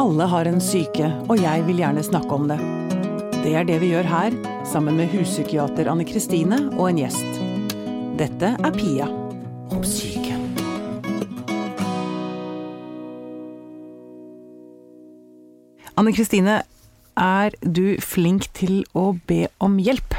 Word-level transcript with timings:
Alle 0.00 0.24
har 0.24 0.48
en 0.48 0.62
syke, 0.64 1.10
og 1.28 1.42
jeg 1.42 1.60
vil 1.66 1.82
gjerne 1.82 2.00
snakke 2.00 2.32
om 2.32 2.46
det. 2.48 2.56
Det 3.42 3.50
er 3.52 3.66
det 3.68 3.74
vi 3.82 3.90
gjør 3.90 4.06
her, 4.08 4.36
sammen 4.64 4.96
med 4.96 5.12
huspsykiater 5.12 5.90
Anne 5.92 6.06
Kristine 6.08 6.56
og 6.78 6.86
en 6.86 7.02
gjest. 7.02 7.40
Dette 8.16 8.54
er 8.56 8.78
Pia 8.78 9.10
om 9.68 9.84
syke. 9.84 10.38
Anne 16.00 16.16
Kristine, 16.16 16.62
er 17.20 17.60
du 17.60 18.00
flink 18.00 18.48
til 18.56 18.86
å 18.96 19.10
be 19.28 19.50
om 19.60 19.76
hjelp? 19.84 20.16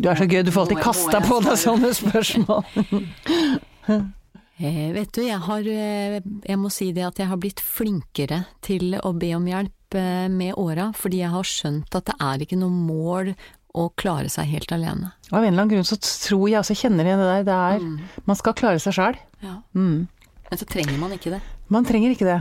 Du 0.00 0.08
er 0.08 0.16
så 0.16 0.24
gøy, 0.24 0.40
du 0.48 0.54
får 0.54 0.70
alltid 0.70 0.86
kasta 0.88 1.20
på 1.28 1.44
deg 1.44 1.60
sånne 1.60 1.92
spørsmål. 2.00 2.64
Eh, 4.56 4.92
vet 4.96 5.12
du, 5.12 5.20
jeg 5.20 5.36
har 5.44 5.66
eh, 5.68 6.16
Jeg 6.48 6.56
må 6.56 6.70
si 6.72 6.88
det 6.96 7.04
at 7.04 7.18
jeg 7.20 7.28
har 7.28 7.36
blitt 7.40 7.60
flinkere 7.60 8.46
til 8.64 8.94
å 9.04 9.12
be 9.12 9.34
om 9.36 9.44
hjelp 9.50 9.96
eh, 10.00 10.26
med 10.32 10.56
åra, 10.56 10.88
fordi 10.96 11.20
jeg 11.20 11.32
har 11.34 11.44
skjønt 11.50 11.98
at 11.98 12.08
det 12.08 12.16
er 12.24 12.44
ikke 12.46 12.58
noe 12.60 12.72
mål 12.72 13.34
å 13.76 13.90
klare 14.00 14.30
seg 14.32 14.48
helt 14.54 14.72
alene. 14.72 15.10
Av 15.28 15.42
en 15.42 15.50
eller 15.50 15.66
annen 15.66 15.74
grunn 15.74 15.84
så 15.88 15.98
tror 16.00 16.46
jeg 16.48 16.62
også 16.62 16.78
kjenner 16.80 17.04
igjen 17.04 17.20
det 17.20 17.28
der. 17.28 17.44
Det 17.44 17.58
er, 17.68 18.20
Man 18.24 18.38
skal 18.40 18.56
klare 18.56 18.80
seg 18.80 18.96
sjæl. 18.96 19.18
Ja. 19.44 19.58
Mm. 19.76 20.06
Men 20.48 20.60
så 20.62 20.68
trenger 20.70 20.96
man 21.02 21.12
ikke 21.12 21.34
det. 21.34 21.42
Man 21.68 21.84
trenger 21.84 22.14
ikke 22.14 22.28
det. 22.30 22.38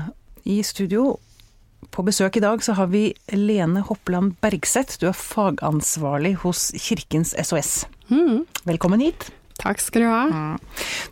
I 0.47 0.61
studio 0.63 1.17
på 1.91 2.05
besøk 2.07 2.37
i 2.39 2.43
dag 2.45 2.63
så 2.63 2.77
har 2.77 2.87
vi 2.93 3.09
Lene 3.35 3.83
Hoppeland 3.89 4.37
Bergseth. 4.39 4.95
Du 5.01 5.09
er 5.09 5.17
fagansvarlig 5.17 6.37
hos 6.45 6.69
Kirkens 6.79 7.35
SOS. 7.35 7.81
Mm, 8.07 8.45
Velkommen 8.63 9.03
hit. 9.03 9.27
Takk 9.65 9.83
skal 9.83 10.05
du 10.05 10.09
ha. 10.09 10.23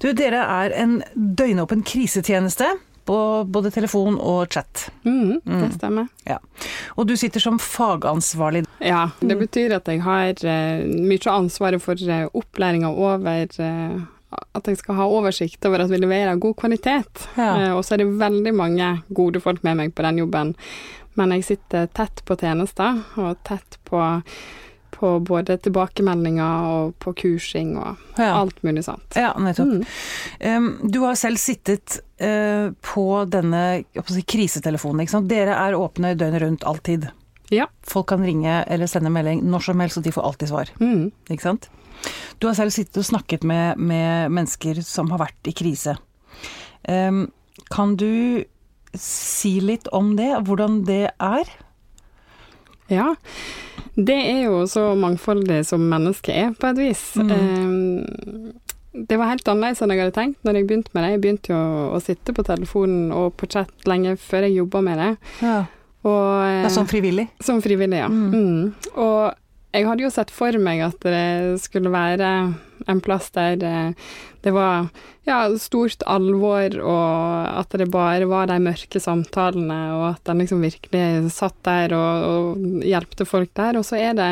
Du, 0.02 0.12
dere 0.16 0.46
er 0.62 0.78
en 0.80 1.00
døgnåpen 1.14 1.84
krisetjeneste 1.88 2.72
på 3.06 3.18
både 3.48 3.72
telefon 3.72 4.16
og 4.20 4.54
chat. 4.54 4.88
Mm, 5.04 5.42
det 5.44 5.74
stemmer. 5.76 6.08
Ja. 6.28 6.40
Og 6.96 7.08
du 7.10 7.16
sitter 7.20 7.44
som 7.44 7.60
fagansvarlig. 7.60 8.64
Ja, 8.84 9.10
det 9.20 9.38
betyr 9.42 9.78
at 9.80 9.90
jeg 9.92 10.04
har 10.06 10.32
uh, 10.40 10.84
mye 10.88 11.22
av 11.28 11.44
ansvaret 11.44 11.84
for 11.84 12.00
uh, 12.08 12.26
opplæringa 12.32 12.94
over 12.94 13.48
uh, 13.60 14.02
At 14.56 14.68
jeg 14.68 14.80
skal 14.80 14.98
ha 14.98 15.10
oversikt 15.12 15.66
over 15.68 15.84
at 15.84 15.92
vi 15.92 16.00
leverer 16.00 16.40
god 16.42 16.56
kvalitet. 16.58 17.28
Ja. 17.38 17.52
Eh, 17.54 17.74
og 17.76 17.84
så 17.86 17.94
er 17.94 18.02
det 18.02 18.16
veldig 18.18 18.54
mange 18.58 18.88
gode 19.14 19.38
folk 19.44 19.62
med 19.62 19.78
meg 19.78 19.94
på 19.94 20.02
den 20.08 20.24
jobben. 20.24 20.56
Men 21.20 21.36
jeg 21.36 21.46
sitter 21.46 21.86
tett 21.94 22.24
på 22.26 22.38
tjenester, 22.42 23.04
og 23.22 23.38
tett 23.46 23.78
på, 23.86 24.00
på 25.04 25.12
både 25.28 25.58
tilbakemeldinger 25.66 26.68
og 26.72 26.94
på 27.04 27.12
kursing 27.20 27.76
og 27.76 28.00
Ja, 28.16 28.30
alt 28.40 28.62
mulig 28.64 28.86
sånt. 28.88 29.18
ja 29.20 29.34
nettopp. 29.36 29.74
Mm. 29.74 29.84
Um, 30.48 30.70
du 30.88 31.02
har 31.04 31.18
selv 31.20 31.42
sittet 31.42 32.00
uh, 32.24 32.72
på 32.86 33.06
denne 33.28 33.84
si, 34.08 34.24
krisetelefonen. 34.24 35.04
Ikke 35.04 35.18
sant? 35.18 35.28
Dere 35.32 35.58
er 35.60 35.76
åpne 35.76 36.14
døgnet 36.16 36.44
rundt 36.46 36.64
alltid. 36.70 37.10
Ja. 37.52 37.68
Folk 37.86 38.08
kan 38.14 38.24
ringe 38.24 38.62
eller 38.72 38.88
sende 38.90 39.12
melding 39.14 39.44
når 39.46 39.68
som 39.68 39.84
helst, 39.84 40.00
og 40.00 40.08
de 40.08 40.14
får 40.16 40.28
alltid 40.30 40.54
svar. 40.54 40.72
Mm. 40.80 41.10
Ikke 41.30 41.50
sant? 41.50 41.68
Du 42.40 42.48
har 42.50 42.56
selv 42.58 42.74
sittet 42.76 42.98
og 43.04 43.06
snakket 43.08 43.44
med, 43.48 43.78
med 43.78 44.32
mennesker 44.34 44.80
som 44.88 45.12
har 45.14 45.22
vært 45.26 45.52
i 45.52 45.56
krise. 45.56 45.98
Um, 46.88 47.28
kan 47.72 47.98
du 48.00 48.44
si 48.98 49.58
litt 49.64 49.88
om 49.96 50.16
det, 50.18 50.32
hvordan 50.48 50.82
det 50.88 51.06
er? 51.18 51.54
Ja, 52.92 53.14
det 53.96 54.18
er 54.18 54.42
jo 54.48 54.64
så 54.70 54.90
mangfoldig 54.98 55.62
som 55.68 55.86
mennesket 55.90 56.34
er, 56.34 56.56
på 56.58 56.72
et 56.72 56.82
vis. 56.82 57.04
Mm. 57.20 57.32
Eh, 57.36 58.74
det 58.94 59.18
var 59.18 59.32
helt 59.32 59.48
annerledes 59.50 59.82
enn 59.82 59.94
jeg 59.94 60.04
hadde 60.04 60.16
tenkt 60.16 60.44
når 60.46 60.60
jeg 60.60 60.68
begynte 60.70 60.94
med 60.94 61.06
det. 61.06 61.14
Jeg 61.14 61.22
begynte 61.24 61.54
jo 61.54 61.62
å 61.98 62.02
sitte 62.04 62.36
på 62.36 62.46
telefonen 62.46 63.14
og 63.16 63.34
på 63.40 63.50
chat 63.50 63.88
lenge 63.90 64.18
før 64.22 64.48
jeg 64.48 64.60
jobba 64.60 64.84
med 64.86 65.02
det. 65.02 65.12
Ja. 65.46 65.62
Og, 66.04 66.28
eh, 66.44 66.66
er 66.66 66.74
sånn 66.74 66.90
frivillig? 66.90 67.30
som 67.42 67.62
frivillig, 67.64 68.02
ja. 68.04 68.10
Mm. 68.12 68.34
Mm. 68.34 68.74
Og 69.00 69.34
jeg 69.74 69.88
hadde 69.88 70.06
jo 70.06 70.12
sett 70.14 70.32
for 70.34 70.56
meg 70.62 70.84
at 70.86 71.02
det 71.02 71.60
skulle 71.64 71.92
være 71.94 72.30
en 72.92 73.02
plass 73.02 73.32
der 73.34 73.58
det, 74.44 74.52
var 74.52 74.90
ja, 75.26 75.48
stort 75.58 76.04
alvor, 76.10 76.76
og 76.84 77.48
at 77.62 77.74
det 77.80 77.90
bare 77.92 78.28
var 78.30 78.52
de 78.52 78.60
mørke 78.62 79.00
samtalene, 79.02 79.80
og 79.96 80.06
at 80.12 80.30
en 80.30 80.44
liksom 80.44 80.62
virkelig 80.64 81.32
satt 81.34 81.58
der 81.66 81.96
og, 81.96 82.28
og 82.28 82.84
hjelpte 82.86 83.26
folk 83.26 83.54
der. 83.58 83.80
Og 83.80 83.88
så 83.88 84.02
er 84.04 84.18
det 84.20 84.32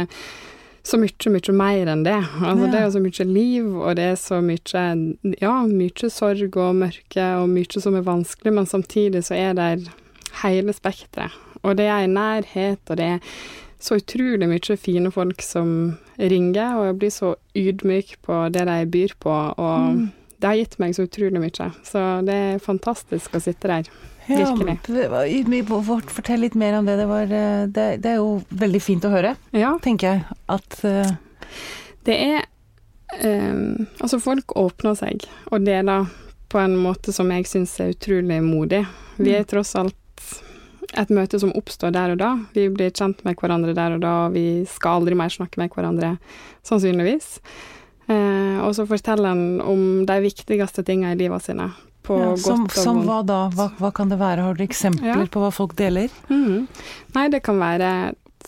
så 0.83 0.97
mye, 0.99 1.31
mye 1.31 1.55
mer 1.55 1.93
enn 1.93 2.03
det. 2.05 2.17
Altså, 2.41 2.65
Ja. 2.65 2.71
Det 2.71 2.79
er 2.79 2.85
jo 2.85 2.93
så 2.97 3.03
mye 3.05 3.27
liv, 3.29 3.71
og 3.79 3.95
det 3.95 4.09
er 4.11 4.19
så 4.19 4.41
mye 4.43 4.85
Ja, 5.39 5.55
mye 5.69 6.11
sorg 6.11 6.57
og 6.57 6.75
mørke, 6.75 7.25
og 7.39 7.49
mye 7.49 7.81
som 7.81 7.95
er 7.95 8.05
vanskelig, 8.07 8.53
men 8.53 8.69
samtidig 8.69 9.23
så 9.23 9.37
er 9.37 9.53
det 9.57 9.89
hele 10.43 10.73
spekteret. 10.73 11.31
Og 11.63 11.77
det 11.77 11.85
er 11.85 12.03
en 12.03 12.15
nærhet, 12.17 12.81
og 12.89 12.97
det 12.97 13.05
er 13.05 13.19
så 13.81 13.97
utrolig 13.97 14.45
mye 14.47 14.75
fine 14.77 15.09
folk 15.11 15.41
som 15.41 15.97
ringer, 16.21 16.75
og 16.77 16.85
jeg 16.91 16.97
blir 17.01 17.13
så 17.15 17.31
ydmyk 17.57 18.15
på 18.21 18.43
det 18.53 18.65
de 18.69 18.79
byr 18.93 19.15
på, 19.19 19.33
og 19.57 19.95
Mm. 19.95 20.11
det 20.39 20.47
har 20.47 20.55
gitt 20.59 20.77
meg 20.79 20.93
så 20.95 21.07
utrolig 21.07 21.41
mye. 21.41 21.71
Så 21.83 22.03
det 22.25 22.33
er 22.35 22.59
fantastisk 22.61 23.33
å 23.33 23.41
sitte 23.41 23.67
der. 23.67 23.89
Ja, 24.29 24.53
Virkelig. 24.53 24.77
ydmyk. 25.41 25.67
Vårt- 25.67 26.09
Fortell 26.13 26.39
litt 26.45 26.53
mer 26.55 26.77
om 26.77 26.85
det. 26.85 26.95
Det, 26.97 27.07
var, 27.09 27.23
eh, 27.23 27.65
det, 27.65 27.87
det 28.01 28.11
er 28.11 28.15
jo 28.21 28.43
veldig 28.53 28.81
fint 28.81 29.03
å 29.03 29.09
høre, 29.11 29.35
Ja, 29.51 29.73
tenker 29.81 30.13
jeg. 30.13 30.23
At 30.47 30.77
uh... 30.85 31.15
det 32.05 32.15
er 32.21 32.45
um, 33.25 33.87
Altså, 33.99 34.19
folk 34.21 34.53
åpner 34.55 34.95
seg 34.95 35.25
og 35.51 35.65
deler 35.65 36.05
på 36.51 36.59
en 36.61 36.75
måte 36.77 37.11
som 37.15 37.29
jeg 37.31 37.45
syns 37.49 37.73
er 37.79 37.93
utrolig 37.93 38.41
modig. 38.43 38.85
Vi 39.17 39.33
er 39.37 39.43
tross 39.47 39.73
alt 39.75 39.95
et 40.97 41.09
møte 41.13 41.39
som 41.39 41.53
oppstår 41.55 41.93
der 41.95 42.11
og 42.15 42.17
da. 42.19 42.31
Vi 42.55 42.65
blir 42.73 42.91
kjent 42.91 43.21
med 43.23 43.37
hverandre 43.39 43.73
der 43.77 43.95
og 43.95 44.01
da, 44.03 44.15
og 44.27 44.33
vi 44.35 44.63
skal 44.69 44.99
aldri 45.01 45.15
mer 45.15 45.31
snakke 45.31 45.57
med 45.61 45.71
hverandre, 45.71 46.17
sannsynligvis. 46.67 47.37
Eh, 48.11 48.57
og 48.65 48.73
så 48.75 48.83
forteller 48.89 49.31
en 49.31 49.61
om 49.63 49.83
de 50.09 50.17
viktigste 50.25 50.83
tingene 50.83 51.13
i 51.15 51.19
livet 51.21 51.45
sine. 51.45 51.69
På 52.03 52.17
ja, 52.17 52.31
som, 52.41 52.65
som 52.73 53.03
hva 53.05 53.19
da? 53.23 53.43
Hva, 53.53 53.69
hva 53.77 53.91
kan 53.93 54.09
det 54.09 54.17
være? 54.19 54.41
Har 54.41 54.57
du 54.57 54.63
eksempler 54.65 55.11
Ja. 55.13 55.25
på 55.29 55.43
hva 55.43 55.51
folk 55.53 55.75
deler? 55.77 56.09
Mm. 56.33 56.65
Nei, 57.15 57.27
det 57.29 57.43
kan 57.45 57.59
være 57.61 57.91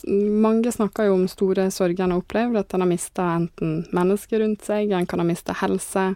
Mange 0.10 0.72
snakker 0.74 1.06
jo 1.06 1.14
om 1.14 1.28
store 1.30 1.68
sorger 1.72 2.04
en 2.08 2.16
har 2.16 2.24
opplevd, 2.24 2.58
at 2.60 2.74
en 2.74 2.82
har 2.82 2.90
mista 2.90 3.28
enten 3.38 3.76
mennesker 3.94 4.42
rundt 4.42 4.66
seg, 4.66 4.90
en 4.92 5.06
kan 5.06 5.22
ha 5.22 5.26
mista 5.28 5.54
helse, 5.54 6.16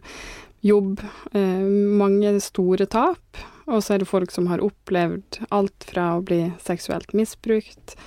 jobb, 0.65 0.97
eh, 1.37 1.61
mange 2.01 2.33
store 2.41 2.87
tap. 2.89 3.37
Og 3.67 3.83
så 3.83 3.95
er 3.95 4.01
det 4.01 4.09
folk 4.09 4.31
som 4.31 4.47
har 4.47 4.63
opplevd 4.63 5.41
alt 5.51 5.87
fra 5.89 6.13
å 6.15 6.23
bli 6.25 6.39
seksuelt 6.63 7.11
misbrukt, 7.17 7.97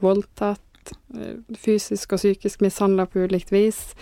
voldtatt, 0.00 0.94
eh, 1.14 1.36
fysisk 1.60 2.14
og 2.16 2.22
psykisk 2.22 2.64
mishandla 2.64 3.06
på 3.06 3.26
ulikt 3.28 3.52
vis. 3.52 3.94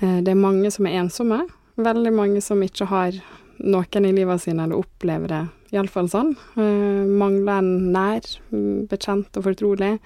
Eh, 0.00 0.20
det 0.20 0.34
er 0.34 0.40
mange 0.40 0.70
som 0.74 0.86
er 0.86 0.98
ensomme. 1.04 1.44
Veldig 1.78 2.12
mange 2.12 2.42
som 2.42 2.62
ikke 2.62 2.90
har 2.90 3.20
noen 3.58 4.04
i 4.06 4.12
livet 4.12 4.42
sine, 4.42 4.64
eller 4.64 4.82
opplever 4.82 5.28
det 5.28 5.44
iallfall 5.74 6.10
sånn. 6.10 6.34
Eh, 6.56 7.06
mangler 7.06 7.58
en 7.58 7.92
nær, 7.92 8.22
mm, 8.50 8.88
bekjent 8.88 9.36
og 9.36 9.44
fortrolig. 9.44 9.98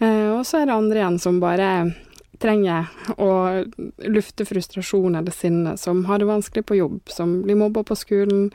Og 0.00 0.46
så 0.48 0.62
er 0.62 0.64
det 0.64 0.72
andre 0.72 0.96
igjen 0.96 1.20
som 1.20 1.40
bare 1.40 1.94
trenger 2.40 2.88
å 3.18 3.66
lufte 4.08 4.46
frustrasjon 4.48 5.18
eller 5.18 5.30
sinne, 5.30 5.76
som 5.76 6.06
har 6.06 6.18
det 6.18 6.24
vanskelig 6.30 6.64
på 6.64 6.78
jobb, 6.78 7.00
som 7.12 7.42
blir 7.42 7.58
mobba 7.60 7.84
på 7.84 7.98
skolen. 7.98 8.50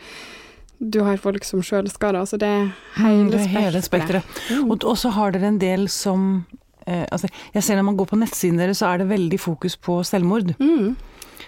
Du 0.79 1.01
har 1.05 1.17
folk 1.21 1.45
som 1.47 1.63
sjøl 1.63 1.87
skader, 1.91 2.19
altså 2.21 2.39
det 2.41 2.49
er 2.49 2.69
hele 2.99 3.31
det 3.31 3.41
er 3.45 3.51
hele 3.53 3.81
spekteret. 3.83 4.37
Mm. 4.51 4.69
Og, 4.71 4.83
og 4.83 4.97
så 4.99 5.11
har 5.15 5.35
dere 5.35 5.49
en 5.53 5.59
del 5.61 5.87
som 5.91 6.45
eh, 6.85 7.05
altså, 7.11 7.29
Jeg 7.53 7.63
ser 7.63 7.79
når 7.79 7.89
man 7.89 7.99
går 7.99 8.09
på 8.11 8.19
nettsiden 8.19 8.59
deres, 8.61 8.81
så 8.83 8.91
er 8.91 9.03
det 9.03 9.09
veldig 9.09 9.39
fokus 9.39 9.77
på 9.77 10.01
selvmord. 10.03 10.55
Mm, 10.59 10.95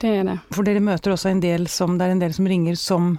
det 0.01 0.13
er 0.13 0.23
det. 0.27 0.37
For 0.55 0.67
dere 0.67 0.83
møter 0.83 1.13
også 1.15 1.31
en 1.33 1.43
del 1.43 1.67
som 1.71 1.97
Det 1.97 2.07
er 2.07 2.15
en 2.15 2.23
del 2.23 2.33
som 2.37 2.47
ringer 2.47 2.79
som 2.79 3.17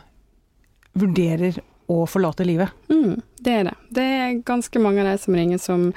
vurderer 0.98 1.60
å 1.88 2.02
forlate 2.08 2.44
livet. 2.44 2.72
Mm, 2.92 3.20
det 3.44 3.52
er 3.52 3.68
det. 3.68 3.76
Det 3.94 4.08
er 4.18 4.40
ganske 4.44 4.80
mange 4.82 5.04
av 5.04 5.12
de 5.12 5.20
som 5.22 5.36
ringer 5.36 5.60
som 5.62 5.92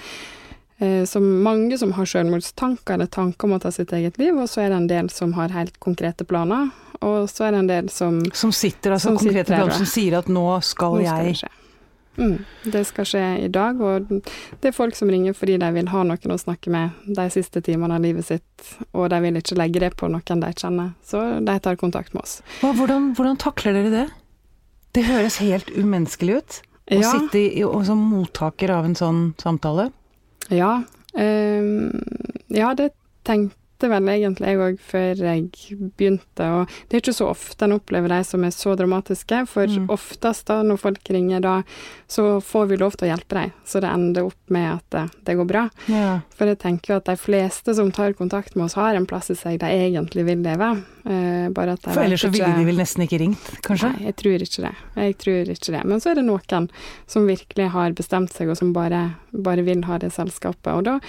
eh, 0.81 1.05
som 1.09 1.23
mange 1.45 1.77
som 1.79 1.93
har 1.97 2.09
selvmordstanker 2.09 2.97
eller 2.97 3.09
tanker 3.13 3.47
om 3.47 3.55
å 3.57 3.61
ta 3.63 3.71
sitt 3.71 3.93
eget 3.95 4.19
liv, 4.21 4.35
og 4.35 4.49
så 4.49 4.65
er 4.65 4.73
det 4.73 4.81
en 4.81 4.91
del 4.91 5.09
som 5.13 5.33
har 5.37 5.53
helt 5.55 5.79
konkrete 5.83 6.27
planer, 6.27 6.69
og 7.01 7.29
så 7.31 7.47
er 7.47 7.55
det 7.55 7.63
en 7.63 7.71
del 7.71 7.89
som 7.89 8.19
Som 8.33 8.51
sitter, 8.53 8.93
altså 8.97 9.09
Som 9.09 9.17
konkrete 9.17 9.47
sitter 9.47 9.57
planer 9.63 9.79
som 9.79 9.89
sier 9.89 10.19
at 10.19 10.27
nå 10.29 10.45
skal 10.61 10.99
Nå 10.99 11.05
skal 11.07 11.25
det 11.25 11.31
jeg 11.31 11.39
skje. 11.41 11.51
Mm, 12.19 12.33
det 12.73 12.81
skal 12.85 13.07
skje 13.07 13.21
i 13.45 13.47
dag, 13.47 13.79
og 13.81 14.09
det 14.11 14.67
er 14.69 14.75
folk 14.75 14.97
som 14.97 15.09
ringer 15.09 15.33
fordi 15.33 15.55
de 15.61 15.69
vil 15.73 15.87
ha 15.93 16.01
noen 16.03 16.33
å 16.35 16.37
snakke 16.37 16.69
med 16.73 16.97
de 17.07 17.25
siste 17.33 17.61
timene 17.63 17.95
av 17.95 18.03
livet 18.03 18.27
sitt, 18.27 18.73
og 18.91 19.07
de 19.13 19.21
vil 19.23 19.39
ikke 19.39 19.57
legge 19.57 19.79
det 19.79 19.93
på 19.97 20.09
noen 20.11 20.43
de 20.43 20.51
kjenner, 20.51 20.91
så 21.07 21.23
de 21.39 21.55
tar 21.63 21.79
kontakt 21.79 22.13
med 22.13 22.25
oss. 22.25 22.41
Hva, 22.59 22.73
hvordan, 22.77 23.13
hvordan 23.17 23.39
takler 23.41 23.79
dere 23.79 23.93
det? 23.95 24.05
Det 24.91 25.05
høres 25.07 25.39
helt 25.39 25.71
umenneskelig 25.71 26.41
ut. 26.41 26.59
Å 26.91 26.99
Ja, 26.99 27.11
sitte 27.15 27.39
i, 27.39 27.63
som 27.87 28.03
mottaker 28.11 28.73
av 28.75 28.85
en 28.89 28.97
sånn 28.99 29.21
samtale. 29.39 29.87
Ja, 30.55 30.83
Um, 31.13 31.91
ja, 32.47 32.73
det 32.73 32.91
tenkte 33.27 33.57
tenkte 33.81 33.89
vel 33.89 34.09
egentlig 34.13 34.51
jeg 34.51 34.59
òg 34.61 34.79
før 34.85 35.21
jeg 35.25 35.77
begynte, 35.97 36.45
og 36.45 36.69
det 36.89 36.97
er 36.97 37.01
ikke 37.01 37.15
så 37.15 37.29
ofte 37.31 37.65
en 37.65 37.75
opplever 37.77 38.11
de 38.13 38.19
som 38.27 38.43
er 38.45 38.53
så 38.53 38.75
dramatiske, 38.77 39.47
for 39.47 39.67
Mm. 39.67 39.87
oftest 39.89 40.45
da 40.47 40.61
når 40.63 40.77
folk 40.77 41.09
ringer 41.09 41.41
da, 41.41 41.63
så 42.07 42.41
får 42.41 42.67
vi 42.67 42.77
lov 42.77 42.91
til 42.95 43.07
å 43.07 43.15
hjelpe 43.15 43.39
dem, 43.39 43.51
så 43.65 43.81
det 43.81 43.89
ender 43.89 44.25
opp 44.25 44.49
med 44.49 44.75
at 44.75 44.89
det, 44.89 45.25
det 45.25 45.37
går 45.37 45.47
bra. 45.47 45.69
Ja. 45.87 46.21
For 46.35 46.45
jeg 46.45 46.59
tenker 46.59 46.93
jo 46.93 46.97
at 46.97 47.05
de 47.05 47.15
fleste 47.17 47.73
som 47.75 47.91
tar 47.91 48.13
kontakt 48.13 48.55
med 48.55 48.65
oss, 48.65 48.73
har 48.73 48.95
en 48.95 49.05
plass 49.05 49.31
i 49.31 49.35
seg 49.35 49.59
de 49.59 49.65
egentlig 49.65 50.25
vil 50.25 50.43
leve. 50.43 50.83
Uh, 51.01 51.49
bare 51.49 51.73
at 51.73 51.81
de 51.81 51.93
For 51.95 52.03
ellers 52.03 52.21
så 52.21 52.29
ville 52.29 52.53
de 52.53 52.65
vel 52.65 52.77
nesten 52.77 53.01
ikke 53.07 53.17
ringt, 53.17 53.61
kanskje? 53.65 53.89
Nei, 53.95 54.05
jeg 54.05 54.15
tror 54.15 54.43
ikke 54.45 54.61
det. 54.67 54.75
Jeg 54.95 55.17
tror 55.17 55.49
ikke 55.49 55.71
det. 55.73 55.85
Men 55.85 55.99
så 55.99 56.11
er 56.11 56.15
det 56.15 56.25
noen 56.27 56.69
som 57.07 57.25
virkelig 57.25 57.71
har 57.71 57.91
bestemt 57.93 58.31
seg, 58.33 58.49
og 58.49 58.57
som 58.57 58.73
bare, 58.73 59.15
bare 59.33 59.63
vil 59.65 59.81
ha 59.89 59.97
det 59.97 60.11
selskapet. 60.13 60.69
Og 60.75 60.83
da 60.85 60.99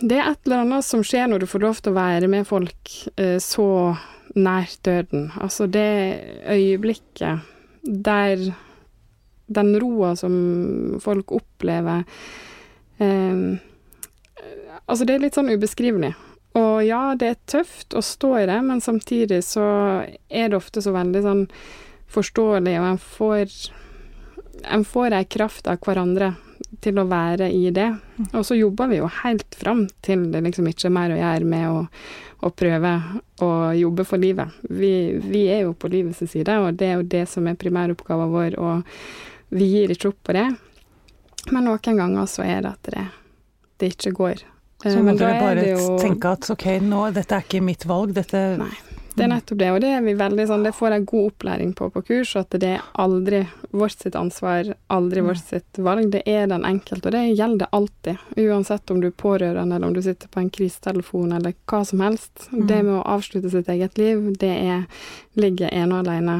Det 0.00 0.16
er 0.16 0.30
et 0.30 0.46
eller 0.46 0.62
annet 0.64 0.86
som 0.86 1.02
skjer 1.04 1.28
når 1.28 1.42
du 1.42 1.50
får 1.50 1.64
lov 1.64 1.80
til 1.82 1.92
å 1.92 1.98
være 1.98 2.30
med 2.30 2.46
folk 2.48 2.94
eh, 3.20 3.36
så 3.42 3.68
nær 4.38 4.70
døden. 4.86 5.28
Altså 5.40 5.66
det 5.68 5.88
øyeblikket 6.48 7.44
der 7.82 8.50
den 9.48 9.72
roa 9.80 10.14
som 10.16 10.98
folk 11.00 11.32
opplever 11.32 12.04
eh, 13.00 13.58
Altså, 14.88 15.04
det 15.04 15.18
er 15.18 15.20
litt 15.20 15.36
sånn 15.36 15.50
ubeskrivelig. 15.52 16.14
Og 16.56 16.78
ja, 16.86 17.12
det 17.18 17.26
er 17.28 17.40
tøft 17.50 17.92
å 17.92 18.00
stå 18.00 18.30
i 18.40 18.46
det, 18.48 18.56
men 18.64 18.80
samtidig 18.80 19.42
så 19.44 19.66
er 20.32 20.48
det 20.48 20.56
ofte 20.56 20.80
så 20.80 20.94
veldig 20.94 21.20
sånn 21.26 21.42
forståelig, 22.08 22.78
og 22.80 22.86
en 22.94 23.02
får 23.02 23.58
En 24.66 24.82
får 24.82 25.14
ei 25.14 25.26
kraft 25.30 25.68
av 25.70 25.76
hverandre 25.84 26.32
til 26.84 26.98
å 27.00 27.04
være 27.08 27.48
i 27.54 27.70
det. 27.74 27.88
Og 28.32 28.42
så 28.44 28.56
jobber 28.58 28.90
vi 28.90 28.98
jo 29.00 29.06
helt 29.22 29.54
fram 29.56 29.86
til 30.04 30.26
det 30.32 30.42
liksom 30.44 30.66
ikke 30.68 30.88
er 30.90 30.94
mer 30.98 31.14
å 31.14 31.18
gjøre 31.20 31.48
med 31.48 31.68
å, 31.70 31.78
å 32.44 32.50
prøve 32.54 32.92
å 33.44 33.48
jobbe 33.78 34.04
for 34.06 34.20
livet. 34.20 34.52
Vi, 34.68 34.92
vi 35.24 35.46
er 35.54 35.64
jo 35.64 35.72
på 35.74 35.88
livets 35.92 36.20
side, 36.30 36.58
og 36.60 36.76
det 36.78 36.90
er 36.90 37.00
jo 37.00 37.06
det 37.16 37.24
som 37.32 37.48
er 37.48 37.56
primæroppgaven 37.60 38.34
vår, 38.34 38.58
og 38.60 39.56
vi 39.56 39.70
gir 39.72 39.94
ikke 39.94 40.12
opp 40.12 40.20
på 40.28 40.36
det. 40.36 40.46
Men 41.52 41.64
noen 41.64 41.98
ganger 42.02 42.28
så 42.28 42.44
er 42.44 42.60
det 42.66 42.74
at 42.76 42.92
det, 42.92 43.06
det 43.80 43.92
ikke 43.96 44.12
går. 44.18 44.44
Så 44.82 44.92
Eh, 44.92 45.00
må 45.02 45.10
dere 45.18 45.32
er 45.34 45.40
bare 45.42 45.62
jo- 45.72 45.96
tenke 45.98 46.30
at 46.36 46.50
ok, 46.54 46.66
nå, 46.84 47.00
dette 47.16 47.34
er 47.34 47.42
ikke 47.42 47.62
mitt 47.66 47.82
valg, 47.88 48.12
dette 48.14 48.42
Nei. 48.60 48.68
Det 49.18 49.26
er 49.26 49.32
nettopp 49.32 49.60
det, 49.60 49.70
og 49.74 49.80
det 49.82 49.92
er 49.96 50.02
vi 50.06 50.14
veldig 50.18 50.46
sånn, 50.48 50.66
det 50.66 50.74
får 50.78 50.94
jeg 50.94 51.06
god 51.10 51.30
opplæring 51.32 51.72
på 51.78 51.88
på 51.94 52.02
kurs, 52.10 52.34
at 52.38 52.54
det 52.62 52.72
er 52.76 52.84
aldri 53.04 53.42
vårt 53.70 53.98
sitt 53.98 54.18
ansvar, 54.18 54.72
aldri 54.94 55.24
vårt 55.26 55.42
sitt 55.42 55.80
valg. 55.84 56.10
Det 56.12 56.22
er 56.26 56.46
den 56.50 56.66
enkelte, 56.68 57.10
og 57.10 57.16
det 57.16 57.24
gjelder 57.38 57.72
alltid. 57.76 58.26
Uansett 58.38 58.92
om 58.94 59.00
du 59.02 59.10
er 59.10 59.16
pårørende, 59.24 59.76
eller 59.76 59.90
om 59.90 59.96
du 59.96 60.02
sitter 60.04 60.30
på 60.32 60.42
en 60.42 60.52
krisetelefon, 60.54 61.32
eller 61.36 61.56
hva 61.68 61.82
som 61.84 62.04
helst. 62.06 62.48
Det 62.52 62.82
med 62.82 62.94
å 63.00 63.06
avslutte 63.16 63.50
sitt 63.52 63.68
eget 63.74 63.98
liv, 63.98 64.22
det 64.38 64.54
er, 64.54 64.84
ligger 65.38 65.74
ene 65.74 65.98
og 65.98 66.06
alene 66.06 66.38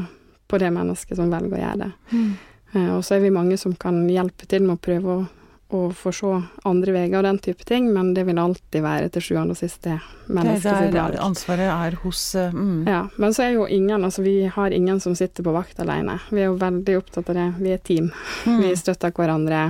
på 0.49 0.57
det 0.57 0.71
mennesket 0.73 1.19
som 1.19 1.29
velger 1.29 1.59
å 1.59 1.63
gjøre 1.63 1.81
det. 1.83 1.91
Mm. 2.13 2.29
Eh, 2.73 2.89
og 2.95 3.03
så 3.05 3.17
er 3.17 3.25
vi 3.25 3.33
mange 3.33 3.57
som 3.57 3.75
kan 3.77 4.01
hjelpe 4.09 4.47
til 4.49 4.65
med 4.65 4.77
å 4.77 4.81
prøve 4.81 5.15
å, 5.15 5.25
å 5.69 5.79
få 5.93 6.11
se 6.15 6.29
andre 6.65 6.93
veier 6.95 7.19
og 7.19 7.25
den 7.27 7.37
type 7.45 7.65
ting, 7.67 7.91
men 7.93 8.13
det 8.15 8.23
vil 8.25 8.39
alltid 8.41 8.81
være 8.81 9.09
til 9.13 9.21
sjuende 9.21 9.53
og 9.53 9.59
sist 9.59 9.83
det 9.85 9.99
mennesket 10.25 10.95
valg. 10.95 11.17
ansvaret 11.21 11.69
er 11.69 11.97
hos 12.03 12.23
eh, 12.35 12.55
mm. 12.55 12.87
Ja, 12.89 13.03
men 13.21 13.35
så 13.37 13.45
er 13.45 13.51
jo 13.53 13.67
ingen, 13.69 14.05
altså 14.05 14.25
vi 14.25 14.47
har 14.49 14.73
ingen 14.73 14.99
som 15.03 15.13
sitter 15.15 15.45
på 15.45 15.53
vakt 15.53 15.79
alene. 15.83 16.17
Vi 16.33 16.41
er 16.41 16.49
jo 16.49 16.57
veldig 16.61 16.97
opptatt 16.97 17.29
av 17.29 17.37
det. 17.37 17.47
Vi 17.59 17.73
er 17.75 17.83
team. 17.85 18.09
Mm. 18.49 18.63
Vi 18.63 18.73
støtter 18.81 19.13
hverandre 19.13 19.67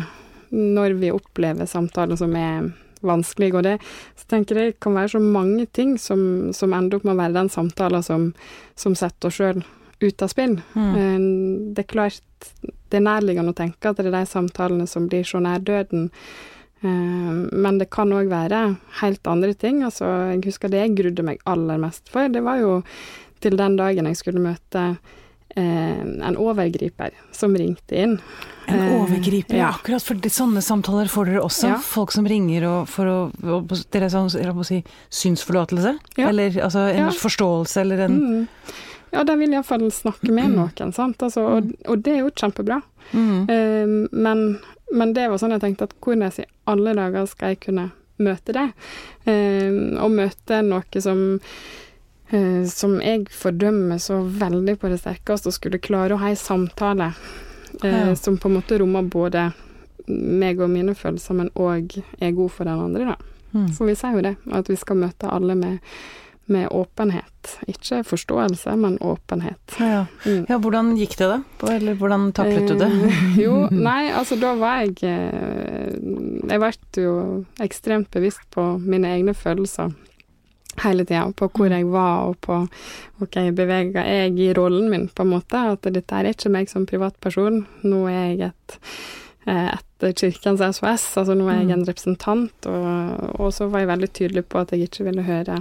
når 0.56 0.96
vi 1.02 1.12
opplever 1.14 1.68
samtaler 1.70 2.18
som 2.18 2.32
er 2.36 2.72
vanskelige. 3.06 3.60
Og 3.60 3.68
det 3.68 3.76
så 4.16 4.32
tenker 4.32 4.56
jeg 4.56 4.72
det 4.74 4.80
kan 4.84 4.96
være 4.96 5.14
så 5.18 5.22
mange 5.24 5.68
ting 5.76 5.98
som, 6.00 6.54
som 6.56 6.74
ender 6.74 7.00
opp 7.00 7.08
med 7.08 7.18
å 7.18 7.22
være 7.26 7.38
den 7.42 7.52
samtalen 7.52 8.04
som, 8.06 8.32
som 8.80 8.96
setter 8.96 9.28
oss 9.30 9.40
sjøl 9.40 9.64
ut 10.00 10.24
av 10.24 10.32
spill. 10.32 10.62
Mm. 10.80 10.92
Eh, 10.96 11.24
Det 11.76 11.84
er 11.84 11.92
klart 11.92 12.62
det 12.90 12.98
er 13.00 13.06
nærliggende 13.06 13.54
å 13.54 13.58
tenke 13.58 13.90
at 13.92 13.98
det 13.98 14.08
er 14.08 14.16
de 14.20 14.26
samtalene 14.30 14.88
som 14.88 15.08
blir 15.10 15.24
så 15.28 15.40
nær 15.44 15.60
døden. 15.60 16.10
Eh, 16.82 17.34
Men 17.54 17.78
det 17.80 17.90
kan 17.92 18.10
òg 18.16 18.30
være 18.32 18.78
helt 19.02 19.28
andre 19.28 19.54
ting. 19.54 19.84
Altså, 19.84 20.06
jeg 20.34 20.44
husker 20.46 20.70
det 20.72 20.80
jeg 20.86 20.96
grudde 20.98 21.24
meg 21.28 21.40
aller 21.46 21.78
mest 21.82 22.10
for. 22.10 22.28
Det 22.30 22.44
var 22.44 22.60
jo 22.62 22.82
til 23.42 23.56
den 23.60 23.76
dagen 23.80 24.06
jeg 24.06 24.18
skulle 24.20 24.40
møte 24.44 24.98
eh, 25.56 26.00
en 26.28 26.38
overgriper 26.38 27.12
som 27.36 27.56
ringte 27.56 27.96
inn. 27.96 28.18
En 28.70 28.80
Eh, 28.80 28.92
overgriper, 29.02 29.56
ja. 29.58 29.64
ja. 29.64 29.70
akkurat 29.74 30.04
for 30.06 30.14
det, 30.22 30.30
sånne 30.30 30.62
samtaler 30.62 31.08
får 31.10 31.26
dere 31.32 31.42
også. 31.42 31.68
Ja. 31.72 31.78
Folk 31.82 32.12
som 32.14 32.28
ringer 32.30 32.68
og 32.70 32.88
for 32.92 33.10
å, 33.10 33.16
og, 33.44 33.72
Dere 33.92 34.06
er 34.06 34.14
sånn, 34.14 34.30
jeg 34.30 34.66
si, 34.68 34.84
synsforlatelse? 35.10 35.96
Ja. 36.20 36.28
Eller 36.30 36.54
altså 36.62 36.84
en 36.92 37.08
Ja. 37.08 37.10
forståelse 37.10 37.82
eller 37.82 38.00
en 38.06 38.20
Mm. 38.20 38.48
Ja, 39.12 39.24
de 39.26 39.36
vil 39.40 39.54
iallfall 39.56 39.88
snakke 39.92 40.32
med 40.36 40.52
noen, 40.58 40.94
sant. 40.96 41.22
Altså, 41.26 41.46
og, 41.58 41.72
og 41.90 42.04
det 42.06 42.14
er 42.18 42.22
jo 42.24 42.32
kjempebra. 42.36 42.82
mm. 43.12 43.50
Eh, 43.50 43.94
men, 44.12 44.44
men 44.92 45.14
det 45.14 45.28
var 45.30 45.38
sånn 45.42 45.56
jeg 45.58 45.62
tenkte 45.66 45.88
at 45.90 45.96
hvordan 46.02 46.32
i 46.44 46.46
alle 46.70 46.94
dager 46.98 47.26
skal 47.30 47.54
jeg 47.56 47.60
kunne 47.68 47.90
møte 48.20 48.54
det? 48.56 48.68
Eh, 49.30 49.70
og 50.04 50.12
møte 50.12 50.62
noe 50.66 51.02
som 51.02 51.22
eh, 52.32 52.66
som 52.70 52.98
jeg 53.02 53.28
fordømmer 53.34 53.98
så 54.04 54.20
veldig 54.24 54.76
på 54.82 54.90
det 54.92 55.00
sterkeste, 55.02 55.50
og 55.50 55.56
skulle 55.56 55.80
klare 55.82 56.14
å 56.18 56.22
ha 56.22 56.30
en 56.34 56.40
samtale 56.40 57.12
eh, 57.84 58.10
Ja. 58.10 58.16
som 58.16 58.38
på 58.38 58.50
en 58.50 58.58
måte 58.60 58.78
rommer 58.82 59.04
både 59.08 59.50
meg 60.10 60.60
og 60.62 60.70
mine 60.74 60.96
følelser, 60.98 61.36
men 61.38 61.52
òg 61.56 62.00
er 62.20 62.32
god 62.34 62.50
for 62.52 62.66
den 62.66 62.80
andre, 62.82 63.14
da. 63.14 63.16
Mm. 63.54 63.68
For 63.78 63.86
vi 63.90 63.96
sier 63.98 64.14
jo 64.18 64.22
det, 64.26 64.36
at 64.54 64.68
vi 64.70 64.76
skal 64.78 64.98
møte 64.98 65.30
alle 65.30 65.56
med, 65.58 65.80
med 66.50 66.68
åpenhet. 66.72 67.54
Ikke 67.68 68.02
forståelse, 68.04 68.76
men 68.76 68.98
åpenhet. 69.02 69.78
Ja. 69.80 70.06
Mm. 70.26 70.46
ja, 70.50 70.58
hvordan 70.58 70.92
gikk 71.00 71.16
det 71.20 71.30
da? 71.32 71.40
Eller 71.72 71.98
hvordan 72.00 72.30
taklet 72.36 72.68
du 72.68 72.76
det? 72.80 72.90
Eh, 72.90 73.40
jo, 73.46 73.56
nei, 73.90 74.12
altså 74.12 74.38
da 74.40 74.54
var 74.60 74.84
jeg 74.84 74.98
eh, 75.08 75.96
Jeg 76.50 76.62
ble 76.62 77.04
jo 77.04 77.16
ekstremt 77.64 78.12
bevisst 78.14 78.46
på 78.54 78.72
mine 78.82 79.16
egne 79.16 79.36
følelser 79.38 79.94
hele 80.84 81.04
tida, 81.06 81.26
på 81.36 81.50
hvor 81.52 81.74
jeg 81.74 81.88
var 81.92 82.30
og 82.30 82.38
på 82.46 82.60
ok, 83.24 83.40
beveger 83.58 84.06
jeg 84.06 84.36
i 84.40 84.52
rollen 84.56 84.90
min, 84.92 85.10
på 85.10 85.26
en 85.26 85.34
måte. 85.34 85.64
At 85.74 85.88
dette 85.90 86.16
er 86.16 86.30
ikke 86.32 86.52
meg 86.54 86.70
som 86.72 86.88
privatperson. 86.90 87.64
Nå 87.84 88.06
er 88.12 88.22
jeg 88.30 88.52
et 88.52 88.78
eh, 89.50 89.74
etter 89.74 90.14
Kirkens 90.16 90.62
SOS, 90.78 91.10
altså 91.20 91.36
nå 91.36 91.50
er 91.52 91.64
jeg 91.64 91.74
en 91.76 91.88
representant, 91.88 92.70
og, 92.72 93.36
og 93.40 93.52
så 93.56 93.68
var 93.68 93.84
jeg 93.84 93.92
veldig 93.92 94.10
tydelig 94.16 94.46
på 94.48 94.62
at 94.62 94.72
jeg 94.72 94.88
ikke 94.88 95.10
ville 95.10 95.28
høre 95.28 95.60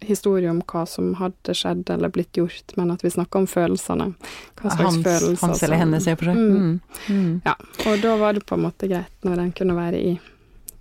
historie 0.00 0.50
om 0.50 0.60
hva 0.62 0.84
som 0.88 1.14
hadde 1.18 1.54
skjedd 1.56 1.90
eller 1.90 2.08
blitt 2.14 2.32
gjort, 2.38 2.76
men 2.76 2.90
at 2.94 3.02
vi 3.04 3.10
snakka 3.10 3.40
om 3.42 3.46
følelsene. 3.50 4.12
Hva 4.60 4.70
slags 4.70 4.84
Hans, 4.84 5.02
følelser 5.04 5.46
hans 5.46 5.62
eller 5.66 5.76
hennes, 5.82 6.06
og 6.06 6.18
for 6.20 6.30
seg. 6.30 6.36
Mm. 6.38 6.54
Mm. 6.54 7.18
Mm. 7.18 7.34
Ja, 7.44 7.54
og 7.86 8.02
da 8.04 8.16
var 8.20 8.32
det 8.38 8.44
på 8.46 8.54
en 8.58 8.64
måte 8.68 8.88
greit 8.90 9.26
når 9.26 9.42
en 9.44 9.52
kunne 9.52 9.76
være 9.78 9.98
i 10.00 10.14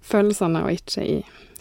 følelsene 0.08 0.64
og 0.64 0.72
ikke 0.72 1.04
i 1.04 1.18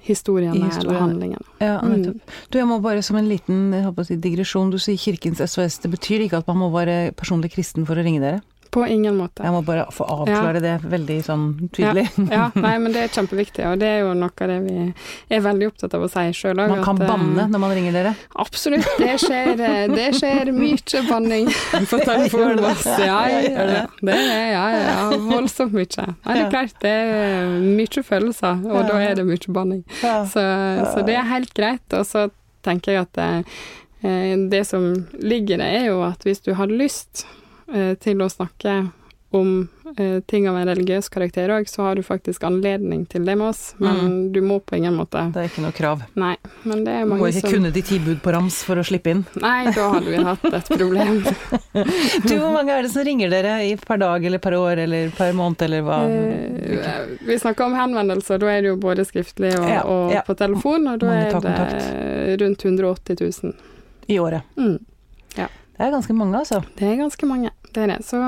historiene 0.07 0.55
I 0.61 0.69
historiene. 0.69 0.91
eller 0.91 1.01
handlingene. 1.01 1.47
Ja, 1.61 1.81
Mm. 1.83 2.21
Du, 2.51 2.59
jeg 2.59 2.67
må 2.67 2.81
bare 2.81 3.03
som 3.03 3.17
en 3.17 3.29
liten 3.29 3.73
jeg 3.73 4.07
si, 4.07 4.17
digresjon, 4.17 4.71
du 4.71 4.79
sier 4.79 4.97
Kirkens 4.97 5.39
SOS. 5.39 5.79
Det 5.83 5.91
betyr 5.91 6.21
ikke 6.27 6.39
at 6.39 6.47
man 6.47 6.59
må 6.59 6.71
være 6.71 7.13
personlig 7.13 7.53
kristen 7.53 7.87
for 7.87 7.97
å 7.97 8.05
ringe 8.05 8.21
dere? 8.21 8.41
På 8.77 8.87
ingen 8.87 9.17
måte. 9.17 9.41
Jeg 9.41 9.55
må 9.55 9.63
bare 9.65 9.87
få 9.89 10.05
avklare 10.05 10.61
det 10.61 10.75
veldig 10.85 11.15
sånn 11.25 11.45
tydelig. 11.73 12.03
Ja, 12.29 12.51
nei, 12.67 12.75
men 12.83 12.93
det 12.93 13.07
er 13.07 13.13
kjempeviktig, 13.15 13.63
og 13.65 13.79
det 13.81 13.89
er 13.89 14.03
jo 14.03 14.11
noe 14.13 14.29
av 14.29 14.51
det 14.51 14.57
vi 14.67 14.75
er 15.33 15.41
veldig 15.47 15.71
opptatt 15.71 15.95
av 15.97 16.03
å 16.05 16.09
si 16.13 16.25
sjøl 16.37 16.61
òg. 16.61 16.75
Man 16.75 16.83
kan 16.85 17.01
banne 17.01 17.47
når 17.49 17.63
man 17.63 17.73
ringer 17.73 17.97
dere. 17.97 18.13
Absolutt. 18.37 18.85
Det 19.01 19.15
skjer, 19.23 19.63
eh, 19.65 19.87
det 19.89 20.11
skjer 20.19 20.51
mye 20.53 21.03
banning 21.07 21.49
på 21.89 22.01
telefonen 22.03 22.61
vår. 22.67 22.83
Ja, 23.01 23.23
ja, 23.33 23.41
ja. 23.79 23.87
Det 24.11 24.19
er 24.19 24.45
ja, 24.53 24.67
ja, 24.77 24.99
voldsomt 25.25 25.73
mye. 25.73 25.89
Nei, 26.05 26.37
det 26.37 26.43
er 26.43 26.53
klart, 26.53 26.77
det 26.85 26.93
er 26.93 27.57
mye 27.65 28.05
følelser, 28.11 28.61
og 28.69 28.93
da 28.93 29.01
er 29.07 29.17
det 29.17 29.25
mye 29.31 29.57
banning. 29.57 29.81
Så, 30.05 30.45
så 30.93 31.07
det 31.09 31.17
er 31.17 31.33
helt 31.33 31.57
greit. 31.57 31.87
Og 31.97 32.05
så 32.05 32.29
tenker 32.67 32.99
jeg 32.99 33.07
at 33.07 33.17
det, 33.17 34.45
det 34.53 34.63
som 34.69 34.93
ligger 35.17 35.65
der, 35.65 35.81
er 35.81 35.91
jo 35.95 36.05
at 36.05 36.29
hvis 36.29 36.45
du 36.45 36.53
har 36.61 36.69
lyst 36.69 37.25
eh, 37.25 37.43
til 38.01 38.23
å 38.23 38.29
snakke 38.31 38.77
om 39.31 39.69
eh, 39.99 40.21
ting 40.21 40.49
av 40.49 40.57
en 40.57 40.69
religiøs 40.69 41.09
karakter 41.09 41.51
òg, 41.51 41.69
så 41.69 41.83
har 41.83 41.99
du 41.99 42.03
faktisk 42.07 42.45
anledning 42.47 43.05
til 43.11 43.25
det 43.27 43.35
med 43.37 43.49
oss, 43.51 43.75
men 43.83 44.31
du 44.33 44.41
må 44.45 44.59
på 44.61 44.79
ingen 44.79 44.95
måte 44.97 45.25
Det 45.35 45.43
er 45.43 45.51
ikke 45.51 45.65
noe 45.65 45.75
krav. 45.77 46.05
Nei, 46.19 46.35
men 46.63 46.85
det 46.87 46.95
er 46.95 47.05
Du 47.09 47.15
må 47.15 47.29
ikke 47.29 47.43
som 47.45 47.55
kunne 47.57 47.73
de 47.75 47.83
ti 47.87 47.99
bud 48.03 48.23
på 48.25 48.35
rams 48.35 48.61
for 48.67 48.79
å 48.81 48.87
slippe 48.87 49.13
inn. 49.13 49.25
Nei, 49.43 49.73
da 49.75 49.89
hadde 49.97 50.15
vi 50.15 50.23
hatt 50.29 50.47
et 50.51 50.73
problem. 50.79 51.21
Du, 51.27 52.35
hvor 52.39 52.55
mange 52.55 52.75
er 52.77 52.87
det 52.87 52.93
som 52.95 53.07
ringer 53.07 53.33
dere 53.33 53.59
i 53.67 53.75
per 53.81 54.01
dag 54.03 54.25
eller 54.31 54.43
per 54.43 54.59
år 54.59 54.85
eller 54.87 55.15
per 55.17 55.37
måned 55.37 55.67
eller 55.69 55.87
hva? 55.87 56.01
Eh, 56.07 57.15
vi 57.27 57.39
snakker 57.43 57.67
om 57.69 57.79
henvendelser, 57.79 58.43
da 58.43 58.53
er 58.53 58.63
det 58.65 58.75
jo 58.75 58.81
både 58.83 59.07
skriftlig 59.09 59.55
og, 59.59 59.71
Ja, 59.71 59.85
og 59.85 60.15
ja. 60.15 60.25
på 60.27 60.39
telefon, 60.39 60.87
og 60.93 61.03
da 61.03 61.15
er 61.17 61.41
det 61.43 62.43
rundt 62.43 62.65
180 62.65 63.25
000. 63.43 63.57
I 64.07 64.21
året. 64.23 64.47
Mm. 64.55 64.79
Det 65.77 65.85
er 65.85 65.91
ganske 65.93 66.15
mange, 66.17 66.39
altså. 66.39 66.63
Det 66.79 66.87
er 66.89 66.95
ganske 66.97 67.27
mange, 67.29 67.51
det 67.77 67.85
er 67.85 67.93
det. 67.95 68.01
Så 68.09 68.21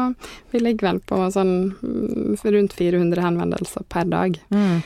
vi 0.53 0.61
ligger 0.63 0.91
vel 0.93 1.01
på 1.09 1.19
sånn 1.35 1.53
mm, 1.81 2.37
rundt 2.55 2.77
400 2.79 3.25
henvendelser 3.25 3.85
per 3.89 4.05
dag. 4.13 4.37
Mm. 4.55 4.83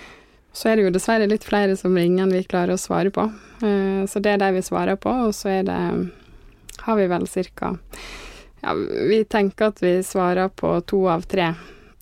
Så 0.52 0.68
er 0.68 0.76
det 0.76 0.84
jo 0.86 0.94
dessverre 0.94 1.26
litt 1.30 1.44
flere 1.48 1.76
som 1.80 1.94
ringer 1.96 2.26
enn 2.26 2.32
vi 2.36 2.42
klarer 2.44 2.76
å 2.76 2.80
svare 2.80 3.10
på. 3.14 3.26
Eh, 3.64 4.02
så 4.10 4.20
det 4.22 4.34
er 4.34 4.42
de 4.42 4.50
vi 4.58 4.64
svarer 4.66 4.98
på, 5.00 5.12
og 5.28 5.34
så 5.36 5.48
er 5.58 5.62
det 5.68 5.78
har 6.82 6.96
vi 6.98 7.06
vel 7.06 7.26
cirka 7.30 7.74
Ja, 8.62 8.72
vi 8.74 9.24
tenker 9.26 9.72
at 9.72 9.80
vi 9.82 9.96
svarer 10.06 10.48
på 10.54 10.76
to 10.86 11.04
av 11.10 11.24
tre 11.26 11.48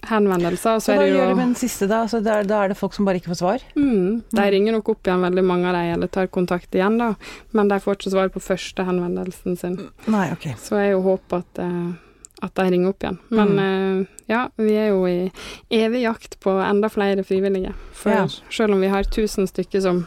henvendelser. 0.02 0.78
Så 0.80 0.92
Så 0.92 0.98
det 0.98 1.08
jo 1.10 1.16
gjør 1.18 1.30
du 1.30 1.34
med 1.36 1.46
den 1.50 1.54
siste, 1.60 1.86
da? 1.88 2.02
Altså, 2.06 2.20
da, 2.24 2.38
er- 2.40 2.46
da 2.48 2.62
er 2.64 2.68
det 2.72 2.76
folk 2.78 2.94
som 2.96 3.04
bare 3.08 3.20
ikke 3.20 3.30
får 3.32 3.40
svar? 3.40 3.64
Mm, 3.76 4.22
de 4.32 4.44
ringer 4.50 4.72
nok 4.76 4.88
opp 4.88 5.02
igjen, 5.08 5.20
veldig 5.24 5.44
mange 5.44 5.68
av 5.68 5.74
de, 5.76 5.82
eller 5.94 6.06
tar 6.08 6.26
kontakt 6.32 6.72
igjen, 6.74 6.96
da. 7.00 7.14
Men 7.52 7.68
de 7.68 7.78
får 7.80 7.96
ikke 7.98 8.12
svar 8.14 8.28
på 8.32 8.40
første 8.44 8.84
henvendelsen 8.88 9.58
sin. 9.60 9.78
Nei, 10.08 10.30
ok. 10.32 10.46
Så 10.60 10.80
jeg 10.80 10.96
håper 11.04 11.42
at, 11.44 11.58
eh, 11.64 11.92
at 12.42 12.54
de 12.54 12.64
ringer 12.70 12.88
opp 12.92 13.02
igjen. 13.04 13.18
Men 13.28 13.58
eh, 13.58 14.06
ja, 14.30 14.48
vi 14.56 14.74
er 14.76 14.88
jo 14.92 15.04
i 15.08 15.30
evig 15.70 16.02
jakt 16.06 16.38
på 16.40 16.54
enda 16.64 16.88
flere 16.88 17.24
frivillige. 17.24 17.74
For 17.92 18.10
Ja. 18.10 18.26
selv 18.50 18.74
om 18.74 18.80
vi 18.80 18.88
har 18.88 19.02
1000 19.04 19.48
stykker 19.50 19.80
som, 19.84 20.06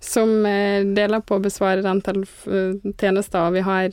som 0.00 0.46
eh, 0.46 0.84
deler 0.84 1.20
på 1.24 1.36
å 1.38 1.42
besvare 1.42 1.82
den 1.82 2.02
eh, 2.04 2.92
tjenesten, 3.00 3.40
og 3.46 3.52
vi 3.56 3.60
har, 3.66 3.88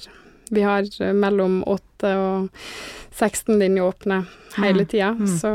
vi 0.52 0.62
har 0.62 0.84
mellom 1.14 1.62
8 1.68 2.14
og 2.20 2.50
16 3.14 3.60
linjer 3.60 3.84
åpne 3.94 4.26
hele 4.58 4.84
Mm. 4.84 4.88
tida, 4.88 5.12
Mm. 5.14 5.28
så 5.40 5.52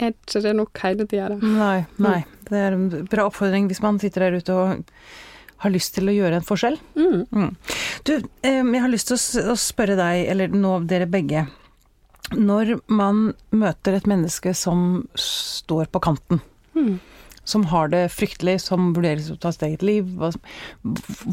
er 0.00 0.12
ikke 0.14 0.42
det 0.42 0.56
nok 0.56 0.78
hele 0.82 1.06
tida, 1.06 1.28
da. 1.28 1.36
Nei, 1.46 1.86
nei. 1.98 2.24
Det 2.48 2.56
er 2.58 2.72
en 2.72 2.88
bra 3.06 3.26
oppfordring 3.28 3.68
hvis 3.68 3.82
man 3.82 3.98
sitter 4.00 4.20
der 4.30 4.38
ute 4.40 4.50
og 4.52 4.84
har 5.60 5.72
lyst 5.74 5.94
til 5.96 6.08
å 6.10 6.14
gjøre 6.14 6.40
en 6.40 6.46
forskjell. 6.46 6.76
Mm. 6.96 7.24
Mm. 7.36 7.50
Du, 8.08 8.14
eh, 8.42 8.60
jeg 8.64 8.80
har 8.84 8.92
lyst 8.92 9.10
til 9.12 9.44
å 9.52 9.56
spørre 9.60 9.96
deg, 9.98 10.24
eller 10.32 10.52
nå 10.54 10.78
dere 10.88 11.08
begge. 11.10 11.46
Når 12.36 12.76
man 12.92 13.32
møter 13.50 13.96
et 13.98 14.06
menneske 14.08 14.52
som 14.54 15.06
står 15.18 15.90
på 15.90 16.02
kanten, 16.04 16.40
Mm. 16.76 17.00
som 17.44 17.64
har 17.66 17.88
det 17.90 18.04
fryktelig, 18.14 18.60
som 18.62 18.92
vurderes 18.94 19.30
å 19.32 19.38
ta 19.40 19.50
sitt 19.50 19.64
eget 19.66 19.82
liv, 19.82 20.06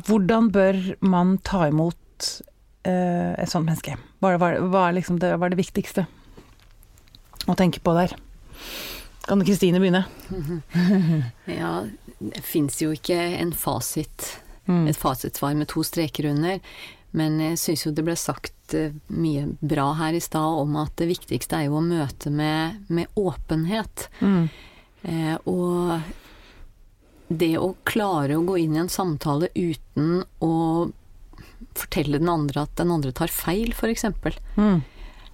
hvordan 0.07 0.49
bør 0.51 0.79
man 1.05 1.37
ta 1.45 1.67
imot 1.69 2.41
eh, 2.83 3.33
et 3.37 3.49
sånt 3.51 3.67
menneske? 3.67 3.97
Hva, 4.19 4.33
er 4.33 4.95
liksom 4.97 5.19
det, 5.21 5.35
hva 5.37 5.45
er 5.45 5.53
det 5.53 5.61
viktigste 5.61 6.07
å 7.47 7.55
tenke 7.55 7.79
på 7.85 7.93
der? 7.93 8.15
Kan 9.27 9.43
Kristine 9.45 9.79
begynne? 9.83 10.05
Ja, 11.59 11.83
det 12.19 12.43
fins 12.43 12.79
jo 12.81 12.91
ikke 12.95 13.17
en 13.39 13.51
fasit, 13.53 14.37
Mm. 14.67 14.87
et 14.89 14.97
fasitsvar 14.99 15.53
med 15.55 15.69
to 15.71 15.79
streker 15.87 16.25
under. 16.27 16.59
Men 17.15 17.37
jeg 17.39 17.55
syns 17.61 17.85
jo 17.85 17.91
det 17.95 18.03
ble 18.03 18.15
sagt 18.19 18.73
eh, 18.75 18.91
mye 19.07 19.45
bra 19.63 19.93
her 19.95 20.11
i 20.17 20.19
stad 20.19 20.57
om 20.59 20.75
at 20.81 20.91
det 20.99 21.07
viktigste 21.07 21.55
er 21.55 21.69
jo 21.69 21.77
å 21.79 21.85
møte 21.85 22.29
med, 22.29 22.81
med 22.91 23.07
åpenhet. 23.15 24.09
Mm. 24.19 24.49
Eh, 25.07 25.37
og 25.47 26.01
det 27.29 27.53
å 27.57 27.75
klare 27.87 28.35
å 28.35 28.43
gå 28.47 28.57
inn 28.59 28.75
i 28.75 28.81
en 28.83 28.91
samtale 28.91 29.47
uten 29.55 30.21
å 30.43 30.51
fortelle 31.77 32.19
den 32.19 32.29
andre 32.29 32.65
at 32.67 32.75
den 32.75 32.91
andre 32.91 33.13
tar 33.15 33.31
feil, 33.31 33.71
f.eks. 33.71 34.03
Mm. 34.57 34.81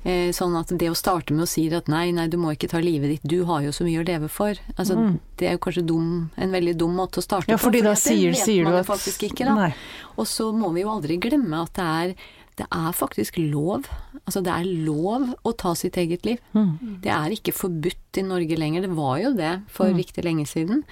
Eh, 0.05 0.31
sånn 0.35 0.55
at 0.59 0.67
det 0.67 0.89
å 0.91 0.95
starte 0.99 1.31
med 1.31 1.43
å 1.45 1.47
si 1.47 1.69
at 1.71 1.87
nei, 1.87 2.11
nei, 2.11 2.27
du 2.27 2.35
må 2.37 2.51
ikke 2.51 2.67
ta 2.67 2.79
livet 2.83 3.09
ditt, 3.09 3.23
du 3.23 3.45
har 3.45 3.61
jo 3.63 3.69
så 3.71 3.85
mye 3.87 4.01
å 4.01 4.05
leve 4.07 4.27
for. 4.29 4.53
Altså, 4.77 4.97
Mm. 4.97 5.19
Det 5.37 5.47
er 5.47 5.51
jo 5.53 5.59
kanskje 5.63 5.85
dum, 5.87 6.29
en 6.37 6.51
veldig 6.51 6.77
dum 6.77 6.93
måte 6.95 7.19
å 7.19 7.23
starte 7.23 7.47
Ja, 7.47 7.55
på. 7.55 7.69
fordi 7.71 7.81
da 7.81 7.93
sier, 7.95 8.33
sier 8.35 8.63
man 8.65 8.73
du 8.73 8.79
at 8.79 8.85
faktisk 8.85 9.23
ikke. 9.31 9.45
Nei. 9.55 9.73
Og 10.17 10.25
så 10.27 10.51
må 10.53 10.73
vi 10.73 10.81
jo 10.81 10.89
aldri 10.89 11.17
glemme 11.19 11.61
at 11.63 11.73
det 11.73 11.83
er, 11.85 12.15
det 12.57 12.67
er 12.69 12.91
faktisk 12.91 13.37
lov. 13.51 13.87
Altså 14.27 14.43
det 14.43 14.51
er 14.53 14.65
lov 14.85 15.33
å 15.45 15.55
ta 15.57 15.73
sitt 15.73 15.93
eget 15.95 16.25
liv. 16.25 16.37
Mm. 16.53 16.99
Det 17.01 17.09
er 17.09 17.29
ikke 17.31 17.53
forbudt 17.55 18.17
i 18.17 18.21
Norge 18.27 18.57
lenger. 18.59 18.81
Det 18.81 18.91
var 18.95 19.17
jo 19.19 19.33
det 19.33 19.61
for 19.69 19.85
Mm. 19.87 19.97
riktig 20.03 20.23
lenge 20.25 20.45
siden. 20.45 20.83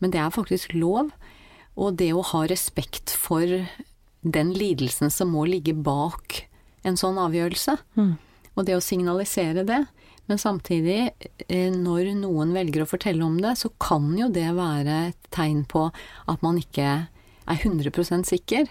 Men 0.00 0.10
det 0.12 0.20
er 0.20 0.30
faktisk 0.30 0.72
lov. 0.78 1.10
Og 1.76 1.96
det 1.96 2.12
å 2.14 2.22
ha 2.24 2.46
respekt 2.46 3.10
for 3.10 3.40
den 4.22 4.54
lidelsen 4.54 5.10
som 5.10 5.32
må 5.32 5.44
ligge 5.46 5.74
bak 5.74 6.46
en 6.84 6.94
sånn 6.94 7.16
avgjørelse. 7.18 7.78
Mm. 7.96 8.16
Og 8.58 8.66
det 8.66 8.76
å 8.76 8.82
signalisere 8.84 9.64
det. 9.66 9.84
Men 10.30 10.38
samtidig, 10.38 11.10
eh, 11.48 11.70
når 11.74 12.12
noen 12.20 12.52
velger 12.54 12.84
å 12.84 12.90
fortelle 12.90 13.24
om 13.26 13.38
det, 13.42 13.56
så 13.58 13.70
kan 13.82 14.12
jo 14.18 14.28
det 14.30 14.48
være 14.54 14.98
et 15.08 15.30
tegn 15.34 15.64
på 15.66 15.88
at 16.30 16.42
man 16.42 16.58
ikke 16.60 16.90
er 17.50 17.56
100% 17.56 18.28
sikker. 18.30 18.68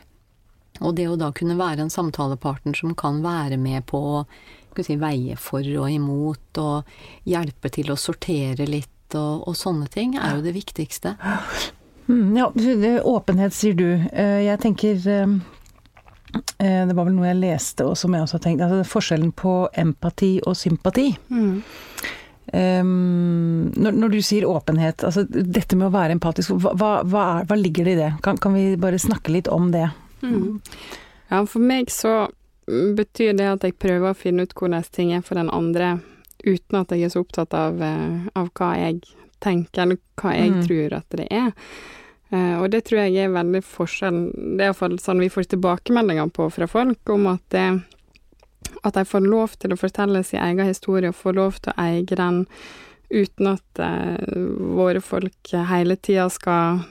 Og 0.80 0.96
det 0.96 1.10
å 1.12 1.18
da 1.20 1.32
kunne 1.36 1.58
være 1.60 1.84
en 1.84 1.92
samtalepartner 1.92 2.78
som 2.78 2.94
kan 2.96 3.20
være 3.24 3.58
med 3.60 3.86
på 3.90 4.00
å 4.22 4.24
si, 4.80 4.96
veie 4.96 5.36
for 5.36 5.66
og 5.82 5.90
imot, 5.92 6.62
og 6.62 7.28
hjelpe 7.28 7.72
til 7.76 7.92
å 7.92 8.00
sortere 8.00 8.68
litt 8.70 9.18
og, 9.18 9.50
og 9.50 9.58
sånne 9.58 9.90
ting, 9.92 10.16
er 10.16 10.38
jo 10.38 10.46
det 10.46 10.54
viktigste. 10.56 11.18
Mm, 12.08 12.38
ja, 12.38 12.48
åpenhet 13.04 13.54
sier 13.54 13.76
du. 13.76 13.90
Eh, 14.14 14.46
Jeg 14.48 14.62
tenker 14.64 15.02
eh, 15.12 15.34
Det 16.60 16.94
var 16.96 17.06
vel 17.08 17.16
noe 17.16 17.28
jeg 17.30 17.40
leste 17.40 17.86
og 17.88 17.96
som 17.98 18.14
jeg 18.14 18.22
også 18.26 18.36
har 18.38 18.44
tenkt 18.44 18.62
altså 18.66 18.84
Forskjellen 18.92 19.32
på 19.34 19.54
empati 19.80 20.40
og 20.46 20.58
sympati. 20.60 21.08
Mm. 21.32 21.62
Um, 22.54 23.72
når, 23.78 23.92
når 23.94 24.10
du 24.10 24.22
sier 24.26 24.46
åpenhet, 24.50 25.04
altså 25.06 25.24
dette 25.30 25.78
med 25.78 25.88
å 25.90 25.94
være 25.94 26.16
empatisk, 26.18 26.56
hva, 26.58 26.74
hva, 27.06 27.24
er, 27.40 27.46
hva 27.50 27.58
ligger 27.60 27.86
det 27.86 27.94
i 27.94 28.00
det? 28.00 28.10
Kan, 28.26 28.40
kan 28.42 28.56
vi 28.58 28.72
bare 28.82 29.00
snakke 29.02 29.34
litt 29.36 29.48
om 29.54 29.70
det? 29.74 29.86
Mm. 30.26 30.60
Ja, 31.30 31.44
for 31.46 31.62
meg 31.62 31.92
så 31.94 32.16
betyr 32.70 33.38
det 33.38 33.52
at 33.52 33.68
jeg 33.68 33.78
prøver 33.82 34.12
å 34.12 34.18
finne 34.18 34.46
ut 34.48 34.56
hvordan 34.58 34.84
ting 34.94 35.14
er 35.14 35.22
for 35.26 35.38
den 35.38 35.52
andre, 35.54 36.00
uten 36.46 36.82
at 36.82 36.92
jeg 36.96 37.06
er 37.06 37.14
så 37.14 37.22
opptatt 37.26 37.54
av, 37.58 37.82
eh, 37.86 38.28
av 38.40 38.50
hva 38.58 38.72
jeg 38.80 39.02
tenker, 39.44 39.86
eller 39.86 40.02
hva 40.20 40.34
jeg 40.36 40.52
Mm. 40.56 40.62
tror 40.68 40.98
at 40.98 41.10
det 41.16 41.28
er. 41.32 41.54
Eh, 42.30 42.58
og 42.62 42.70
det 42.74 42.84
tror 42.88 43.04
jeg 43.04 43.26
er 43.26 43.34
veldig 43.34 43.62
forskjell. 43.66 44.20
Det 44.36 44.64
er 44.64 44.70
iallfall 44.72 45.00
sånn 45.02 45.24
vi 45.24 45.32
får 45.34 45.50
tilbakemeldinger 45.54 46.30
på 46.36 46.50
fra 46.54 46.68
folk, 46.70 47.02
om 47.16 47.32
at 47.34 47.46
det 47.56 47.70
at 48.86 48.94
de 48.96 49.06
får 49.08 49.26
lov 49.26 49.56
til 49.60 49.74
å 49.74 49.80
fortelle 49.80 50.22
sin 50.24 50.42
egen 50.44 50.68
historie, 50.68 51.10
og 51.10 51.18
får 51.18 51.36
lov 51.36 51.58
til 51.60 51.74
å 51.74 51.82
eie 51.84 52.06
den 52.06 52.44
uten 53.10 53.50
at 53.56 53.82
eh, 53.82 54.38
våre 54.78 55.02
folk 55.02 55.54
hele 55.72 55.98
tida 55.98 56.28
skal 56.32 56.84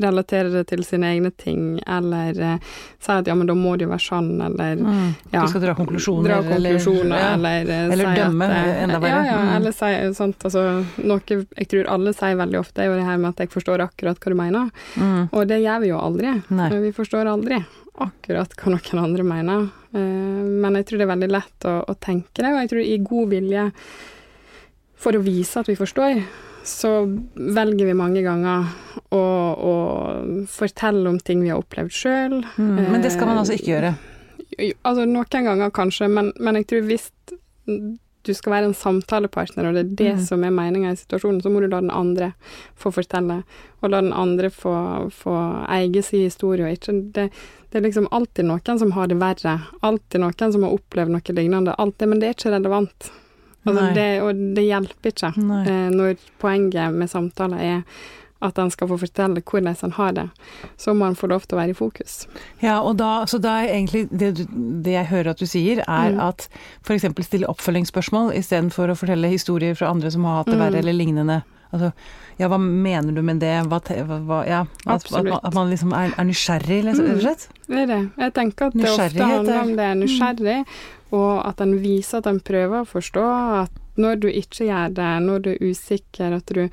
relatere 0.00 0.50
det 0.52 0.66
til 0.70 0.82
sine 0.84 1.06
egne 1.14 1.30
ting, 1.36 1.80
eller 1.86 2.38
eh, 2.40 2.58
si 2.98 3.12
at 3.12 3.26
ja, 3.26 3.34
men 3.34 3.46
da 3.50 3.54
må 3.58 3.76
det 3.78 3.86
jo 3.86 3.92
være 3.92 4.04
sånn, 4.06 4.30
eller 4.46 4.76
Mm. 4.78 5.14
ja, 5.32 5.42
Du 5.42 5.48
skal 5.48 5.60
dra 5.60 5.74
konklusjoner, 5.74 6.28
dra 6.28 6.42
konklusjoner, 6.42 7.04
eller, 7.04 7.18
ja. 7.18 7.34
eller, 7.34 7.72
eh, 7.72 7.92
Eller 7.92 8.04
si 8.14 8.20
dømme, 8.20 8.44
at, 8.48 8.66
eh, 8.68 8.82
enda 8.84 9.00
verre. 9.00 9.24
Ja, 9.24 9.32
ja, 9.32 9.38
Mm. 9.42 9.56
eller 9.56 9.72
si 9.72 10.14
sånt, 10.14 10.38
altså 10.44 10.64
noe 11.04 11.20
jeg 11.28 11.68
tror 11.68 11.88
alle 11.88 12.12
sier 12.14 12.36
veldig 12.36 12.58
ofte, 12.60 12.78
er 12.82 12.86
jo 12.86 12.96
det 12.96 13.04
her 13.04 13.18
med 13.18 13.28
at 13.30 13.36
jeg 13.46 13.50
forstår 13.50 13.80
akkurat 13.88 14.18
hva 14.20 14.30
du 14.30 14.34
mener, 14.34 14.70
Mm. 14.96 15.28
og 15.32 15.46
det 15.48 15.62
gjør 15.62 15.80
vi 15.80 15.88
jo 15.88 15.98
aldri. 15.98 16.42
Nei. 16.50 16.68
Vi 16.80 16.92
forstår 16.92 17.26
aldri 17.26 17.64
akkurat 17.98 18.54
hva 18.54 18.70
noen 18.76 19.04
andre 19.04 19.24
mener, 19.24 19.70
Eh, 19.94 19.98
men 19.98 20.74
jeg 20.74 20.84
tror 20.84 20.98
det 20.98 21.08
er 21.08 21.16
veldig 21.16 21.30
lett 21.32 21.60
å, 21.64 21.82
å 21.88 21.94
tenke 21.98 22.42
det, 22.44 22.44
og 22.52 22.60
jeg 22.60 22.68
tror 22.68 22.84
i 22.84 22.98
god 22.98 23.30
vilje 23.30 23.72
for 24.98 25.12
å 25.16 25.22
vise 25.22 25.56
at 25.60 25.66
vi 25.70 25.76
forstår, 25.78 26.22
så 26.68 26.92
velger 27.34 27.88
vi 27.88 27.96
mange 27.96 28.22
ganger 28.24 28.68
å, 29.14 29.20
å 29.20 29.74
fortelle 30.52 31.08
om 31.08 31.18
ting 31.20 31.42
vi 31.44 31.52
har 31.52 31.62
opplevd 31.62 31.94
sjøl. 31.94 32.40
Mm. 32.56 32.74
Men 32.92 33.04
det 33.04 33.14
skal 33.14 33.30
man 33.30 33.40
altså 33.40 33.56
ikke 33.56 33.72
gjøre. 33.72 33.94
Altså 34.82 35.06
noen 35.08 35.48
ganger 35.48 35.72
kanskje, 35.74 36.08
men, 36.12 36.32
men 36.40 36.60
jeg 36.60 36.68
tror 36.70 36.86
hvis 36.88 37.08
du 38.28 38.34
skal 38.34 38.52
være 38.52 38.68
en 38.68 38.76
samtalepartner, 38.76 39.68
og 39.68 39.76
det 39.76 39.84
er 39.84 39.94
det 39.96 40.14
Mm. 40.14 40.24
som 40.26 40.44
er 40.44 40.50
meninga 40.50 40.90
i 40.92 40.96
situasjonen, 40.96 41.40
så 41.42 41.50
må 41.50 41.60
du 41.60 41.68
la 41.68 41.80
den 41.80 41.90
andre 41.94 42.32
få 42.76 42.90
fortelle, 42.92 43.42
og 43.80 43.90
la 43.90 44.00
den 44.02 44.12
andre 44.12 44.50
få, 44.50 44.74
få 45.14 45.36
eie 45.68 46.02
sin 46.02 46.26
historie, 46.26 46.76
det, 47.14 47.30
det 47.70 47.78
er 47.78 47.86
liksom 47.86 48.08
alltid 48.10 48.44
noen 48.44 48.78
som 48.78 48.92
har 48.92 49.08
det 49.08 49.20
verre, 49.20 49.60
alltid 49.80 50.20
noen 50.20 50.52
som 50.52 50.62
har 50.66 50.76
opplevd 50.76 51.14
noe 51.14 51.36
lignende, 51.38 51.74
alltid, 51.78 52.08
men 52.08 52.20
det 52.20 52.28
er 52.28 52.36
ikke 52.36 52.52
relevant. 52.56 53.10
Altså 53.68 53.94
det, 53.94 54.22
og 54.22 54.34
det 54.56 54.64
hjelper 54.64 55.10
ikke 55.12 55.32
eh, 55.66 55.90
når 55.90 56.16
poenget 56.40 56.94
med 56.94 57.08
samtaler 57.10 57.58
er 57.58 57.82
at 58.40 58.56
en 58.62 58.70
skal 58.70 58.86
få 58.86 58.96
fortelle 59.02 59.40
hvordan 59.42 59.74
en 59.82 59.90
har 59.96 60.12
det. 60.14 60.28
Så 60.78 60.92
må 60.94 61.08
en 61.08 61.16
få 61.18 61.26
lov 61.26 61.40
til 61.42 61.56
å 61.56 61.60
være 61.60 61.70
i 61.70 61.74
fokus. 61.74 62.28
Ja, 62.62 62.76
og 62.86 62.96
da, 63.00 63.24
så 63.26 63.40
da 63.42 63.56
er 63.64 63.72
egentlig 63.74 64.04
det, 64.14 64.46
det 64.84 64.92
jeg 64.94 65.06
hører 65.10 65.30
at 65.32 65.38
du 65.42 65.46
sier, 65.46 65.80
er 65.88 66.12
Mm. 66.14 66.20
at 66.28 66.48
f.eks. 66.86 67.02
stille 67.26 67.48
oppfølgingsspørsmål 67.50 68.30
istedenfor 68.38 68.90
å 68.92 68.96
fortelle 68.96 69.26
historier 69.32 69.74
fra 69.74 69.90
andre 69.90 70.10
som 70.14 70.22
har 70.24 70.36
hatt 70.44 70.46
det 70.52 70.54
Mm. 70.54 70.62
verre 70.68 70.78
eller 70.78 70.92
lignende. 70.92 71.42
Altså, 71.72 71.90
ja, 72.38 72.46
hva 72.48 72.56
mener 72.62 73.12
du 73.12 73.20
med 73.22 73.40
det? 73.40 73.66
Hva, 73.66 73.80
hva, 74.24 74.46
ja, 74.46 74.60
at, 74.86 75.04
at, 75.12 75.24
man, 75.24 75.40
at 75.42 75.54
man 75.54 75.68
liksom 75.68 75.92
er, 75.92 76.14
er 76.16 76.24
nysgjerrig, 76.24 76.84
liksom, 76.84 77.04
Mm. 77.04 77.10
rett 77.10 77.18
og 77.18 77.22
slett? 77.26 77.48
Det 77.68 77.76
er 77.82 77.86
det. 77.86 78.10
Jeg 78.18 78.32
tenker 78.34 78.66
at 78.66 78.72
det 78.72 78.84
ofte 78.88 79.22
handler 79.24 79.52
er- 79.52 79.60
om 79.62 79.76
det 79.76 79.84
er 79.84 79.94
nysgjerrig, 79.98 80.64
og 81.10 81.46
at 81.48 81.60
en 81.64 81.76
viser 81.82 82.18
at 82.18 82.26
en 82.26 82.40
prøver 82.40 82.82
å 82.82 82.88
forstå 82.88 83.26
at 83.64 83.70
når 83.98 84.20
du 84.22 84.28
ikke 84.30 84.66
gjør 84.68 84.92
det, 84.94 85.22
når 85.24 85.38
du 85.42 85.50
er 85.54 85.62
usikker, 85.72 86.32
at 86.36 86.46
du 86.54 86.68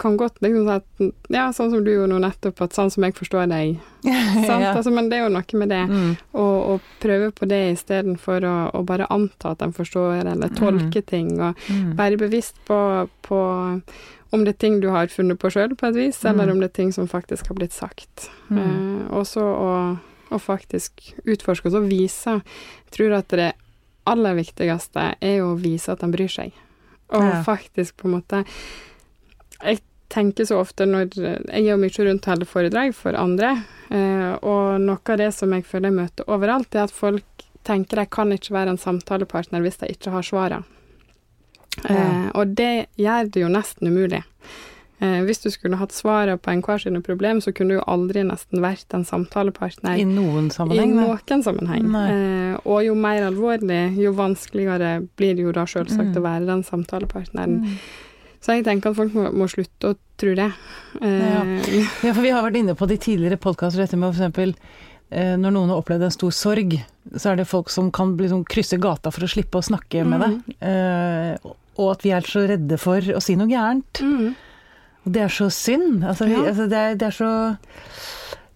kan 0.00 0.14
godt 0.16 0.38
liksom 0.40 0.64
si 0.64 0.72
at 0.72 1.28
Ja, 1.34 1.50
sånn 1.52 1.68
som 1.74 1.82
du 1.84 1.90
gjorde 1.92 2.08
nå 2.14 2.20
nettopp, 2.24 2.62
at 2.64 2.72
sånn 2.72 2.88
som 2.90 3.04
jeg 3.04 3.12
forstår 3.18 3.50
deg. 3.50 3.74
Sant? 4.48 4.62
Ja. 4.64 4.70
Altså, 4.72 4.90
men 4.94 5.10
det 5.10 5.18
er 5.18 5.26
jo 5.26 5.34
noe 5.34 5.58
med 5.60 5.68
det. 5.74 5.82
Mm. 5.90 6.14
Å 6.40 6.44
å 6.72 6.78
prøve 7.02 7.28
på 7.36 7.48
det 7.50 7.58
istedenfor 7.74 8.46
å, 8.48 8.54
å 8.72 8.80
bare 8.88 9.10
anta 9.12 9.50
at 9.52 9.60
en 9.66 9.74
forstår, 9.76 10.22
eller 10.24 10.48
tolke 10.56 11.02
ting. 11.04 11.34
Og 11.40 11.54
Mm. 11.68 11.96
være 11.98 12.16
bevisst 12.22 12.56
på, 12.64 12.78
på 13.22 13.40
om 14.32 14.44
det 14.44 14.54
er 14.54 14.58
ting 14.64 14.80
du 14.80 14.88
har 14.90 15.06
funnet 15.12 15.38
på 15.38 15.50
sjøl, 15.52 15.76
på 15.76 15.86
et 15.90 15.94
vis, 15.94 16.24
eller 16.24 16.46
Mm. 16.48 16.52
om 16.54 16.60
det 16.60 16.70
er 16.70 16.76
ting 16.80 16.92
som 16.92 17.06
faktisk 17.06 17.48
har 17.48 17.54
blitt 17.60 17.72
sagt. 17.76 18.30
Mm. 18.48 18.58
Eh, 18.58 19.12
og 19.18 19.26
så 19.26 19.44
å, 19.44 19.98
og 20.32 20.40
faktisk 20.40 21.12
utforske 21.26 21.66
og 21.68 21.72
så 21.76 21.84
vise. 21.86 22.40
Jeg 22.40 22.96
tror 22.96 23.18
at 23.18 23.28
det 23.28 23.52
aller 24.06 24.34
viktigste 24.38 25.14
er 25.20 25.36
jo 25.38 25.52
å 25.54 25.58
vise 25.60 25.92
at 25.92 26.02
han 26.04 26.12
bryr 26.12 26.30
seg. 26.30 26.52
Og 27.14 27.22
Ja. 27.22 27.42
faktisk 27.44 27.96
på 27.96 28.08
en 28.08 28.14
måte 28.20 28.44
Jeg 29.62 29.80
tenker 30.10 30.44
så 30.44 30.58
ofte 30.60 30.86
når 30.86 31.14
Jeg 31.14 31.64
gjør 31.64 31.78
mye 31.78 32.04
rundt 32.06 32.26
og 32.26 32.32
holder 32.32 32.46
foredrag 32.46 32.94
for 32.94 33.14
andre, 33.14 33.64
eh, 33.90 34.34
og 34.42 34.80
noe 34.80 34.98
av 35.06 35.18
det 35.18 35.32
som 35.34 35.52
jeg 35.52 35.64
føler 35.64 35.90
jeg 35.90 35.98
møter 35.98 36.24
overalt, 36.28 36.74
er 36.74 36.84
at 36.84 36.90
folk 36.90 37.24
tenker 37.64 37.96
de 37.96 38.06
kan 38.06 38.30
ikke 38.32 38.52
være 38.52 38.68
en 38.74 38.78
samtalepartner 38.78 39.62
hvis 39.64 39.78
de 39.80 39.86
ikke 39.88 40.10
har 40.10 40.22
svarene. 40.22 40.64
Eh, 41.88 42.30
og 42.34 42.54
det 42.54 42.86
gjør 42.96 43.30
det 43.30 43.40
jo 43.42 43.48
nesten 43.48 43.88
umulig. 43.88 44.22
Eh, 45.02 45.20
hvis 45.26 45.40
du 45.42 45.48
skulle 45.50 45.76
hatt 45.76 45.90
svaret 45.92 46.40
på 46.40 46.52
enhver 46.52 46.78
sine 46.80 47.00
problem, 47.02 47.40
så 47.42 47.52
kunne 47.52 47.74
du 47.74 47.78
jo 47.80 47.84
aldri 47.90 48.22
nesten 48.22 48.60
vært 48.62 48.94
en 48.94 49.02
samtalepartner 49.04 49.98
I 49.98 50.04
noen 50.06 50.50
sammenheng. 50.54 50.92
I 50.94 51.00
noen 51.02 51.42
sammenheng. 51.42 51.88
Eh, 51.98 52.56
og 52.64 52.84
jo 52.86 52.94
mer 52.94 53.26
alvorlig, 53.26 53.96
jo 53.98 54.12
vanskeligere 54.14 55.00
blir 55.18 55.34
det 55.34 55.42
jo 55.48 55.52
da 55.52 55.64
selvsagt 55.66 56.14
Mm. 56.14 56.18
å 56.20 56.22
være 56.22 56.46
den 56.46 56.62
samtalepartneren. 56.62 57.60
Mm. 57.64 57.78
Så 58.40 58.52
jeg 58.54 58.64
tenker 58.64 58.90
at 58.90 58.96
folk 58.96 59.12
må, 59.16 59.32
må 59.32 59.48
slutte 59.48 59.94
å 59.94 59.96
tro 60.20 60.34
det. 60.34 60.50
Eh, 61.00 61.86
Ja, 62.04 62.12
for 62.12 62.22
vi 62.22 62.30
har 62.30 62.42
vært 62.46 62.56
inne 62.60 62.74
på 62.78 62.86
de 62.86 62.96
tidligere 62.96 63.36
podkaster 63.40 63.82
dette 63.82 63.96
med 63.98 64.14
f.eks. 64.14 64.54
Eh, 65.10 65.34
når 65.36 65.52
noen 65.52 65.68
har 65.70 65.82
opplevd 65.82 66.02
en 66.06 66.10
stor 66.14 66.30
sorg, 66.30 66.78
så 67.16 67.32
er 67.32 67.36
det 67.36 67.46
folk 67.50 67.68
som 67.70 67.90
kan 67.90 68.16
liksom 68.16 68.44
krysse 68.46 68.78
gata 68.80 69.10
for 69.10 69.26
å 69.26 69.28
slippe 69.30 69.58
å 69.58 69.64
snakke 69.64 70.04
med 70.06 70.20
deg. 70.22 70.56
Eh, 70.64 71.52
og 71.76 71.90
at 71.96 72.02
vi 72.06 72.10
er 72.14 72.20
så 72.22 72.46
redde 72.48 72.78
for 72.78 73.00
å 73.00 73.20
si 73.22 73.34
noe 73.36 73.48
gærent. 73.50 74.00
mm, 74.00 74.34
det 75.04 75.22
er 75.26 75.32
så 75.32 75.50
synd. 75.52 76.04
Altså, 76.04 76.26
Ja. 76.30 76.44
altså, 76.48 76.66
det, 76.70 76.78
er, 76.78 76.94
det 77.00 77.06
er 77.08 77.16
så 77.16 77.30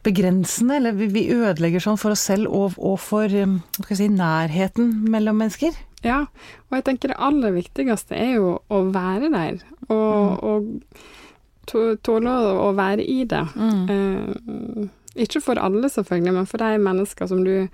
begrensende, 0.07 0.77
eller 0.79 0.93
vi, 0.97 1.09
vi 1.13 1.27
ødelegger 1.35 1.83
sånn 1.83 1.99
for 2.01 2.15
oss 2.15 2.23
selv 2.29 2.49
og, 2.55 2.79
og 2.79 2.99
for 3.03 3.29
um, 3.43 3.59
skal 3.83 3.99
si, 3.99 4.09
nærheten 4.09 4.93
mellom 5.11 5.37
mennesker. 5.43 5.77
ja, 6.07 6.21
og 6.71 6.77
jeg 6.79 6.85
tenker 6.87 7.11
det 7.13 7.19
aller 7.19 7.53
viktigste 7.57 8.15
er 8.17 8.37
jo 8.37 8.53
å 8.71 8.83
være 8.95 9.29
der, 9.35 9.59
og, 9.91 10.45
og 10.47 11.97
tåle 12.07 12.31
å, 12.31 12.71
være 12.79 13.05
i 13.05 13.25
det. 13.29 13.43
Eh, 13.93 14.87
ikke 15.27 15.43
for 15.45 15.61
alle, 15.61 15.91
selvfølgelig, 15.91 16.33
men 16.39 16.47
for 16.49 16.63
de 16.63 16.79
mennesker 16.81 17.27
som 17.29 17.43
du 17.45 17.67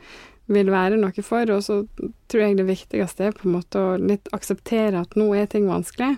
vil 0.50 0.70
være 0.72 0.96
noe 0.98 1.22
for. 1.22 1.46
Og 1.54 1.62
så 1.62 1.82
tror 2.32 2.42
jeg 2.42 2.56
det 2.58 2.66
viktigste 2.66 3.28
er 3.28 3.36
på 3.36 3.46
en 3.46 3.58
måte 3.58 3.78
å 3.78 3.94
litt 4.00 4.32
akseptere 4.34 5.04
at 5.04 5.14
nå 5.20 5.28
er 5.36 5.46
ting 5.52 5.68
vanskelig, 5.70 6.16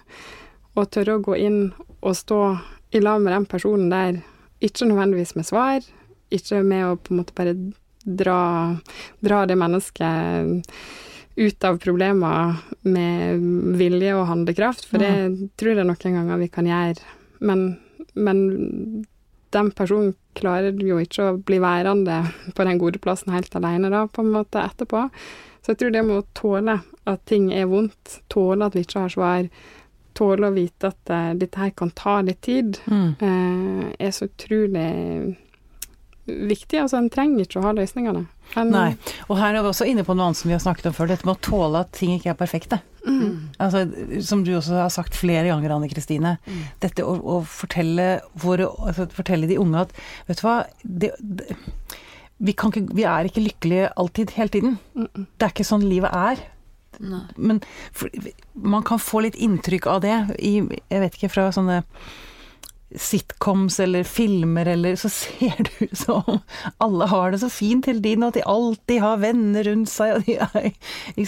og 0.76 0.88
tørre 0.94 1.18
å 1.18 1.24
gå 1.26 1.36
inn 1.42 1.60
og 2.06 2.16
stå 2.16 2.40
i 2.94 3.02
lag 3.02 3.20
med 3.22 3.34
den 3.34 3.48
personen 3.50 3.90
der, 3.90 4.20
ikke 4.62 4.88
nødvendigvis 4.88 5.34
med 5.36 5.48
svar, 5.48 5.82
ikke 6.32 6.62
med 6.66 6.86
å 6.86 6.94
på 6.96 7.12
en 7.12 7.20
måte 7.20 7.34
bare 7.36 7.56
dra, 8.06 8.40
dra 9.20 9.42
det 9.46 9.58
mennesket 9.58 10.70
ut 11.36 11.66
av 11.68 11.80
problemer 11.82 12.62
med 12.88 13.42
vilje 13.76 14.14
og 14.16 14.28
handlekraft, 14.30 14.86
for 14.88 15.02
det 15.02 15.50
tror 15.60 15.76
jeg 15.76 15.88
noen 15.88 16.16
ganger 16.16 16.40
vi 16.40 16.48
kan 16.52 16.68
gjøre. 16.70 17.02
Men, 17.44 17.66
men 18.14 18.40
den 19.52 19.72
personen 19.76 20.14
klarer 20.36 20.76
jo 20.80 21.00
ikke 21.02 21.28
å 21.28 21.36
bli 21.36 21.58
værende 21.60 22.22
på 22.56 22.64
den 22.68 22.80
gode 22.80 23.00
plassen 23.02 23.34
helt 23.34 23.52
alene 23.58 23.92
da, 23.92 24.06
på 24.08 24.24
en 24.24 24.32
måte 24.32 24.64
etterpå. 24.64 25.06
Så 25.60 25.74
jeg 25.74 25.82
tror 25.82 25.92
det 25.92 26.04
med 26.06 26.22
å 26.22 26.28
tåle 26.36 26.78
at 27.10 27.24
ting 27.28 27.50
er 27.52 27.68
vondt, 27.68 28.20
tåle 28.32 28.68
at 28.68 28.76
vi 28.76 28.86
ikke 28.86 29.04
har 29.04 29.12
svar, 29.12 29.50
tåle 30.16 30.48
å 30.50 30.54
vite 30.56 30.90
at 30.92 31.12
uh, 31.12 31.32
dette 31.38 31.60
her 31.60 31.72
kan 31.76 31.92
ta 31.96 32.18
litt 32.26 32.40
tid, 32.46 32.80
Mm. 32.88 33.10
uh, 33.20 33.90
er 34.00 34.14
så 34.16 34.28
utrolig 34.30 34.88
viktig. 36.26 36.80
Altså, 36.82 36.98
en 36.98 37.10
trenger 37.12 37.44
ikke 37.44 37.60
å 37.60 37.66
ha 37.68 37.72
løsningene. 37.76 38.24
En, 38.58 38.70
Nei. 38.72 38.96
Og 39.28 39.38
her 39.38 39.54
er 39.54 39.62
vi 39.62 39.70
også 39.70 39.86
inne 39.86 40.02
på 40.06 40.14
noe 40.16 40.28
annet 40.28 40.40
som 40.40 40.48
vi 40.50 40.56
har 40.56 40.62
snakket 40.62 40.88
om 40.90 40.94
før, 40.96 41.10
dette 41.12 41.26
med 41.26 41.36
å 41.36 41.44
tåle 41.44 41.82
at 41.84 41.92
ting 41.94 42.16
ikke 42.16 42.32
er 42.32 42.38
perfekte. 42.38 42.80
Mm. 43.06 43.52
Altså, 43.62 43.84
som 44.26 44.42
du 44.46 44.50
også 44.56 44.80
har 44.80 44.90
sagt 44.90 45.14
flere 45.18 45.46
ganger, 45.52 45.76
Anne 45.76 45.90
Kristine. 45.90 46.36
Mm. 46.46 46.64
Dette 46.82 47.06
å, 47.06 47.14
å 47.14 47.38
fortelle, 47.46 48.08
våre, 48.42 48.66
altså, 48.82 49.06
fortelle 49.14 49.46
de 49.50 49.60
unge 49.62 49.84
at 49.86 49.94
Vet 50.26 50.42
du 50.42 50.44
hva, 50.48 50.56
det, 50.82 51.12
det, 51.20 51.54
vi, 52.42 52.56
kan 52.58 52.74
ikke, 52.74 52.88
vi 52.98 53.06
er 53.06 53.30
ikke 53.30 53.44
lykkelige 53.46 53.92
alltid, 53.94 54.34
hele 54.36 54.54
tiden. 54.58 54.78
Mm. 54.98 55.26
Det 55.30 55.46
er 55.46 55.54
ikke 55.54 55.70
sånn 55.70 55.86
livet 55.86 56.10
er. 56.10 56.42
Nei. 57.00 57.24
Men 57.36 57.60
for, 57.92 58.10
man 58.54 58.84
kan 58.86 59.00
få 59.02 59.24
litt 59.26 59.36
inntrykk 59.36 59.86
av 59.90 60.00
det 60.04 60.16
i 60.38 60.54
Jeg 60.62 61.02
vet 61.02 61.18
ikke, 61.18 61.32
fra 61.34 61.50
sånne 61.54 61.82
sitcoms 62.96 63.80
eller 63.82 64.06
filmer 64.06 64.68
eller 64.70 64.96
Så 64.96 65.10
ser 65.10 65.56
det 65.66 65.72
ut 65.80 65.96
som 65.98 66.38
alle 66.78 67.08
har 67.10 67.32
det 67.34 67.40
så 67.42 67.50
fint 67.52 67.88
hele 67.90 68.00
tiden, 68.00 68.22
og 68.24 68.30
at 68.30 68.38
de 68.38 68.44
alltid 68.46 69.02
har 69.02 69.22
venner 69.22 69.66
rundt 69.66 69.90
seg, 69.90 70.14
og 70.16 70.26
de 70.28 70.36
er? 70.38 70.68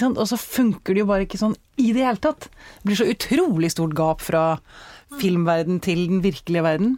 Og 0.09 0.23
så 0.31 0.39
funker 0.39 0.95
det 0.95 1.03
jo 1.03 1.09
bare 1.11 1.27
ikke 1.27 1.41
sånn 1.41 1.57
i 1.79 1.91
det 1.97 2.07
hele 2.07 2.23
tatt. 2.23 2.49
Det 2.81 2.89
blir 2.91 3.01
så 3.01 3.09
utrolig 3.11 3.73
stort 3.75 3.97
gap 3.99 4.23
fra 4.25 4.45
filmverden 5.19 5.81
til 5.85 6.07
den 6.11 6.23
virkelige 6.25 6.65
verden. 6.65 6.97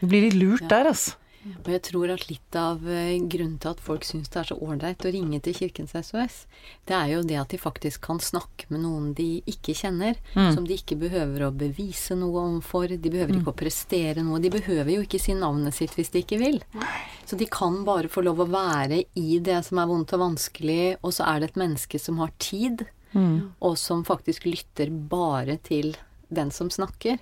Du 0.00 0.06
blir 0.10 0.28
litt 0.28 0.38
lurt 0.38 0.64
Ja. 0.66 0.70
der, 0.76 0.92
altså. 0.94 1.18
Og 1.64 1.68
jeg 1.72 1.82
tror 1.82 2.10
at 2.14 2.28
litt 2.30 2.54
av 2.54 2.84
eh, 2.88 3.18
grunnen 3.26 3.58
til 3.58 3.70
at 3.72 3.80
folk 3.82 4.04
syns 4.06 4.28
det 4.30 4.38
er 4.40 4.48
så 4.52 4.56
ålreit 4.62 5.02
å 5.02 5.10
ringe 5.12 5.40
til 5.42 5.54
Kirkens 5.58 5.90
SOS, 5.98 6.46
det 6.86 6.94
er 6.94 7.08
jo 7.16 7.22
det 7.26 7.38
at 7.40 7.48
de 7.50 7.58
faktisk 7.58 8.00
kan 8.06 8.20
snakke 8.22 8.68
med 8.70 8.84
noen 8.84 9.08
de 9.18 9.42
ikke 9.50 9.74
kjenner, 9.74 10.14
Mm. 10.36 10.54
som 10.54 10.64
de 10.64 10.74
ikke 10.78 10.96
behøver 11.00 11.42
å 11.48 11.50
bevise 11.56 12.14
noe 12.16 12.38
overfor. 12.46 12.88
De 12.94 13.10
behøver 13.10 13.34
ikke 13.40 13.52
å 13.52 13.56
prestere 13.58 14.22
noe. 14.22 14.38
De 14.40 14.50
behøver 14.50 14.92
jo 14.94 15.02
ikke 15.02 15.20
si 15.20 15.34
navnet 15.34 15.74
sitt 15.74 15.90
hvis 15.98 16.10
de 16.14 16.22
ikke 16.22 16.38
vil. 16.38 16.60
Så 17.26 17.36
de 17.36 17.46
kan 17.46 17.82
bare 17.84 18.08
få 18.08 18.22
lov 18.24 18.38
å 18.40 18.48
være 18.48 19.02
i 19.18 19.38
det 19.42 19.64
som 19.66 19.78
er 19.82 19.86
vondt 19.90 20.12
og 20.14 20.20
vanskelig, 20.24 20.96
og 21.02 21.12
så 21.12 21.26
er 21.26 21.40
det 21.40 21.50
et 21.50 21.60
menneske 21.66 21.98
som 22.00 22.18
har 22.18 22.30
tid, 22.38 22.86
Mm. 23.12 23.52
og 23.60 23.76
som 23.76 24.04
faktisk 24.04 24.46
lytter 24.46 24.88
bare 24.90 25.58
til 25.62 25.96
den 26.32 26.50
som 26.50 26.70
snakker. 26.70 27.18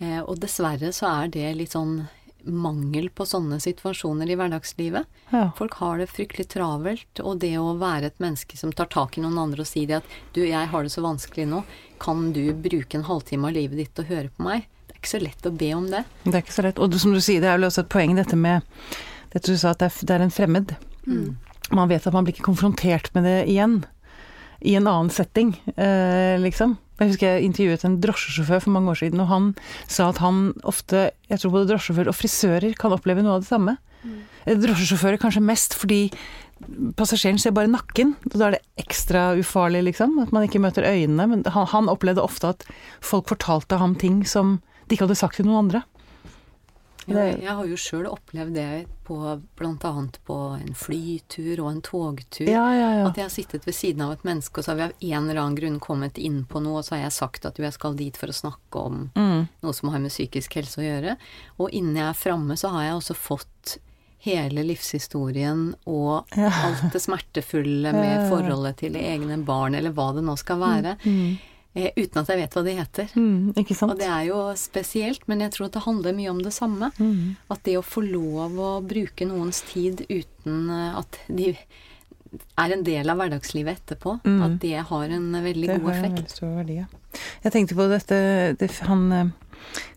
Eh, 0.00 0.20
og 0.24 0.38
dessverre 0.40 0.90
så 0.96 1.06
er 1.24 1.28
det 1.28 1.56
litt 1.56 1.70
sånn 1.76 2.08
mangel 2.44 3.08
på 3.10 3.26
sånne 3.28 3.60
situasjoner 3.62 4.30
i 4.30 4.36
hverdagslivet. 4.38 5.08
Ja. 5.30 5.50
Folk 5.58 5.76
har 5.80 6.00
det 6.00 6.08
fryktelig 6.10 6.48
travelt, 6.54 7.22
og 7.22 7.40
det 7.44 7.52
å 7.60 7.74
være 7.80 8.10
et 8.10 8.22
menneske 8.22 8.58
som 8.60 8.72
tar 8.72 8.90
tak 8.92 9.18
i 9.18 9.24
noen 9.24 9.38
andre 9.42 9.64
og 9.64 9.70
sier 9.70 9.98
at 10.00 10.16
du, 10.36 10.42
jeg 10.46 10.70
har 10.72 10.86
det 10.86 10.92
så 10.94 11.04
vanskelig 11.04 11.48
nå, 11.50 11.62
kan 12.00 12.30
du 12.36 12.42
bruke 12.56 12.98
en 12.98 13.06
halvtime 13.08 13.50
av 13.50 13.56
livet 13.56 13.82
ditt 13.82 14.02
og 14.02 14.10
høre 14.10 14.32
på 14.32 14.46
meg? 14.46 14.66
Det 14.86 14.96
er 14.96 15.02
ikke 15.02 15.14
så 15.14 15.22
lett 15.22 15.46
å 15.46 15.54
be 15.62 15.70
om 15.76 15.86
det. 15.92 16.02
Det 16.24 16.34
er 16.34 16.42
ikke 16.44 16.56
så 16.56 16.66
lett. 16.66 16.80
Og 16.80 16.98
som 17.02 17.14
du 17.14 17.20
sier, 17.20 17.44
det 17.44 17.52
er 17.52 17.60
vel 17.60 17.68
også 17.68 17.84
et 17.84 17.92
poeng 17.92 18.16
dette 18.18 18.38
med 18.38 18.66
Dette 19.30 19.46
du 19.46 19.60
sa 19.60 19.70
at 19.70 19.78
det 19.78 19.86
er, 19.86 19.98
det 20.08 20.14
er 20.16 20.22
en 20.24 20.32
fremmed. 20.34 20.72
Man 21.70 21.90
vet 21.90 22.06
at 22.08 22.14
man 22.16 22.26
blir 22.26 22.34
ikke 22.34 22.48
konfrontert 22.48 23.12
med 23.14 23.28
det 23.28 23.36
igjen. 23.52 23.84
I 24.60 24.76
en 24.76 24.88
annen 24.90 25.10
setting, 25.12 25.54
eh, 25.76 26.36
liksom. 26.40 26.76
Jeg 27.00 27.14
husker 27.14 27.30
jeg 27.30 27.46
intervjuet 27.48 27.84
en 27.88 28.00
drosjesjåfør 28.02 28.60
for 28.66 28.74
mange 28.74 28.92
år 28.92 28.98
siden, 29.00 29.22
og 29.24 29.30
han 29.30 29.46
sa 29.88 30.10
at 30.10 30.20
han 30.20 30.50
ofte, 30.68 31.08
jeg 31.30 31.40
tror 31.40 31.54
både 31.54 31.70
drosjesjåfører 31.70 32.12
og 32.12 32.18
frisører 32.18 32.76
kan 32.76 32.92
oppleve 32.92 33.24
noe 33.24 33.38
av 33.38 33.46
det 33.46 33.48
samme. 33.48 33.78
Mm. 34.04 34.18
Drosjesjåfører 34.60 35.20
kanskje 35.22 35.44
mest 35.44 35.76
fordi 35.80 36.02
passasjeren 36.98 37.38
ser 37.40 37.54
bare 37.56 37.70
nakken, 37.72 38.14
og 38.28 38.36
da 38.36 38.50
er 38.50 38.56
det 38.58 38.84
ekstra 38.84 39.30
ufarlig, 39.40 39.84
liksom. 39.88 40.18
At 40.20 40.32
man 40.36 40.44
ikke 40.44 40.60
møter 40.62 40.84
øynene. 40.84 41.26
Men 41.30 41.44
han, 41.48 41.68
han 41.72 41.88
opplevde 41.92 42.24
ofte 42.24 42.52
at 42.52 42.66
folk 43.00 43.30
fortalte 43.32 43.80
ham 43.80 43.96
ting 43.96 44.20
som 44.28 44.58
de 44.86 44.96
ikke 44.96 45.06
hadde 45.06 45.20
sagt 45.20 45.40
til 45.40 45.48
noen 45.48 45.64
andre. 45.66 45.84
Jeg, 47.16 47.40
jeg 47.42 47.54
har 47.58 47.66
jo 47.66 47.76
sjøl 47.76 48.06
opplevd 48.06 48.54
det 48.54 48.86
på 49.04 49.16
bl.a. 49.58 49.92
på 50.26 50.36
en 50.60 50.74
flytur 50.74 51.60
og 51.64 51.70
en 51.72 51.80
togtur. 51.82 52.46
Ja, 52.48 52.66
ja, 52.74 52.90
ja. 53.00 53.08
At 53.08 53.16
jeg 53.18 53.24
har 53.26 53.34
sittet 53.34 53.66
ved 53.66 53.74
siden 53.74 54.02
av 54.06 54.12
et 54.12 54.22
menneske, 54.24 54.58
og 54.58 54.64
så 54.64 54.72
har 54.72 54.76
vi 54.76 54.86
av 54.88 54.92
en 55.18 55.28
eller 55.30 55.40
annen 55.42 55.58
grunn 55.58 55.80
kommet 55.82 56.18
inn 56.18 56.44
på 56.46 56.62
noe, 56.62 56.78
og 56.78 56.84
så 56.86 56.94
har 56.96 57.02
jeg 57.08 57.16
sagt 57.18 57.46
at 57.50 57.58
jo, 57.58 57.64
jeg 57.66 57.74
skal 57.76 57.94
dit 57.98 58.16
for 58.16 58.30
å 58.30 58.38
snakke 58.40 58.86
om 58.86 59.10
Mm. 59.16 59.48
noe 59.62 59.72
som 59.74 59.88
har 59.90 59.98
med 59.98 60.10
psykisk 60.14 60.54
helse 60.60 60.78
å 60.80 60.86
gjøre. 60.86 61.16
Og 61.58 61.70
innen 61.72 61.96
jeg 61.96 62.08
er 62.08 62.18
framme, 62.22 62.56
så 62.56 62.70
har 62.70 62.84
jeg 62.84 62.94
også 63.00 63.14
fått 63.18 63.78
hele 64.20 64.62
livshistorien 64.68 65.74
og 65.88 66.26
alt 66.36 66.92
det 66.92 67.00
smertefulle 67.00 67.92
med 67.96 68.26
forholdet 68.30 68.76
til 68.82 68.98
egne 69.00 69.38
barn, 69.44 69.74
eller 69.78 69.94
hva 69.96 70.10
det 70.14 70.24
nå 70.26 70.36
skal 70.38 70.60
være, 70.60 70.96
Mm. 71.04 71.38
Eh, 71.74 71.90
uten 71.96 72.20
at 72.22 72.28
jeg 72.32 72.38
vet 72.42 72.54
hva 72.56 72.64
de 72.66 72.74
heter. 72.78 73.12
Mm? 73.14 73.52
Og 73.56 73.98
det 73.98 74.08
er 74.08 74.24
jo 74.28 74.40
spesielt, 74.56 75.26
men 75.28 75.40
jeg 75.40 75.52
tror 75.52 75.66
at 75.66 75.72
det 75.78 75.82
handler 75.86 76.12
mye 76.16 76.30
om 76.30 76.42
det 76.42 76.52
samme. 76.52 76.90
Mm. 76.98 77.36
At 77.50 77.62
det 77.64 77.76
å 77.78 77.82
få 77.86 78.02
lov 78.06 78.58
å 78.58 78.70
bruke 78.86 79.26
noens 79.28 79.62
tid 79.70 80.04
uten 80.08 80.68
eh, 80.70 80.98
at 80.98 81.18
de 81.28 81.52
er 82.58 82.70
en 82.76 82.82
del 82.86 83.10
av 83.10 83.18
hverdagslivet 83.18 83.80
etterpå, 83.80 84.20
Mm. 84.22 84.42
at 84.46 84.58
det 84.62 84.76
har 84.86 85.04
en 85.10 85.32
veldig 85.32 85.66
Det 85.66 85.80
god 85.80 85.88
har 85.90 85.94
en 85.94 86.04
effekt. 86.04 86.14
veldig 86.20 86.30
stor 86.30 86.54
verdi, 86.60 86.76
ja. 86.78 86.86
Jeg 87.42 87.52
tenkte 87.52 87.74
på 87.74 87.88
dette 87.90 88.56
det, 88.58 88.70
Han 88.86 89.12
eh, 89.12 89.30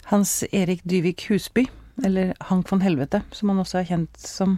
Hans 0.10 0.44
Erik 0.52 0.82
Dyvik 0.84 1.28
Husby, 1.30 1.68
eller 2.02 2.32
Hank 2.50 2.72
von 2.72 2.82
Helvete, 2.82 3.20
som 3.32 3.52
han 3.52 3.60
også 3.62 3.78
er 3.82 3.90
kjent 3.92 4.18
som. 4.18 4.56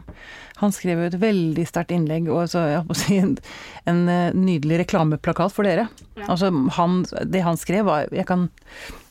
Han 0.61 0.71
skrev 0.71 1.01
jo 1.01 1.07
et 1.09 1.17
veldig 1.19 1.65
sterkt 1.67 1.91
innlegg, 1.91 2.29
og 2.31 2.45
så, 2.47 2.61
jeg 2.71 2.83
håper 2.83 2.95
å 2.95 2.99
si, 3.01 3.17
en, 3.19 3.33
en 3.91 4.03
eh, 4.07 4.29
nydelig 4.37 4.77
reklameplakat 4.85 5.51
for 5.51 5.67
dere. 5.67 5.89
Altså, 6.29 6.47
han, 6.77 7.01
det 7.27 7.43
han 7.43 7.57
skrev 7.59 7.85
var 7.89 8.07
Jeg 8.15 8.25
kan 8.29 8.47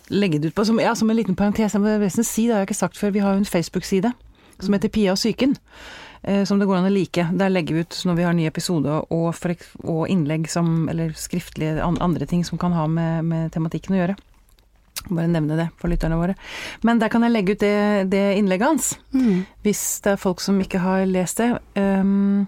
legge 0.09 0.39
det 0.41 0.53
ut 0.53 0.57
på 0.57 0.65
som, 0.69 0.81
ja, 0.81 0.95
som 0.97 1.11
en 1.13 1.17
liten 1.21 1.37
parentes. 1.37 1.75
Jeg 1.77 1.85
må 1.85 1.99
nesten 2.01 2.25
si, 2.25 2.47
det 2.49 2.57
har 2.57 2.65
jeg 2.65 2.71
ikke 2.73 2.81
sagt 2.81 2.97
før, 3.01 3.13
vi 3.13 3.23
har 3.25 3.37
jo 3.37 3.45
en 3.45 3.49
Facebook-side 3.53 4.15
som 4.63 4.73
heter 4.77 4.89
Pia 4.95 5.13
og 5.13 5.21
psyken. 5.21 5.57
eh, 6.23 6.45
Som 6.49 6.59
det 6.61 6.67
går 6.71 6.81
an 6.81 6.89
å 6.89 6.93
like. 6.95 7.29
Der 7.37 7.53
legger 7.53 7.75
vi 7.77 7.85
ut 7.85 8.01
når 8.09 8.17
vi 8.17 8.25
har 8.25 8.33
ny 8.37 8.47
episode 8.49 9.01
og, 9.11 9.35
for, 9.37 9.53
og 9.85 10.07
innlegg 10.09 10.49
som, 10.49 10.89
eller 10.89 11.13
skriftlige 11.19 11.83
andre 11.85 12.27
ting 12.31 12.45
som 12.45 12.57
kan 12.61 12.73
ha 12.73 12.87
med, 12.89 13.25
med 13.29 13.53
tematikken 13.53 13.97
å 13.97 14.01
gjøre. 14.01 14.17
Bare 15.11 15.29
nevne 15.29 15.57
det 15.59 15.69
for 15.81 15.93
lytterne 15.93 16.17
våre. 16.17 16.35
Men 16.83 16.99
der 17.03 17.11
kan 17.13 17.23
jeg 17.27 17.35
legge 17.35 17.55
ut 17.57 17.61
det, 17.65 18.11
det 18.13 18.25
innlegget 18.39 18.67
hans, 18.71 18.91
Mm. 19.13 19.45
hvis 19.63 20.01
det 20.05 20.13
er 20.15 20.23
folk 20.23 20.41
som 20.41 20.61
ikke 20.61 20.81
har 20.81 21.05
lest 21.07 21.39
det. 21.43 21.51
Um, 21.77 22.47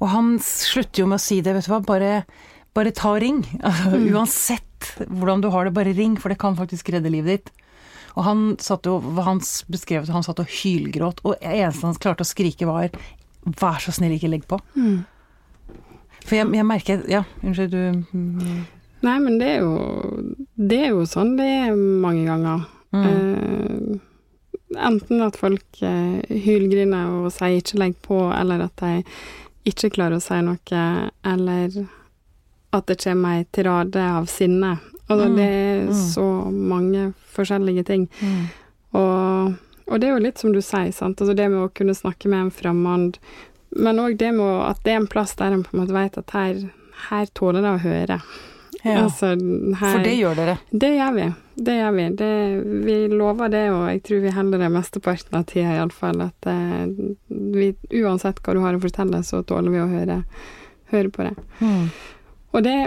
og 0.00 0.08
han 0.12 0.36
slutter 0.40 1.02
jo 1.02 1.06
med 1.10 1.18
å 1.18 1.24
si 1.26 1.40
det, 1.42 1.52
vet 1.56 1.66
du 1.66 1.72
hva, 1.74 1.80
bare, 1.84 2.24
bare 2.74 2.92
ta 2.94 3.14
og 3.16 3.20
ring. 3.24 3.42
Altså, 3.66 3.98
Uansett 4.14 4.62
hvordan 5.10 5.42
du 5.42 5.50
har 5.50 5.64
det, 5.66 5.74
bare 5.74 5.92
ring, 5.96 6.14
for 6.20 6.28
det 6.30 6.38
kan 6.38 6.56
faktisk 6.56 6.88
redde 6.94 7.10
livet 7.10 7.40
ditt. 7.40 7.50
Og 8.16 8.24
han 8.24 8.44
satt 8.62 8.86
jo, 8.88 8.94
han 9.20 9.42
beskrev 9.68 10.06
han 10.08 10.24
satt 10.24 10.38
og 10.40 10.48
hylgråt, 10.48 11.20
og 11.26 11.36
eneste 11.42 11.84
han 11.84 11.98
klarte 12.00 12.24
å 12.24 12.28
skrike 12.28 12.68
var 12.68 12.88
Vær 13.46 13.76
så 13.78 13.92
snill, 13.94 14.14
ikke 14.16 14.30
legg 14.30 14.46
på. 14.48 14.56
Mm. 14.74 15.04
For 16.26 16.34
jeg, 16.38 16.48
jeg 16.56 16.66
merker 16.66 17.04
Ja, 17.10 17.20
unnskyld, 17.44 17.70
du 17.70 18.16
mm, 18.16 18.64
Nei, 19.04 19.18
men 19.20 19.38
det 19.38 19.48
er 19.56 19.58
jo 19.60 20.34
Det 20.56 20.78
er 20.86 20.88
jo 20.94 21.02
sånn 21.06 21.36
det 21.36 21.46
er 21.46 21.74
mange 21.76 22.24
ganger. 22.26 22.64
mm, 22.92 23.04
Eh, 23.06 23.98
enten 24.88 25.22
at 25.22 25.36
folk 25.36 25.82
eh, 25.82 26.22
hylgriner 26.30 27.06
og 27.24 27.32
sier 27.32 27.60
'ikke 27.60 27.78
legg 27.78 27.94
på', 28.02 28.32
eller 28.40 28.64
at 28.64 28.76
de 28.76 29.04
ikke 29.66 29.90
klarer 29.90 30.16
å 30.16 30.22
si 30.22 30.40
noe, 30.42 31.10
eller 31.24 31.86
at 32.72 32.86
det 32.86 32.98
kommer 33.04 33.38
ei 33.38 33.44
tirade 33.52 33.96
av 34.00 34.26
sinne. 34.26 34.78
Altså, 35.08 35.28
Mm, 35.28 35.36
det 35.36 35.44
er 35.44 35.86
mm. 35.86 35.92
så 35.92 36.50
mange 36.52 37.14
forskjellige 37.34 37.84
ting. 37.84 38.08
mm, 38.20 38.46
Og, 38.94 39.54
og 39.88 40.00
det 40.00 40.08
er 40.08 40.12
jo 40.16 40.24
litt 40.24 40.38
som 40.38 40.52
du 40.52 40.60
sier, 40.60 40.90
sant. 40.92 41.20
Altså 41.20 41.34
det 41.36 41.50
med 41.50 41.60
å 41.60 41.72
kunne 41.74 41.94
snakke 41.94 42.28
med 42.28 42.40
en 42.40 42.50
fremmed, 42.50 43.18
men 43.76 43.98
òg 43.98 44.16
det 44.18 44.32
med 44.34 44.70
at 44.70 44.82
det 44.84 44.92
er 44.92 44.96
en 44.96 45.06
plass 45.06 45.34
der 45.36 45.52
en 45.52 45.62
på 45.62 45.74
en 45.74 45.80
måte 45.84 45.92
vet 45.92 46.18
at 46.18 46.30
her, 46.30 46.70
her 47.10 47.26
tåler 47.34 47.62
det 47.62 47.70
å 47.74 47.82
høre. 47.84 48.20
Ja. 48.86 49.04
Altså, 49.04 49.32
her, 49.34 49.92
For 49.92 50.04
det 50.04 50.14
gjør 50.16 50.38
dere. 50.38 50.56
det 50.70 50.92
gjør 50.96 51.16
vi. 51.16 51.28
Det 51.68 51.76
gjør 51.78 51.96
vi. 51.96 52.04
Det, 52.20 52.32
vi 52.86 52.96
lover 53.12 53.52
det, 53.52 53.64
og 53.72 53.86
jeg 53.90 54.02
tror 54.08 54.20
vi 54.26 54.34
holder 54.36 54.62
det 54.64 54.68
mesteparten 54.74 55.38
av 55.38 55.46
tida 55.48 55.78
iallfall. 55.78 56.20
At 56.26 56.50
eh, 56.52 56.92
vi, 57.56 57.72
uansett 58.02 58.42
hva 58.44 58.56
du 58.56 58.62
har 58.64 58.76
å 58.76 58.82
fortelle, 58.82 59.22
så 59.26 59.42
tåler 59.46 59.74
vi 59.74 59.82
å 59.82 59.88
høre, 59.90 60.20
høre 60.92 61.12
på 61.14 61.26
det. 61.28 61.34
Mm. 61.60 61.88
Og 62.52 62.64
det 62.66 62.78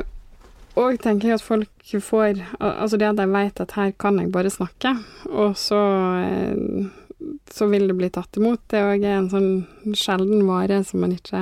òg 0.79 1.01
tenker 1.03 1.31
jeg 1.31 1.39
at 1.39 1.43
folk 1.43 1.93
får 2.05 2.37
Altså 2.61 2.99
det 3.01 3.07
at 3.09 3.17
de 3.17 3.25
vet 3.33 3.59
at 3.59 3.73
her 3.75 3.89
kan 3.99 4.19
jeg 4.21 4.29
bare 4.31 4.51
snakke, 4.53 4.93
og 5.33 5.57
så 5.59 5.81
eh, 6.21 6.87
så 7.51 7.65
vil 7.65 7.87
det 7.87 7.93
bli 7.93 8.09
tatt 8.09 8.37
imot. 8.37 8.61
Det 8.71 8.81
òg 8.85 9.03
er 9.03 9.17
en 9.17 9.29
sånn 9.31 9.95
sjelden 9.97 10.45
vare 10.47 10.81
som 10.87 11.03
man 11.03 11.15
ikke 11.15 11.41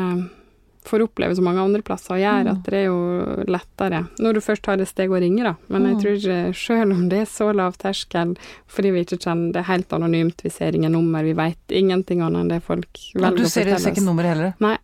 får 0.88 1.04
oppleve 1.04 1.36
så 1.36 1.44
mange 1.44 1.60
andre 1.60 1.82
plasser, 1.84 2.16
og 2.16 2.22
gjør 2.24 2.44
Mm. 2.46 2.52
at 2.52 2.64
det 2.64 2.74
er 2.74 2.86
jo 2.88 3.46
lettere. 3.48 4.08
Når 4.20 4.34
du 4.34 4.40
først 4.40 4.62
tar 4.64 4.78
det 4.78 4.88
steg 4.88 5.12
og 5.12 5.20
ringer, 5.22 5.44
da. 5.44 5.56
Men 5.70 5.84
jeg 5.84 5.96
Mm. 5.96 6.02
tror 6.02 6.16
ikke, 6.16 6.56
selv 6.56 6.92
om 6.94 7.10
det 7.10 7.20
er 7.20 7.26
så 7.26 7.54
lav 7.54 7.78
terskel, 7.78 8.38
fordi 8.68 8.92
vi 8.94 9.04
ikke 9.04 9.20
kjenner 9.20 9.52
det 9.54 9.66
helt 9.66 9.90
anonymt, 9.90 10.42
vi 10.44 10.50
ser 10.50 10.72
ingen 10.76 10.92
nummer, 10.94 11.24
vi 11.24 11.34
vet 11.34 11.58
ingenting 11.70 12.22
annet 12.22 12.40
enn 12.42 12.50
det 12.50 12.64
folk 12.64 12.88
velger 13.16 13.34
å 13.34 13.46
fortelle 13.46 13.74
oss. 13.76 13.84
Du 13.84 13.90
ser 13.90 13.92
ikke 13.92 14.06
nummeret 14.06 14.36
heller? 14.36 14.78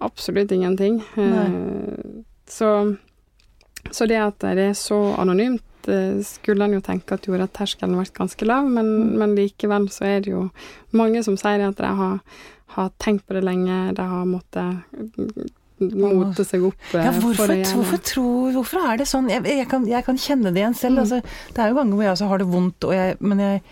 Absolutt 0.00 0.50
ingenting. 0.52 1.02
Nei. 1.16 1.46
Eh, 1.46 2.22
Så, 2.46 2.98
så 3.90 4.06
det 4.06 4.18
at 4.20 4.38
det 4.40 4.58
er 4.58 4.72
så 4.76 5.16
anonymt, 5.16 5.62
eh, 5.88 6.18
skulle 6.22 6.62
en 6.64 6.72
jo 6.74 6.80
tenke 6.80 7.12
at 7.12 7.22
gjorde 7.22 7.44
at 7.44 7.52
terskelen 7.54 7.94
ble 7.96 8.04
ganske 8.12 8.44
lav, 8.46 8.66
men, 8.68 8.84
Mm. 8.84 9.18
men 9.18 9.36
likevel 9.36 9.88
så 9.88 10.04
er 10.04 10.20
det 10.20 10.32
jo 10.32 10.50
mange 10.92 11.22
som 11.24 11.36
sier 11.36 11.66
at 11.66 11.76
de 11.76 11.84
har, 11.86 12.20
har 12.76 12.92
tenkt 13.02 13.26
på 13.28 13.36
det 13.36 13.44
lenge, 13.46 13.80
de 13.96 14.06
har 14.12 14.28
måttet 14.28 15.50
mote 15.90 16.44
seg 16.46 16.64
opp 16.68 16.92
eh, 16.94 17.04
Ja, 17.06 17.12
for 17.14 17.28
hvorfor, 17.32 17.52
gjøre 17.54 17.72
hvorfor, 17.78 18.02
tror, 18.06 18.52
hvorfor 18.56 18.84
er 18.90 19.00
det 19.00 19.06
sånn? 19.10 19.30
Jeg, 19.32 19.44
jeg, 19.48 19.66
kan, 19.70 19.86
jeg 19.88 20.06
kan 20.06 20.20
kjenne 20.20 20.52
det 20.52 20.62
igjen 20.62 20.76
selv. 20.78 21.00
Mm. 21.00 21.02
Altså, 21.02 21.48
det 21.56 21.62
er 21.64 21.72
jo 21.72 21.78
ganger 21.80 21.96
hvor 21.96 22.06
jeg 22.06 22.14
også 22.16 22.28
har 22.30 22.42
det 22.42 22.48
vondt, 22.52 22.86
og 22.88 22.94
jeg, 22.96 23.16
men 23.32 23.42
jeg 23.42 23.62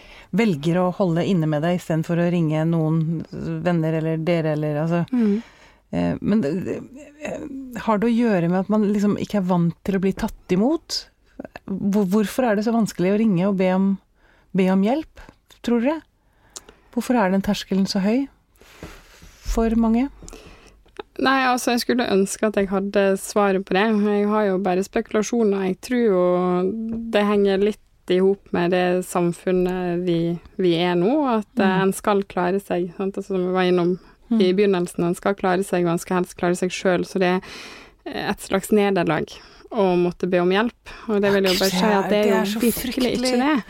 velger 0.41 0.81
å 0.83 0.89
holde 0.99 1.27
inne 1.27 1.49
med 1.51 1.65
det 1.67 1.77
istedenfor 1.79 2.23
å 2.23 2.29
ringe 2.33 2.65
noen 2.69 3.01
venner 3.65 3.99
eller 4.01 4.21
dere 4.27 4.57
eller 4.57 4.83
altså 4.85 5.05
Mm. 5.11 5.41
eh, 5.93 6.17
Men 6.21 6.43
det, 6.45 6.53
det, 6.67 6.77
eh, 7.27 7.47
har 7.87 7.99
det 7.99 8.11
å 8.11 8.15
gjøre 8.15 8.51
med 8.51 8.61
at 8.61 8.69
man 8.73 8.89
liksom 8.93 9.17
ikke 9.19 9.41
er 9.41 9.49
vant 9.49 9.77
til 9.85 9.99
å 9.99 10.03
bli 10.03 10.13
tatt 10.15 10.55
imot? 10.55 11.05
Hvor, 11.67 12.05
hvorfor 12.11 12.47
er 12.47 12.59
det 12.59 12.67
så 12.67 12.75
vanskelig 12.75 13.15
å 13.15 13.19
ringe 13.21 13.49
og 13.49 13.57
be 13.59 13.71
om, 13.75 13.91
be 14.57 14.69
om 14.73 14.83
hjelp, 14.87 15.23
tror 15.67 15.83
dere? 15.85 16.01
Hvorfor 16.95 17.19
er 17.19 17.31
den 17.31 17.43
terskelen 17.47 17.87
så 17.91 18.03
høy 18.03 18.27
for 19.51 19.75
mange? 19.81 20.09
Nei, 21.21 21.39
altså, 21.45 21.75
jeg 21.75 21.83
skulle 21.85 22.07
ønske 22.13 22.49
at 22.49 22.57
jeg 22.57 22.69
hadde 22.71 23.05
svaret 23.21 23.65
på 23.69 23.75
det. 23.77 23.85
Jeg 24.07 24.29
har 24.31 24.45
jo 24.49 24.59
bare 24.63 24.85
spekulasjoner. 24.87 25.67
Jeg 25.69 25.81
tror 25.85 26.05
jo 26.07 26.25
det 27.13 27.25
henger 27.29 27.59
litt 27.71 27.79
i 28.11 28.19
hop 28.19 28.49
med 28.57 28.73
det 28.75 29.05
samfunnet 29.07 30.01
vi, 30.07 30.17
vi 30.59 30.73
er 30.83 30.97
nå, 30.99 31.13
at 31.39 31.61
eh, 31.61 31.67
Mm. 31.67 31.83
en 31.85 31.93
skal 31.95 32.23
klare 32.25 32.59
seg. 32.61 32.89
Sant? 32.97 33.15
Altså, 33.21 33.35
som 33.37 33.47
vi 33.47 33.53
var 33.55 33.69
innom 33.69 33.99
Mm. 34.31 34.41
i 34.41 34.53
begynnelsen, 34.55 35.05
en 35.05 35.15
skal 35.19 35.35
klare 35.35 35.65
seg, 35.67 35.85
og 35.85 35.91
en 35.93 35.99
skal 35.99 36.21
helst 36.21 36.37
klare 36.39 36.55
seg 36.57 36.71
sjøl. 36.71 37.03
Så 37.05 37.19
det 37.19 37.43
er 38.07 38.31
et 38.31 38.39
slags 38.41 38.71
nederlag 38.71 39.27
å 39.73 39.97
måtte 39.99 40.29
be 40.31 40.39
om 40.39 40.51
hjelp. 40.51 40.93
Og 41.09 41.21
det 41.23 41.33
vil 41.35 41.45
jeg 41.45 41.53
jo 41.55 41.59
bare 41.59 41.71
si 41.71 41.85
er- 41.85 41.99
at 41.99 42.09
det 42.11 42.19
er 42.19 42.23
det 42.23 42.31
jo 42.31 42.37
er 42.41 42.45
så 42.47 42.61
virkelig 42.61 43.11
ikke 43.19 43.39
det. 43.43 43.65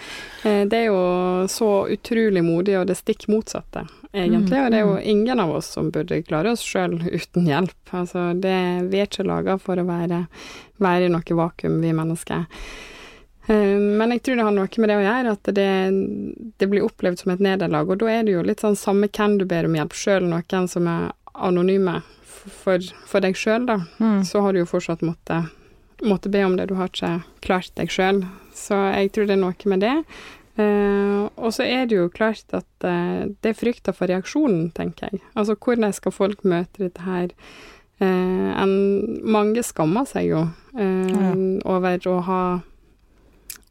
Eh, 0.44 0.64
Det 0.64 0.72
er 0.78 0.86
jo 0.86 1.46
så 1.48 1.70
utrolig 1.90 2.44
modig, 2.44 2.78
og 2.80 2.86
det 2.86 2.96
stikk 2.96 3.26
motsatte, 3.28 3.88
egentlig. 4.12 4.58
Mm, 4.58 4.64
Og 4.66 4.70
det 4.72 4.78
er 4.78 4.84
jo 4.86 4.94
mm. 4.98 5.08
ingen 5.14 5.40
av 5.40 5.50
oss 5.54 5.66
som 5.76 5.90
burde 5.94 6.22
klare 6.26 6.52
oss 6.52 6.62
sjøl 6.66 6.98
uten 7.18 7.46
hjelp. 7.48 7.94
Altså, 7.96 8.30
det, 8.40 8.54
vi 8.90 9.00
er 9.02 9.08
ikke 9.10 9.26
laga 9.28 9.58
for 9.62 9.80
å 9.80 9.86
være, 9.88 10.24
være 10.82 11.06
i 11.08 11.12
noe 11.12 11.36
vakuum, 11.42 11.80
vi 11.84 11.92
mennesker. 11.96 12.44
Eh, 13.46 13.76
Men 13.78 14.10
jeg 14.16 14.22
tror 14.22 14.36
det 14.40 14.46
har 14.48 14.56
noe 14.56 14.82
med 14.82 14.88
det 14.92 14.98
å 15.00 15.04
gjøre, 15.06 15.36
at 15.36 15.52
det, 15.56 15.68
det 16.58 16.70
blir 16.70 16.86
opplevd 16.86 17.22
som 17.22 17.32
et 17.34 17.40
nederlag. 17.44 17.90
Og 17.90 17.98
da 18.02 18.10
er 18.12 18.24
det 18.26 18.36
jo 18.38 18.42
litt 18.46 18.60
sånn 18.64 18.78
samme 18.78 19.08
hvem 19.08 19.38
du 19.40 19.46
ber 19.48 19.68
om 19.68 19.74
hjelp 19.78 19.96
sjøl, 19.96 20.26
noen 20.30 20.68
som 20.70 20.86
er 20.90 21.10
anonyme 21.34 22.00
for, 22.40 22.80
for 23.06 23.20
deg 23.24 23.36
sjøl, 23.38 23.66
da 23.68 23.80
Mm. 24.00 24.22
så 24.24 24.40
har 24.40 24.52
du 24.52 24.60
jo 24.62 24.68
fortsatt 24.68 25.02
måttet 25.04 25.50
måtte 26.02 26.30
be 26.32 26.40
om 26.44 26.54
det. 26.56 26.70
Du 26.70 26.74
har 26.78 26.88
ikke 26.88 27.22
klart 27.44 27.74
deg 27.76 27.90
sjøl. 27.92 28.22
Så 28.56 28.72
jeg 28.96 29.10
tror 29.12 29.26
det 29.28 29.34
er 29.36 29.42
noe 29.42 29.68
med 29.68 29.82
det. 29.84 29.92
Eh, 30.58 31.28
og 31.36 31.52
så 31.54 31.62
er 31.64 31.86
det 31.86 31.96
jo 31.96 32.08
klart 32.12 32.44
at 32.52 32.66
uh, 32.84 33.26
det 33.40 33.52
er 33.52 33.56
frykta 33.58 33.92
for 33.96 34.10
reaksjonen, 34.10 34.70
tenker 34.76 35.08
jeg. 35.12 35.20
Altså 35.38 35.54
hvordan 35.56 35.92
skal 35.96 36.12
folk 36.12 36.42
møte 36.44 36.82
dette 36.88 37.00
her? 37.06 37.30
Uh, 38.00 38.50
en, 38.62 39.20
mange 39.24 39.62
skammer 39.64 40.06
seg 40.08 40.30
jo 40.32 40.46
Ja. 40.78 41.34
over 41.66 41.98
å 42.08 42.20
ha 42.24 42.42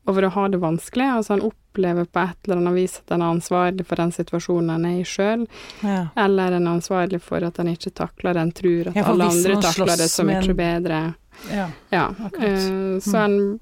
over 0.09 0.25
å 0.25 0.29
ha 0.33 0.47
det 0.49 0.57
vanskelig. 0.59 1.05
Altså 1.19 1.35
en 1.35 1.43
opplever 1.45 2.05
på 2.09 2.19
et 2.23 2.37
eller 2.47 2.57
annet 2.63 2.73
vis 2.79 2.95
at 2.97 3.11
en 3.13 3.21
er 3.21 3.33
ansvarlig 3.35 3.85
for 3.85 3.95
den 4.01 4.11
situasjonen 4.15 4.71
en 4.73 4.85
er 4.89 5.01
i 5.01 5.05
sjøl, 5.05 5.43
Ja. 5.85 6.07
eller 6.17 6.51
en 6.57 6.65
er 6.67 6.77
ansvarlig 6.79 7.19
for 7.21 7.43
at 7.45 7.59
en 7.61 7.67
ikke 7.67 7.91
takler 7.93 8.33
det 8.33 8.41
en 8.41 8.51
tror 8.51 8.87
at 8.89 8.95
Ja, 8.95 9.03
alle 9.11 9.27
andre 9.29 9.59
takler 9.61 9.97
det 10.01 10.09
så 10.09 10.25
mye 10.25 10.41
en- 10.41 10.55
bedre. 10.57 11.15
ja. 11.53 11.67
Ja. 11.91 12.07
Akkurat. 12.25 12.41
Eh, 12.41 12.99
så 13.05 13.17
en 13.25 13.59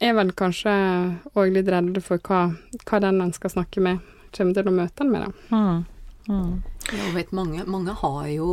er 0.00 0.14
vel 0.14 0.32
kanskje 0.32 0.72
òg 1.34 1.52
litt 1.54 1.68
redd 1.70 1.98
for 2.02 2.18
hva, 2.18 2.54
hva 2.84 3.00
den 3.00 3.20
en 3.20 3.32
skal 3.32 3.50
snakke 3.50 3.80
med, 3.80 3.98
kommer 4.36 4.54
til 4.54 4.68
å 4.70 4.74
møte 4.74 5.04
en 5.04 5.10
med, 5.12 5.26
da. 5.26 5.56
Mm. 5.56 5.84
Mm. 6.24 6.52
Jeg 6.88 7.12
vet 7.14 7.32
mange, 7.36 7.64
mange 7.68 7.92
har 8.00 8.26
jo 8.32 8.46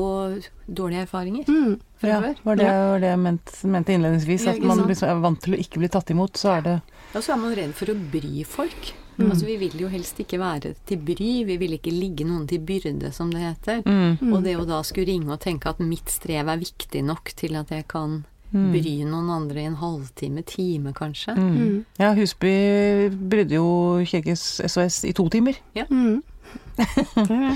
dårlige 0.67 1.05
erfaringer 1.05 1.45
Mm. 1.47 1.77
fra 1.99 2.09
Ja, 2.09 2.19
var 2.43 2.55
det, 2.55 2.65
var 2.67 2.99
det 2.99 3.07
jeg 3.11 3.19
mente, 3.19 3.67
mente 3.67 3.93
innledningsvis. 3.93 4.47
At 4.47 4.59
man 4.63 4.77
liksom 4.87 5.09
er 5.09 5.21
vant 5.23 5.41
til 5.41 5.53
å 5.55 5.59
ikke 5.59 5.79
bli 5.79 5.87
tatt 5.91 6.09
imot, 6.11 6.33
så 6.35 6.57
er 6.57 6.61
det 6.61 6.81
Ja, 7.13 7.19
så 7.21 7.33
er 7.33 7.37
man 7.37 7.55
redd 7.55 7.73
for 7.75 7.91
å 7.91 7.95
bry 8.11 8.43
folk. 8.43 8.93
Mm. 9.17 9.29
Altså, 9.31 9.45
vi 9.45 9.57
vil 9.57 9.75
jo 9.81 9.87
helst 9.91 10.17
ikke 10.19 10.39
være 10.39 10.75
til 10.87 10.97
bry, 10.97 11.43
vi 11.45 11.57
vil 11.57 11.73
ikke 11.77 11.91
ligge 11.91 12.25
noen 12.25 12.47
til 12.47 12.59
byrde, 12.59 13.11
som 13.13 13.29
det 13.31 13.41
heter. 13.43 13.81
mm. 13.85 14.17
Mm. 14.21 14.33
Og 14.33 14.43
det 14.43 14.55
å 14.57 14.65
da 14.67 14.81
skulle 14.83 15.07
ringe 15.11 15.31
og 15.31 15.39
tenke 15.39 15.69
at 15.69 15.79
mitt 15.79 16.09
strev 16.09 16.47
er 16.47 16.57
viktig 16.57 17.03
nok 17.03 17.33
til 17.35 17.55
at 17.55 17.69
jeg 17.69 17.87
kan 17.87 18.25
Mm. 18.51 18.71
bry 18.73 18.95
noen 19.07 19.29
andre 19.31 19.61
i 19.61 19.67
en 19.69 19.77
halvtime, 19.79 20.41
time 20.43 20.91
kanskje. 20.97 21.35
Mm. 21.37 21.51
Mm. 21.55 21.77
Ja, 22.01 22.09
Husby 22.17 22.51
brydde 23.31 23.55
jo 23.55 23.67
Kirkens 24.05 24.43
SOS 24.67 25.05
i 25.07 25.13
to 25.15 25.29
timer. 25.31 25.55
Mm. 25.89 26.21
Er 27.21 27.29
det. 27.31 27.53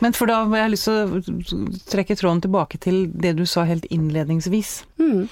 Men 0.00 0.12
for 0.16 0.26
da 0.28 0.40
har 0.48 0.56
jeg 0.64 0.72
lyst 0.74 0.88
til 0.88 1.12
å 1.14 1.68
trekke 1.92 2.16
tråden 2.18 2.40
tilbake 2.44 2.80
til 2.82 3.04
det 3.12 3.34
du 3.38 3.44
sa 3.48 3.62
helt 3.68 3.84
innledningsvis. 3.94 4.72
Mm. 5.00 5.28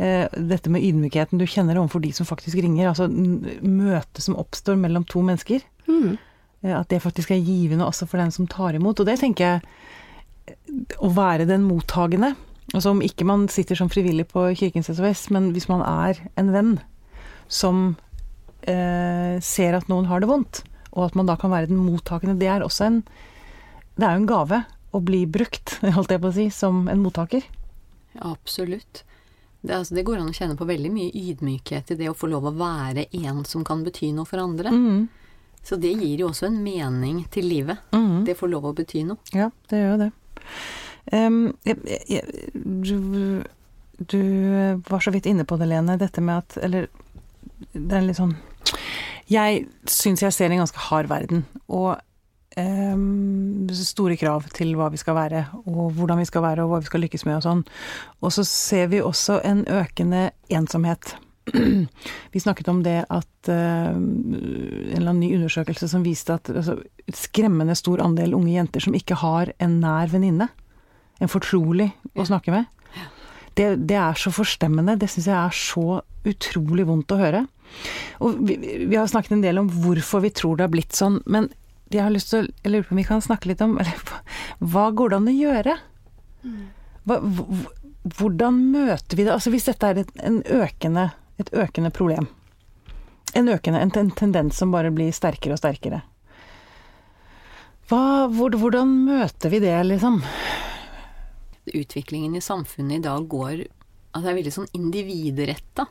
Eh, 0.00 0.26
dette 0.50 0.72
med 0.72 0.82
ydmykheten 0.84 1.40
du 1.40 1.46
kjenner 1.48 1.78
overfor 1.80 2.02
de 2.04 2.10
som 2.16 2.28
faktisk 2.28 2.58
ringer. 2.60 2.90
Altså 2.90 3.06
møtet 3.08 4.24
som 4.24 4.36
oppstår 4.40 4.76
mellom 4.80 5.06
to 5.08 5.22
mennesker. 5.24 5.62
Mm. 5.88 6.18
Eh, 6.64 6.74
At 6.80 6.88
det 6.92 7.00
faktisk 7.04 7.30
er 7.32 7.40
givende 7.44 7.86
også 7.86 8.08
for 8.10 8.20
den 8.20 8.32
som 8.34 8.48
tar 8.50 8.76
imot. 8.76 9.00
Og 9.00 9.08
det 9.08 9.20
tenker 9.22 9.44
jeg 9.46 10.96
Å 10.98 11.08
være 11.14 11.46
den 11.46 11.62
mottagende. 11.62 12.34
Altså 12.70 12.92
om 12.92 13.02
ikke 13.02 13.26
man 13.26 13.48
sitter 13.50 13.78
som 13.78 13.90
frivillig 13.90 14.28
på 14.30 14.44
Kirkens 14.58 14.90
SOS, 14.92 15.26
men 15.34 15.50
hvis 15.54 15.68
man 15.70 15.82
er 15.82 16.20
en 16.38 16.52
venn 16.54 16.74
som 17.50 17.96
eh, 18.62 19.40
ser 19.42 19.78
at 19.78 19.90
noen 19.90 20.06
har 20.10 20.22
det 20.22 20.30
vondt, 20.30 20.62
og 20.94 21.08
at 21.08 21.16
man 21.18 21.26
da 21.26 21.36
kan 21.38 21.52
være 21.52 21.70
den 21.70 21.82
mottakende, 21.82 22.38
det 22.38 22.50
er 22.50 22.66
også 22.66 22.86
en 22.86 23.02
Det 24.00 24.06
er 24.06 24.14
jo 24.14 24.22
en 24.22 24.30
gave 24.30 24.62
å 24.96 25.00
bli 25.04 25.26
brukt, 25.26 25.78
holdt 25.96 26.14
jeg 26.14 26.22
på 26.22 26.30
å 26.30 26.34
si, 26.34 26.46
som 26.54 26.86
en 26.88 27.02
mottaker. 27.02 27.44
Absolutt. 28.24 29.02
Det, 29.60 29.74
altså, 29.76 29.94
det 29.94 30.06
går 30.08 30.22
an 30.22 30.30
å 30.30 30.34
kjenne 30.34 30.56
på 30.56 30.64
veldig 30.64 30.90
mye 30.94 31.10
ydmykhet 31.12 31.92
i 31.92 31.98
det 31.98 32.08
å 32.08 32.16
få 32.16 32.30
lov 32.30 32.48
å 32.48 32.54
være 32.56 33.10
en 33.12 33.42
som 33.44 33.64
kan 33.66 33.82
bety 33.84 34.08
noe 34.16 34.28
for 34.28 34.40
andre. 34.40 34.72
Mm. 34.72 35.02
Så 35.62 35.76
det 35.76 35.92
gir 35.92 36.22
jo 36.22 36.30
også 36.30 36.48
en 36.48 36.62
mening 36.64 37.26
til 37.32 37.50
livet. 37.50 37.82
Mm. 37.92 38.22
Det 38.24 38.38
får 38.38 38.54
lov 38.54 38.70
å 38.70 38.76
bety 38.78 39.04
noe. 39.10 39.20
Ja, 39.36 39.50
det 39.68 39.82
gjør 39.82 39.92
jo 39.92 39.98
det. 40.06 40.10
Jeg, 41.10 41.54
jeg, 41.64 42.00
jeg, 42.08 42.50
du, 42.54 43.42
du 43.98 44.20
var 44.88 45.00
så 45.02 45.12
vidt 45.14 45.26
inne 45.26 45.46
på 45.48 45.56
det, 45.60 45.70
Lene, 45.70 45.96
dette 46.00 46.22
med 46.24 46.42
at 46.42 46.58
Eller 46.64 46.86
det 47.72 47.96
er 47.96 48.04
litt 48.06 48.20
sånn 48.20 48.36
Jeg 49.30 49.64
syns 49.90 50.22
jeg 50.24 50.36
ser 50.36 50.52
en 50.52 50.62
ganske 50.62 50.86
hard 50.90 51.10
verden, 51.10 51.44
og 51.70 52.00
um, 52.58 53.68
store 53.76 54.16
krav 54.18 54.48
til 54.56 54.74
hva 54.78 54.88
vi 54.90 55.00
skal 55.00 55.16
være, 55.16 55.44
og 55.64 55.92
hvordan 55.94 56.18
vi 56.18 56.28
skal 56.28 56.44
være, 56.44 56.64
og 56.64 56.72
hva 56.72 56.80
vi 56.82 56.90
skal 56.90 57.04
lykkes 57.04 57.26
med 57.28 57.38
og 57.38 57.44
sånn. 57.44 57.64
Og 58.24 58.34
så 58.34 58.44
ser 58.48 58.90
vi 58.90 59.02
også 59.04 59.38
en 59.46 59.62
økende 59.70 60.30
ensomhet. 60.50 61.14
Vi 62.34 62.40
snakket 62.42 62.68
om 62.70 62.82
det 62.84 63.00
at 63.10 63.48
uh, 63.50 63.94
en 63.94 64.90
eller 64.92 65.08
annen 65.08 65.22
ny 65.22 65.30
undersøkelse 65.38 65.88
som 65.90 66.04
viste 66.04 66.36
at 66.36 66.50
altså, 66.52 66.76
skremmende 67.16 67.74
stor 67.78 68.02
andel 68.04 68.36
unge 68.38 68.52
jenter 68.52 68.84
som 68.84 68.94
ikke 68.94 69.18
har 69.22 69.50
en 69.58 69.78
nær 69.82 70.12
venninne, 70.12 70.50
en 71.20 71.28
fortrolig 71.30 71.90
å 72.16 72.24
snakke 72.28 72.52
med. 72.54 72.68
Det, 73.58 73.66
det 73.90 73.96
er 73.98 74.16
så 74.16 74.30
forstemmende. 74.32 74.94
Det 75.00 75.08
syns 75.10 75.26
jeg 75.28 75.36
er 75.36 75.56
så 75.56 76.00
utrolig 76.28 76.86
vondt 76.88 77.12
å 77.12 77.18
høre. 77.20 77.44
Og 78.24 78.38
vi, 78.46 78.56
vi 78.88 78.96
har 78.98 79.08
snakket 79.10 79.36
en 79.36 79.44
del 79.44 79.60
om 79.60 79.68
hvorfor 79.82 80.22
vi 80.24 80.30
tror 80.34 80.56
det 80.58 80.64
har 80.66 80.72
blitt 80.72 80.96
sånn, 80.96 81.20
men 81.30 81.50
jeg 81.90 82.04
har 82.04 82.12
lyst 82.14 82.30
til 82.30 82.48
Jeg 82.62 82.70
lurer 82.70 82.84
på 82.86 82.94
om 82.94 82.98
vi 83.00 83.06
kan 83.08 83.22
snakke 83.22 83.48
litt 83.50 83.62
om 83.66 83.72
eller, 83.82 83.96
hva- 84.72 84.90
går 84.94 85.10
det 85.12 85.18
an 85.20 85.30
å 85.30 85.34
gjøre? 85.34 85.76
Hva, 87.08 87.16
hvordan 88.18 88.60
møter 88.72 89.18
vi 89.18 89.26
det? 89.26 89.32
Altså 89.34 89.50
Hvis 89.54 89.66
dette 89.68 89.88
er 89.90 90.02
et, 90.04 90.12
en 90.24 90.38
økende, 90.54 91.08
et 91.42 91.50
økende 91.52 91.90
problem, 91.94 92.28
en 93.36 93.50
økende, 93.50 93.82
en, 93.82 94.10
tendens 94.18 94.58
som 94.62 94.72
bare 94.74 94.90
blir 94.94 95.10
sterkere 95.14 95.54
og 95.58 95.60
sterkere 95.62 96.00
hva, 97.90 98.02
hvor, 98.30 98.54
Hvordan 98.54 98.90
møter 99.08 99.50
vi 99.50 99.58
det, 99.62 99.74
liksom? 99.90 100.20
Utviklingen 101.74 102.36
i 102.36 102.42
samfunnet 102.44 103.00
i 103.00 103.04
dag 103.04 103.28
går 103.30 103.66
at 104.10 104.24
det 104.24 104.30
er 104.32 104.38
veldig 104.40 104.52
sånn 104.52 104.70
individretta. 104.74 105.84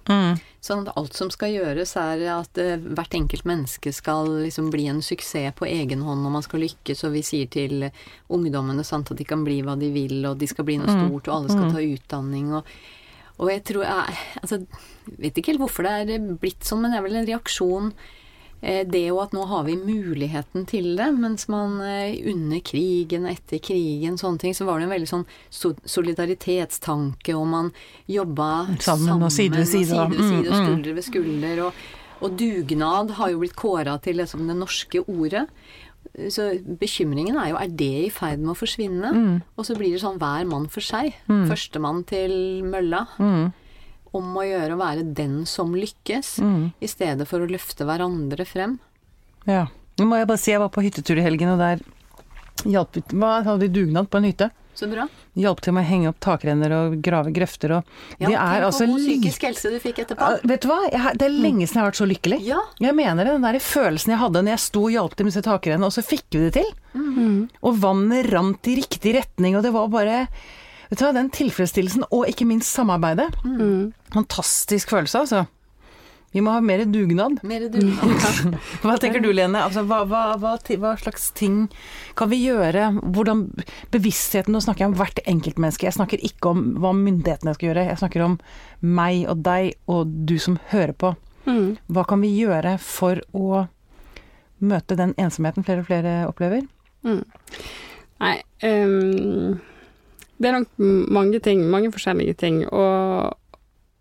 Sånn 0.63 0.81
at 0.83 0.97
alt 0.99 1.15
som 1.15 1.29
skal 1.31 1.53
gjøres, 1.53 1.93
er 1.99 2.25
at 2.33 2.59
eh, 2.59 2.75
hvert 2.75 3.15
enkelt 3.15 3.45
menneske 3.47 3.93
skal 3.95 4.27
liksom 4.43 4.67
bli 4.73 4.89
en 4.91 4.99
suksess 5.05 5.55
på 5.55 5.69
egen 5.69 6.03
hånd, 6.03 6.27
og 6.27 6.35
man 6.35 6.43
skal 6.43 6.65
lykkes, 6.65 7.05
og 7.07 7.15
vi 7.15 7.23
sier 7.23 7.47
til 7.51 7.87
ungdommene 8.27 8.83
sant, 8.83 9.11
at 9.13 9.19
de 9.21 9.27
kan 9.27 9.45
bli 9.47 9.61
hva 9.63 9.77
de 9.79 9.91
vil, 9.95 10.19
og 10.27 10.35
de 10.41 10.49
skal 10.51 10.67
bli 10.67 10.81
noe 10.81 10.91
stort, 10.91 11.29
og 11.29 11.35
alle 11.37 11.55
skal 11.55 11.71
ta 11.71 11.85
utdanning, 11.85 12.51
og, 12.59 12.75
og 13.39 13.53
jeg 13.53 13.63
tror 13.71 13.87
jeg 13.87 14.19
altså, 14.43 14.63
vet 15.15 15.39
ikke 15.39 15.53
helt 15.53 15.63
hvorfor 15.63 15.87
det 15.87 16.17
er 16.17 16.31
blitt 16.43 16.67
sånn, 16.67 16.83
men 16.83 16.91
det 16.91 16.99
er 16.99 17.07
vel 17.07 17.21
en 17.21 17.29
reaksjon 17.31 17.93
eh, 17.93 18.18
det 18.62 19.06
jo 19.08 19.19
at 19.24 19.32
nå 19.32 19.45
har 19.48 19.63
vi 19.63 19.78
muligheten 19.80 20.65
til 20.67 20.95
det, 21.00 21.08
mens 21.15 21.48
man 21.48 21.78
eh, 21.86 22.17
under 22.28 22.60
krigen 22.65 23.28
etter 23.30 23.62
krigen, 23.63 24.17
sånne 24.19 24.41
ting, 24.41 24.54
så 24.58 24.67
var 24.67 24.80
det 24.80 24.89
en 24.89 24.93
veldig 24.98 25.08
sånn 25.08 25.26
solidaritetstanke, 25.88 27.36
og 27.38 27.48
man 27.48 27.72
jobba 28.10 28.50
Sammen 28.84 29.24
og 29.24 29.32
side 29.32 29.56
ved 29.58 29.67
side, 29.67 29.88
side, 29.91 30.00
og- 30.02 30.12
ved 30.12 30.24
side, 30.24 30.48
og 30.48 30.54
mm, 30.54 30.60
mm. 30.60 30.65
skulder 30.65 30.93
ved 30.98 31.04
skulder. 31.08 31.62
Og, 31.67 31.74
og 32.19 32.36
dugnad 32.39 33.12
har 33.19 33.32
jo 33.32 33.39
blitt 33.39 33.56
kåra 33.56 33.95
til 34.04 34.19
liksom 34.19 34.48
det 34.48 34.58
norske 34.60 35.04
ordet. 35.08 35.48
Så 36.32 36.50
bekymringen 36.80 37.38
er 37.38 37.52
jo 37.52 37.58
er 37.60 37.72
det 37.80 37.91
i 38.08 38.12
ferd 38.12 38.39
med 38.43 38.56
å 38.56 38.60
forsvinne? 38.60 39.12
Mm. 39.13 39.41
Og 39.56 39.65
så 39.67 39.76
blir 39.78 39.93
det 39.93 40.02
sånn 40.04 40.19
hver 40.19 40.48
mann 40.50 40.67
for 40.72 40.84
seg. 40.84 41.13
Førstemann 41.28 42.04
til 42.10 42.63
mølla. 42.67 43.06
Mm. 43.19 43.52
Om 44.15 44.30
å 44.41 44.45
gjøre 44.48 44.74
å 44.74 44.80
være 44.82 45.04
den 45.13 45.45
som 45.45 45.74
lykkes, 45.78 46.39
Mm. 46.41 46.72
i 46.82 46.88
stedet 46.88 47.28
for 47.28 47.39
å 47.39 47.50
løfte 47.50 47.86
hverandre 47.86 48.45
frem. 48.48 48.80
Ja. 49.45 49.67
Nå 50.00 50.06
må 50.08 50.17
jeg 50.17 50.28
bare 50.28 50.39
si 50.41 50.52
jeg 50.52 50.60
var 50.63 50.69
på 50.74 50.82
hyttetur 50.82 51.17
i 51.19 51.26
helgen, 51.26 51.50
og 51.54 51.60
der 51.60 51.80
hjalp 52.69 52.98
Hva 53.13 53.43
hadde 53.43 53.60
vi 53.60 53.67
dugnad 53.67 54.10
på 54.10 54.17
en 54.17 54.24
hytte? 54.30 54.50
Så 54.80 54.88
bra. 54.88 55.08
Hjalp 55.36 55.60
til 55.60 55.74
med 55.76 55.84
å 55.84 55.89
henge 55.89 56.08
opp 56.08 56.19
takrenner 56.24 56.72
og 56.72 57.02
grave 57.04 57.34
grøfter 57.36 57.74
og 57.78 57.84
Ja, 58.19 58.30
Det 58.30 58.36
er 58.39 58.62
altså 58.63 58.86
god 58.88 59.02
psykisk 59.02 59.41
helse 59.43 59.72
du 59.74 59.80
fikk 59.84 60.00
etterpå. 60.06 60.30
Vet 60.48 60.62
du 60.63 60.67
hva? 60.69 60.78
Jeg, 60.89 61.17
det 61.19 61.26
er 61.28 61.36
lenge 61.36 61.67
siden 61.67 61.76
jeg 61.76 61.84
har 61.84 61.89
vært 61.89 62.00
så 62.00 62.08
lykkelig. 62.08 62.38
Ja. 62.48 62.60
Jeg 62.80 62.95
mener 62.95 63.26
det, 63.28 63.34
den 63.36 63.41
der 63.48 63.60
følelsen 63.60 64.13
jeg 64.15 64.22
hadde 64.22 64.43
når 64.45 64.56
jeg 64.56 64.63
sto 64.63 64.86
og 64.86 64.93
hjalp 64.95 65.15
til 65.17 65.26
med 65.28 65.34
disse 65.34 65.43
takrennene, 65.43 65.89
og 65.89 65.91
så 65.91 66.06
fikk 66.06 66.24
vi 66.32 66.45
det 66.45 66.54
til. 66.62 66.72
Mm. 66.95 67.50
Og 67.62 67.76
vannet 67.84 68.32
rant 68.32 68.72
i 68.72 68.78
riktig 68.80 69.15
retning, 69.19 69.58
og 69.60 69.63
det 69.67 69.74
var 69.76 69.91
bare 69.91 70.28
Vet 70.89 70.99
du 70.99 71.06
hva, 71.06 71.13
den 71.13 71.30
tilfredsstillelsen, 71.34 72.08
og 72.10 72.28
ikke 72.30 72.47
minst 72.49 72.73
samarbeidet. 72.73 73.30
Mm. 73.45 73.91
Fantastisk 74.15 74.89
følelse, 74.89 75.25
altså. 75.25 75.45
Vi 76.32 76.41
må 76.45 76.54
ha 76.54 76.62
mer 76.62 76.84
dugnad. 76.86 77.39
Mer 77.47 77.65
dugnad. 77.73 78.58
Hva 78.84 78.97
tenker 79.02 79.21
du, 79.21 79.32
Lene? 79.34 79.63
Altså, 79.65 79.82
hva, 79.89 80.04
hva, 80.06 80.36
hva, 80.38 80.52
hva 80.62 80.91
slags 81.02 81.32
ting 81.38 81.63
kan 82.19 82.30
vi 82.30 82.43
gjøre? 82.43 82.91
Hvordan 83.15 83.47
Bevisstheten 83.93 84.54
Nå 84.54 84.62
snakker 84.62 84.86
jeg 84.86 84.91
om 84.91 84.99
hvert 84.99 85.23
enkeltmenneske. 85.25 85.88
Jeg 85.88 85.97
snakker 85.97 86.21
ikke 86.25 86.52
om 86.54 86.62
hva 86.84 86.93
myndighetene 86.97 87.56
skal 87.58 87.71
gjøre. 87.71 87.88
Jeg 87.89 88.02
snakker 88.04 88.25
om 88.28 88.38
meg 88.86 89.25
og 89.25 89.41
deg 89.47 89.73
og 89.89 90.13
du 90.30 90.38
som 90.41 90.60
hører 90.69 90.93
på. 90.93 91.15
Mm. 91.49 91.80
Hva 91.89 92.06
kan 92.06 92.21
vi 92.21 92.30
gjøre 92.36 92.75
for 92.84 93.23
å 93.34 93.65
møte 94.62 94.99
den 94.99 95.15
ensomheten 95.17 95.65
flere 95.65 95.82
og 95.82 95.89
flere 95.89 96.15
opplever? 96.30 96.62
Mm. 97.08 97.23
Nei 98.19 98.36
ehm, 98.67 99.58
Det 100.39 100.47
er 100.49 100.60
nok 100.60 100.67
mange 101.12 101.39
ting, 101.43 101.65
mange 101.69 101.91
forskjellige 101.91 102.34
ting. 102.39 102.62
Og 102.71 103.36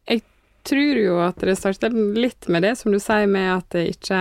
jeg 0.09 0.23
tror 0.69 1.01
jo 1.03 1.19
at 1.25 1.39
det 1.43 1.57
starter 1.59 1.91
litt 2.15 2.47
med 2.49 2.63
det 2.63 2.77
som 2.79 2.93
du 2.95 2.99
sier, 3.03 3.27
med 3.27 3.49
at 3.57 3.69
det 3.75 3.87
ikke 3.97 4.21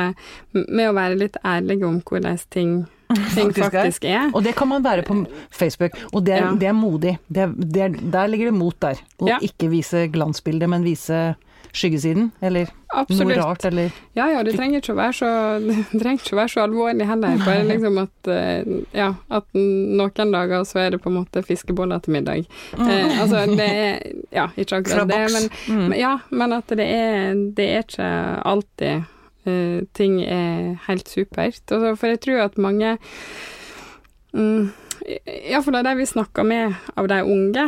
Med 0.54 0.90
å 0.90 0.96
være 0.98 1.18
litt 1.20 1.38
ærlige 1.46 1.86
om 1.86 2.00
hvordan 2.02 2.40
ting, 2.50 2.86
ting 3.36 3.52
Faktisk 3.54 3.62
er. 3.68 3.72
faktisk 3.72 4.06
er. 4.10 4.32
Og 4.36 4.44
det 4.44 4.56
kan 4.58 4.68
man 4.68 4.84
være 4.84 5.04
på 5.08 5.20
Facebook, 5.52 5.94
og 6.14 6.26
det 6.26 6.34
er, 6.40 6.46
Ja. 6.48 6.54
det 6.56 6.68
er 6.68 6.74
modig. 6.74 7.18
Det, 7.30 7.44
er- 7.46 7.54
det 7.58 7.82
er, 7.86 7.90
der 8.18 8.28
ligger 8.28 8.52
det 8.52 8.58
mot 8.60 8.80
der. 8.80 8.96
Å 9.22 9.28
Ja. 9.30 9.38
ikke 9.40 9.70
vise 9.70 10.08
glansbildet, 10.12 10.70
men 10.70 10.84
vise 10.84 11.36
skyggesiden, 11.76 12.32
eller 12.42 12.70
Absolutt. 12.96 13.28
noe 13.28 13.38
rart, 13.42 13.66
eller 13.66 13.92
Ja 14.16 14.28
ja, 14.32 14.44
det 14.44 14.54
trenger 14.56 14.80
ikke 14.82 14.94
å 14.96 15.00
være 15.00 15.14
så, 15.18 15.32
å 16.34 16.40
være 16.40 16.52
så 16.54 16.64
alvorlig 16.64 17.08
heller. 17.10 17.38
Bare 17.48 17.66
liksom 17.68 17.98
at 18.02 18.32
eh, 18.34 18.72
ja, 18.96 19.10
at 19.30 19.46
noen 19.58 20.32
dager 20.34 20.64
så 20.68 20.80
er 20.86 20.96
det 20.96 21.02
på 21.04 21.12
en 21.12 21.18
måte 21.20 21.44
fiskeboller 21.46 22.00
til 22.06 22.16
middag. 22.18 22.48
Eh, 22.78 23.20
altså 23.22 23.44
det 23.58 23.68
er 23.68 24.00
Ja, 24.32 24.48
ikke 24.58 24.82
akkurat 24.82 25.08
det, 25.12 25.22
men, 25.34 25.50
Mm. 25.68 25.84
men 25.90 26.00
ja, 26.00 26.16
men 26.32 26.54
at 26.54 26.68
det 26.70 26.86
er, 26.88 27.34
det 27.56 27.66
er 27.76 27.84
ikke 27.84 28.10
alltid 28.46 29.04
uh, 29.48 29.80
ting 29.94 30.22
er 30.24 30.78
helt 30.88 31.08
supert. 31.10 31.62
Altså, 31.72 31.96
for 31.96 32.08
jeg 32.08 32.20
tror 32.24 32.42
at 32.46 32.58
mange 32.58 32.98
um, 34.34 34.72
Iallfall 35.28 35.78
av 35.80 35.86
de 35.88 35.94
vi 36.02 36.06
snakker 36.10 36.44
med 36.48 36.74
av 37.00 37.08
de 37.08 37.22
unge, 37.24 37.68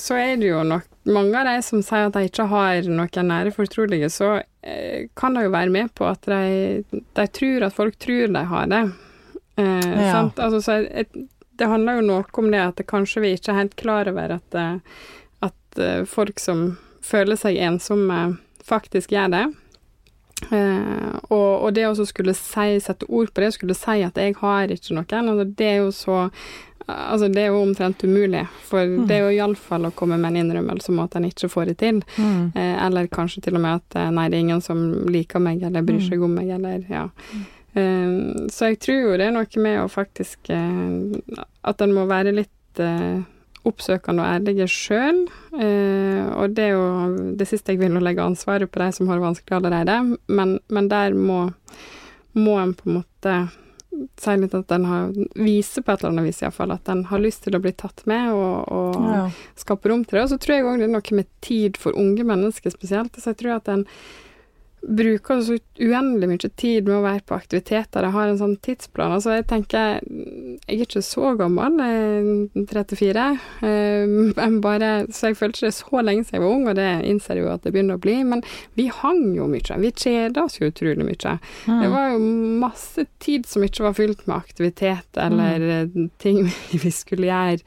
så 0.00 0.16
er 0.18 0.36
det 0.40 0.48
jo 0.50 0.62
nok 0.66 0.88
mange 1.04 1.36
av 1.36 1.46
de 1.46 1.62
som 1.62 1.82
sier 1.84 2.08
at 2.08 2.14
de 2.16 2.24
ikke 2.28 2.46
har 2.48 2.86
noen 2.88 3.28
nære 3.28 3.52
fortrolige, 3.54 4.08
så 4.12 4.30
eh, 4.64 5.06
kan 5.16 5.36
det 5.36 5.44
jo 5.46 5.52
være 5.52 5.72
med 5.74 5.92
på 5.94 6.06
at 6.08 6.24
de, 6.30 6.84
de 6.90 7.26
tror 7.38 7.66
at 7.66 7.76
folk 7.76 7.98
tror 8.00 8.32
de 8.32 8.44
har 8.54 8.70
det. 8.72 8.82
Eh, 9.60 9.90
Ja. 10.08 10.22
Altså, 10.36 10.62
så 10.64 10.78
jeg, 10.80 11.06
det 11.60 11.68
handler 11.70 12.00
jo 12.00 12.06
noe 12.08 12.24
om 12.40 12.48
det 12.50 12.62
at 12.62 12.80
det 12.80 12.88
kanskje 12.90 13.22
vi 13.22 13.34
ikke 13.36 13.52
er 13.52 13.60
helt 13.62 13.76
klar 13.76 14.08
over 14.10 14.38
at, 14.40 14.56
eh, 14.58 15.04
at 15.44 15.78
eh, 15.78 16.04
folk 16.08 16.40
som 16.42 16.78
føler 17.04 17.36
seg 17.36 17.60
ensomme, 17.60 18.38
faktisk 18.64 19.12
gjør 19.12 19.28
det. 19.36 19.44
Eh, 20.50 21.12
og, 21.30 21.50
og 21.64 21.74
det 21.76 21.84
å 21.86 21.94
skulle 22.08 22.34
si, 22.36 22.78
sette 22.82 23.06
ord 23.08 23.30
på 23.32 23.44
det, 23.44 23.52
skulle 23.54 23.76
si 23.76 24.00
at 24.04 24.16
jeg 24.18 24.34
har 24.40 24.72
ikke 24.72 24.96
noen, 24.96 25.28
altså 25.34 25.44
det 25.56 25.68
er 25.68 25.82
jo 25.84 25.92
så 25.94 26.16
Altså, 26.86 27.30
det 27.32 27.40
er 27.40 27.52
jo 27.52 27.62
omtrent 27.64 28.02
umulig, 28.04 28.42
for 28.68 28.84
det 29.08 29.16
er 29.16 29.22
jo 29.24 29.32
iallfall 29.38 29.88
å 29.88 29.94
komme 29.96 30.18
med 30.20 30.34
en 30.34 30.42
innrømmelse 30.42 30.92
om 30.92 31.00
at 31.04 31.16
en 31.16 31.24
ikke 31.24 31.48
får 31.48 31.70
det 31.70 31.76
til. 31.80 32.02
Mm. 32.20 32.52
Eh, 32.52 32.74
eller 32.86 33.08
kanskje 33.12 33.46
til 33.46 33.56
og 33.56 33.64
med 33.64 33.80
at 33.80 33.98
eh, 34.00 34.10
nei, 34.12 34.26
det 34.28 34.36
er 34.36 34.44
ingen 34.44 34.64
som 34.64 34.82
liker 35.08 35.40
meg 35.40 35.64
eller 35.64 35.86
bryr 35.86 36.02
seg 36.04 36.24
om 36.24 36.34
meg, 36.36 36.52
eller 36.58 36.84
ja. 36.92 37.06
Eh, 37.74 38.10
så 38.54 38.70
jeg 38.70 38.80
tror 38.84 39.00
jo 39.00 39.14
det 39.18 39.28
er 39.28 39.34
noe 39.34 39.62
med 39.62 39.80
å 39.82 39.88
faktisk 39.90 40.50
eh, 40.54 41.46
At 41.66 41.80
en 41.82 41.94
må 41.96 42.04
være 42.06 42.34
litt 42.36 42.82
eh, 42.82 43.24
oppsøkende 43.66 44.20
og 44.20 44.28
ærlige 44.28 44.66
sjøl. 44.68 45.22
og 45.56 46.52
det 46.52 46.64
er 46.66 46.74
jo 46.74 46.82
det 47.40 47.46
siste 47.48 47.72
jeg 47.72 47.80
vil, 47.80 47.94
å 47.96 48.02
legge 48.04 48.20
ansvaret 48.20 48.68
på 48.68 48.82
de 48.82 48.90
som 48.92 49.08
har 49.08 49.16
det 49.16 49.24
vanskelig 49.24 49.56
allerede, 49.56 49.94
men, 50.28 50.58
men 50.68 50.90
der 50.92 51.16
må, 51.16 51.38
må 52.36 52.58
en 52.60 52.74
på 52.76 52.90
en 52.90 52.98
måte 52.98 53.38
si 54.20 54.34
litt 54.40 54.54
at 54.56 54.68
den 54.72 54.86
har 54.88 55.12
viser 55.38 55.84
på 55.84 55.92
et 55.92 56.02
eller 56.02 56.12
annet 56.14 56.28
vis 56.28 56.42
iallfall 56.42 56.74
at 56.74 56.84
den 56.88 57.04
har 57.10 57.22
lyst 57.22 57.44
til 57.46 57.56
å 57.56 57.62
bli 57.62 57.72
tatt 57.76 58.04
med 58.10 58.32
og, 58.34 58.72
og 58.74 59.08
ja. 59.10 59.24
skape 59.60 59.90
rom 59.90 60.04
til 60.04 60.18
det. 60.18 60.26
Og 60.26 60.32
så 60.34 60.40
tror 60.42 60.56
jeg 60.56 60.66
òg 60.68 60.82
det 60.82 60.88
er 60.88 60.94
noe 60.94 61.18
med 61.20 61.30
tid 61.44 61.80
for 61.80 61.96
unge 61.98 62.26
mennesker 62.26 62.74
spesielt. 62.74 63.16
Så 63.16 63.32
jeg 63.32 63.42
tror 63.42 63.58
at 63.58 63.70
den 63.70 63.86
bruker 64.88 65.40
så 65.40 65.56
uendelig 65.80 66.28
mye 66.28 66.50
tid 66.60 66.88
med 66.88 66.96
å 66.98 67.04
være 67.04 67.24
på 67.26 67.36
aktiviteter. 67.36 68.06
Jeg 68.06 68.14
har 68.14 68.30
en 68.30 68.40
sånn 68.40 68.56
tidsplan. 68.64 69.14
Altså 69.16 69.38
jeg 69.38 69.46
tenker 69.50 70.00
Jeg 70.04 70.78
er 70.78 70.84
ikke 70.84 71.02
så 71.04 71.34
gammel, 71.38 71.78
jeg 71.80 72.02
er 72.60 72.66
34. 72.70 73.26
Jeg 73.64 74.60
bare, 74.64 74.90
så 75.14 75.30
jeg 75.30 75.38
følte 75.40 75.58
ikke 75.58 75.70
det 75.70 75.78
så 75.78 76.04
lenge 76.04 76.26
siden 76.26 76.38
jeg 76.38 76.44
var 76.44 76.56
ung, 76.56 76.68
og 76.70 76.78
det 76.78 76.90
innser 77.08 77.40
jeg 77.40 77.46
jo 77.46 77.52
at 77.54 77.64
det 77.64 77.74
begynner 77.74 77.98
å 77.98 78.04
bli. 78.04 78.16
Men 78.28 78.44
vi 78.78 78.88
hang 78.92 79.24
jo 79.38 79.48
mye. 79.50 79.80
Vi 79.84 79.94
kjeda 80.04 80.46
oss 80.46 80.60
jo 80.60 80.70
utrolig 80.70 81.06
mye. 81.06 81.36
Mm. 81.66 81.80
Det 81.82 81.90
var 81.96 82.14
jo 82.14 82.22
masse 82.64 83.08
tid 83.24 83.48
som 83.48 83.64
ikke 83.66 83.88
var 83.88 83.98
fylt 83.98 84.24
med 84.28 84.36
aktivitet 84.36 85.20
eller 85.20 85.90
mm. 85.90 86.08
ting 86.22 86.44
vi 86.84 86.94
skulle 86.94 87.30
gjøre. 87.30 87.62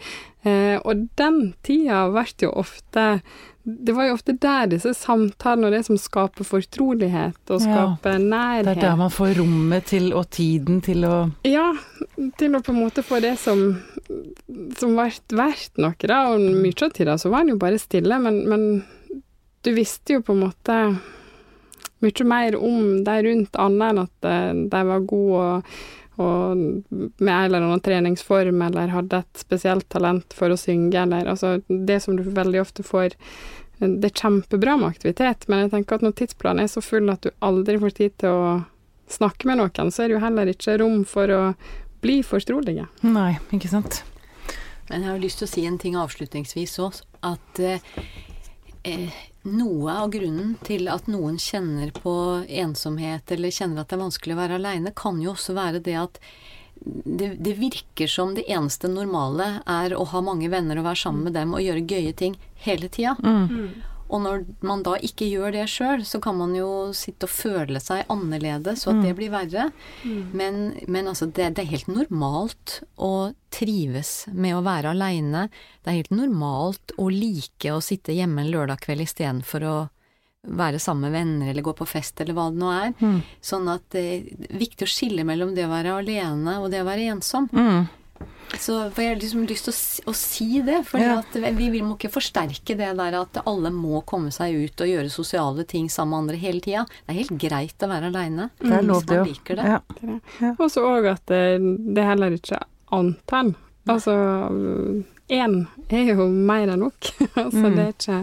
Eh, 0.47 0.79
og 0.79 1.05
den 1.19 1.53
tida 1.65 2.07
ble 2.13 2.25
jo 2.47 2.55
ofte 2.63 3.07
det 3.67 3.91
var 3.91 4.05
jo 4.07 4.13
ofte 4.15 4.31
der 4.39 4.69
disse 4.71 4.93
samtalene 4.95 5.67
og 5.67 5.73
det 5.75 5.81
som 5.83 5.97
skaper 5.99 6.47
fortrolighet 6.47 7.51
og 7.51 7.59
skaper 7.59 8.13
ja, 8.15 8.21
nærhet. 8.23 8.69
Det 8.69 8.75
er 8.77 8.85
der 8.85 9.01
man 9.01 9.11
får 9.11 9.33
rommet 9.41 9.89
til 9.91 10.13
og 10.15 10.29
tiden 10.31 10.79
til 10.85 11.03
å 11.03 11.15
Ja, 11.43 11.73
til 12.39 12.55
å 12.55 12.61
på 12.63 12.71
en 12.71 12.79
måte 12.85 13.03
få 13.03 13.19
det 13.23 13.35
som 13.41 13.73
som 14.79 14.95
ble 14.95 15.09
verdt 15.35 15.81
noe, 15.81 15.97
da. 15.99 16.21
Og 16.31 16.39
mye 16.39 16.85
av 16.85 16.95
tida 16.95 17.17
så 17.19 17.31
var 17.33 17.43
en 17.43 17.51
jo 17.51 17.59
bare 17.59 17.79
stille, 17.81 18.19
men, 18.23 18.39
men 18.47 18.63
du 19.67 19.73
visste 19.75 20.15
jo 20.15 20.23
på 20.23 20.35
en 20.35 20.45
måte 20.45 20.79
mye 22.05 22.27
mer 22.29 22.55
om 22.61 23.03
de 23.03 23.15
rundt, 23.25 23.57
annet 23.59 23.89
enn 23.89 24.03
at 24.05 24.27
eh, 24.29 24.51
de 24.71 24.83
var 24.91 25.07
gode 25.09 25.43
og, 25.43 25.77
og 26.17 26.57
med 26.57 27.29
en 27.29 27.43
eller 27.45 27.61
annen 27.61 27.83
treningsform, 27.85 28.61
eller 28.65 28.93
hadde 28.93 29.21
et 29.21 29.43
spesielt 29.43 29.87
talent 29.93 30.33
for 30.33 30.53
å 30.53 30.57
synge, 30.59 30.97
eller 31.01 31.29
altså 31.29 31.59
det 31.67 31.99
som 32.03 32.17
du 32.17 32.25
veldig 32.25 32.61
ofte 32.63 32.85
får 32.85 33.13
det 33.77 34.09
er 34.09 34.21
kjempebra 34.23 34.73
med 34.81 34.89
aktivitet, 34.89 35.45
men 35.47 35.65
jeg 35.65 35.73
tenker 35.75 35.99
at 35.99 36.05
når 36.05 36.15
tidsplanen 36.17 36.63
er 36.63 36.71
så 36.71 36.81
full 36.81 37.11
at 37.13 37.21
du 37.21 37.29
aldri 37.45 37.77
får 37.77 37.93
tid 37.99 38.15
til 38.23 38.33
å 38.33 38.47
snakke 39.07 39.47
med 39.49 39.61
noen, 39.61 39.91
så 39.93 40.03
er 40.03 40.09
det 40.09 40.17
jo 40.17 40.23
heller 40.23 40.49
ikke 40.51 40.79
rom 40.81 41.03
for 41.07 41.31
å 41.31 41.41
bli 42.01 42.19
fortrolige. 42.25 42.87
Nei, 43.05 43.35
ikke 43.53 43.69
sant. 43.71 44.01
Men 44.89 45.03
jeg 45.03 45.11
har 45.11 45.21
lyst 45.21 45.41
til 45.41 45.47
å 45.47 45.51
si 45.51 45.65
en 45.67 45.77
ting 45.81 45.97
avslutningsvis 45.99 46.77
òg. 46.83 47.01
At 47.27 47.59
eh, 47.59 47.81
eh, 47.97 48.26
noe 49.47 49.95
av 50.03 50.11
grunnen 50.11 50.55
til 50.67 50.89
at 50.91 51.07
noen 51.11 51.37
kjenner 51.39 51.93
på 51.95 52.13
ensomhet 52.47 53.31
eller 53.31 53.53
kjenner 53.53 53.83
at 53.83 53.91
det 53.91 53.97
er 53.97 54.03
vanskelig 54.05 54.35
å 54.35 54.41
være 54.41 54.59
aleine, 54.59 54.93
kan 54.95 55.21
jo 55.23 55.33
også 55.33 55.55
være 55.57 55.83
det 55.83 55.97
at 55.99 56.21
det, 56.77 57.31
det, 57.41 57.55
virker 57.57 58.09
som 58.11 58.35
det 58.37 58.45
eneste 58.51 58.89
normale 58.91 59.61
er 59.65 59.95
å 59.97 60.05
ha 60.11 60.21
mange 60.21 60.49
venner 60.51 60.77
og 60.77 60.85
være 60.85 61.01
sammen 61.07 61.27
med 61.27 61.37
dem 61.37 61.55
og 61.57 61.63
gjøre 61.63 61.85
gøye 61.89 62.13
ting 62.17 62.35
hele 62.67 62.89
tida. 62.93 63.15
Mm. 63.23 63.71
Og 64.07 64.21
når 64.23 64.45
man 64.65 64.83
da 64.85 64.95
ikke 65.03 65.27
gjør 65.27 65.51
det 65.55 65.65
sjøl, 65.71 66.05
så 66.07 66.21
kan 66.23 66.37
man 66.39 66.53
jo 66.55 66.93
sitte 66.95 67.27
og 67.27 67.33
føle 67.33 67.81
seg 67.83 68.07
annerledes, 68.13 68.85
og 68.87 68.93
at 68.93 69.01
det 69.03 69.11
mm. 69.11 69.17
blir 69.19 69.33
verre. 69.33 69.67
Mm. 70.03 70.21
Men, 70.31 70.61
men, 70.87 71.11
altså, 71.11 71.27
det, 71.27 71.51
det, 71.57 71.65
er 71.65 71.73
helt 71.75 71.91
normalt 71.91 72.79
å 72.95 73.11
trives 73.53 74.13
med 74.31 74.55
å 74.55 74.63
være 74.65 74.93
aleine. 74.95 75.47
Det 75.83 75.91
er 75.91 75.99
helt 76.01 76.15
normalt 76.15 76.95
å 76.97 77.09
like 77.11 77.73
å 77.73 77.83
sitte 77.83 78.15
hjemme 78.15 78.43
en 78.43 78.51
lørdag 78.53 78.83
kveld 78.85 79.07
istedenfor 79.07 79.67
å 79.67 79.77
være 80.47 80.79
sammen 80.79 81.09
med 81.09 81.15
venner 81.17 81.51
eller 81.51 81.65
gå 81.65 81.73
på 81.75 81.87
fest 81.89 82.21
eller 82.23 82.35
hva 82.37 82.47
det 82.51 82.61
nå 82.61 82.71
er. 82.71 82.91
Mm. 83.01 83.19
Sånn 83.43 83.67
at 83.71 83.83
det 83.95 84.03
er 84.07 84.57
viktig 84.59 84.87
å 84.87 84.91
skille 84.91 85.25
mellom 85.27 85.53
det 85.57 85.65
å 85.67 85.71
være 85.71 85.97
alene 85.99 86.59
og 86.61 86.71
det 86.71 86.83
å 86.83 86.87
være 86.87 87.09
ensom. 87.11 87.49
Mm. 87.51 87.87
Så 88.57 88.77
for 88.95 89.03
jeg 89.03 89.11
har 89.11 89.19
liksom 89.19 89.43
lyst 89.49 89.67
til 89.67 89.73
å, 89.73 90.11
å 90.11 90.13
si 90.15 90.47
det, 90.65 90.77
for 90.87 91.03
ja. 91.03 91.17
vi, 91.35 91.67
vi 91.73 91.81
må 91.83 91.97
ikke 91.97 92.11
forsterke 92.13 92.77
det 92.79 92.93
der 92.97 93.17
at 93.19 93.41
alle 93.43 93.71
må 93.75 94.01
komme 94.07 94.31
seg 94.33 94.55
ut 94.55 94.83
og 94.85 94.91
gjøre 94.91 95.11
sosiale 95.11 95.65
ting 95.67 95.89
sammen 95.91 96.15
med 96.15 96.23
andre 96.23 96.39
hele 96.41 96.63
tida. 96.63 96.85
Det 97.03 97.13
er 97.13 97.19
helt 97.19 97.35
greit 97.43 97.83
å 97.83 97.91
være 97.91 98.11
aleine 98.13 98.49
hvis 98.61 98.71
man 99.09 99.27
liker 99.27 99.59
det. 99.59 99.75
Ja. 99.75 99.81
Ja. 100.39 100.53
Og 100.55 100.71
så 100.73 100.85
òg 100.87 101.09
at 101.11 101.25
det, 101.29 101.43
det 101.91 102.03
er 102.03 102.11
heller 102.13 102.39
ikke 102.39 102.63
antall. 102.95 103.53
Altså 103.87 104.15
én 105.27 105.59
er 105.91 106.13
jo 106.13 106.27
mer 106.31 106.71
enn 106.71 106.81
nok. 106.85 107.11
altså 107.43 107.67
mm. 107.67 107.75
det 107.75 107.83
er 107.83 107.93
ikke 107.93 108.21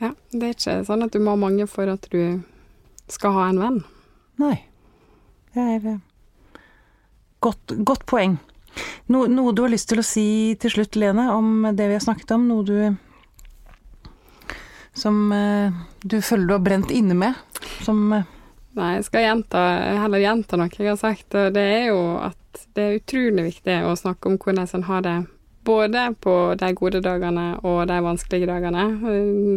ja, 0.00 0.14
det 0.32 0.46
er 0.46 0.54
ikke 0.54 0.76
sånn 0.88 1.04
at 1.04 1.12
du 1.12 1.20
må 1.20 1.34
ha 1.34 1.40
mange 1.40 1.66
for 1.68 1.90
at 1.92 2.06
du 2.12 2.40
skal 3.10 3.34
ha 3.36 3.48
en 3.50 3.60
venn. 3.60 3.80
Nei. 4.40 4.54
Det 5.52 5.64
er 5.74 5.88
eh, 5.90 5.98
godt, 7.44 7.74
godt 7.84 8.06
poeng. 8.08 8.38
No, 9.10 9.24
noe 9.26 9.52
du 9.56 9.64
har 9.64 9.72
lyst 9.72 9.88
til 9.90 10.00
å 10.02 10.06
si 10.06 10.56
til 10.60 10.74
slutt, 10.74 10.98
Lene, 11.00 11.30
om 11.34 11.64
det 11.74 11.88
vi 11.90 11.96
har 11.96 12.04
snakket 12.04 12.36
om? 12.36 12.46
Noe 12.50 12.66
du 12.66 12.76
som 15.00 15.32
eh, 15.32 15.72
du 16.02 16.20
føler 16.22 16.46
du 16.46 16.54
har 16.54 16.62
brent 16.64 16.90
inne 16.90 17.16
med? 17.16 17.34
Som 17.86 18.12
eh, 18.12 18.28
Nei, 18.78 18.92
jeg 19.00 19.08
skal 19.08 19.24
gjenta, 19.24 19.60
heller 19.98 20.22
gjenta 20.22 20.58
noe 20.60 20.70
jeg 20.70 20.92
har 20.92 20.98
sagt. 21.00 21.34
og 21.34 21.56
Det 21.56 21.62
er 21.62 21.88
jo 21.88 22.02
at 22.22 22.60
det 22.78 22.84
er 22.84 22.98
utrolig 23.00 23.48
viktig 23.48 23.76
å 23.82 23.96
snakke 23.98 24.30
om 24.30 24.36
hvordan 24.38 24.70
en 24.78 24.86
har 24.86 25.02
det 25.02 25.16
både 25.66 26.04
på 26.22 26.34
de 26.58 26.70
gode 26.78 27.00
dagene 27.04 27.46
og 27.66 27.80
de 27.90 27.98
vanskelige 28.04 28.46
dagene. 28.46 28.84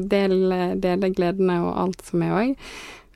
Dele, 0.10 0.60
dele 0.82 1.12
gledene 1.13 1.60
og 1.62 1.78
alt 1.86 2.04
som 2.10 2.26
er 2.26 2.34
òg. 2.39 2.56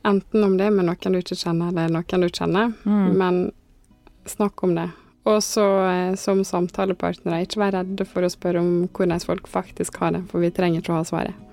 Enten 0.08 0.46
om 0.46 0.54
det 0.60 0.70
med 0.76 0.86
noen 0.88 1.18
du 1.18 1.20
ikke 1.20 1.40
kjenner, 1.40 1.74
eller 1.74 1.98
noen 1.98 2.24
du 2.24 2.30
kjenner. 2.30 2.72
Mm. 2.86 3.10
Men 3.18 3.42
snakk 4.30 4.64
om 4.64 4.78
det. 4.78 4.88
Og 5.28 5.42
så 5.44 5.66
eh, 5.90 6.14
som 6.20 6.44
samtalepartnere, 6.48 7.44
ikke 7.44 7.62
vær 7.62 7.76
redde 7.82 8.08
for 8.08 8.24
å 8.24 8.32
spørre 8.32 8.62
om 8.64 8.88
hvordan 8.96 9.24
folk 9.24 9.50
faktisk 9.52 10.00
har 10.02 10.16
det, 10.16 10.24
for 10.32 10.44
vi 10.44 10.54
trenger 10.56 10.84
ikke 10.84 10.96
å 10.96 11.02
ha 11.02 11.08
svaret. 11.08 11.44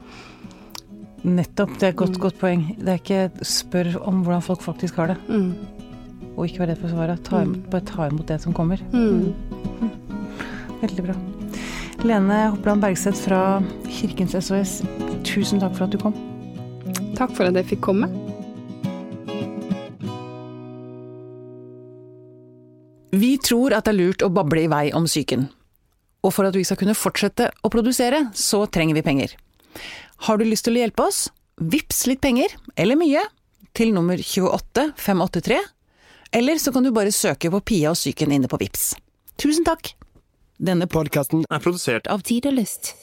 Nettopp, 1.25 1.73
det 1.81 1.89
er 1.89 1.95
et 1.95 1.99
godt, 1.99 2.19
mm. 2.19 2.21
godt 2.21 2.41
poeng. 2.41 2.65
Det 2.79 2.93
er 2.93 3.01
ikke 3.01 3.47
spør 3.49 3.95
om 4.05 4.21
hvordan 4.27 4.45
folk 4.45 4.63
faktisk 4.63 5.01
har 5.01 5.15
det. 5.15 5.19
Mm. 5.29 5.55
Og 6.35 6.45
ikke 6.47 6.63
vær 6.63 6.75
redd 6.75 6.83
for 6.83 6.93
svaret. 6.93 7.23
Ta, 7.25 7.41
imot, 7.47 7.65
Bare 7.73 7.87
ta 7.89 8.09
imot 8.11 8.29
det 8.29 8.41
som 8.45 8.57
kommer. 8.57 8.83
Mm. 8.93 9.33
mm. 9.81 9.95
Veldig 10.85 11.07
bra. 11.07 11.17
Lene 12.05 12.43
Hopland 12.53 12.85
Bergseth 12.85 13.25
fra 13.25 13.63
Kirkens 13.89 14.37
SOS, 14.37 14.83
tusen 15.25 15.63
takk 15.63 15.73
for 15.79 15.87
at 15.87 15.95
du 15.95 16.01
kom. 16.03 16.13
Takk 17.17 17.33
for 17.33 17.49
at 17.49 17.57
jeg 17.57 17.73
fikk 17.73 17.85
komme. 17.87 18.11
Vi 23.15 23.37
tror 23.39 23.75
at 23.77 23.87
det 23.87 23.95
er 23.95 24.01
lurt 24.01 24.25
å 24.27 24.31
bable 24.33 24.65
i 24.65 24.71
vei 24.71 24.89
om 24.97 25.07
psyken. 25.07 25.47
Og 26.25 26.33
for 26.35 26.49
at 26.49 26.57
vi 26.57 26.65
skal 26.67 26.79
kunne 26.81 26.97
fortsette 26.97 27.51
å 27.63 27.71
produsere, 27.71 28.25
så 28.35 28.65
trenger 28.67 28.99
vi 28.99 29.05
penger. 29.07 29.35
Har 30.27 30.41
du 30.41 30.47
lyst 30.49 30.67
til 30.67 30.79
å 30.79 30.83
hjelpe 30.83 31.07
oss? 31.07 31.29
Vips 31.61 32.07
litt 32.11 32.23
penger, 32.25 32.57
eller 32.81 32.99
mye, 32.99 33.23
til 33.77 33.93
nummer 33.95 34.19
28583. 34.19 35.61
Eller 36.35 36.59
så 36.59 36.73
kan 36.75 36.83
du 36.83 36.91
bare 36.95 37.15
søke 37.15 37.53
på 37.53 37.63
Pia 37.63 37.93
og 37.93 38.01
psyken 38.01 38.35
inne 38.35 38.51
på 38.51 38.59
Vips. 38.59 38.95
Tusen 39.39 39.67
takk! 39.67 39.93
Denne 40.59 40.89
podkasten 40.91 41.45
er 41.51 41.63
produsert 41.63 42.09
av 42.11 42.25
Tid 42.27 42.49
og 42.51 42.57
Lyst. 42.59 42.95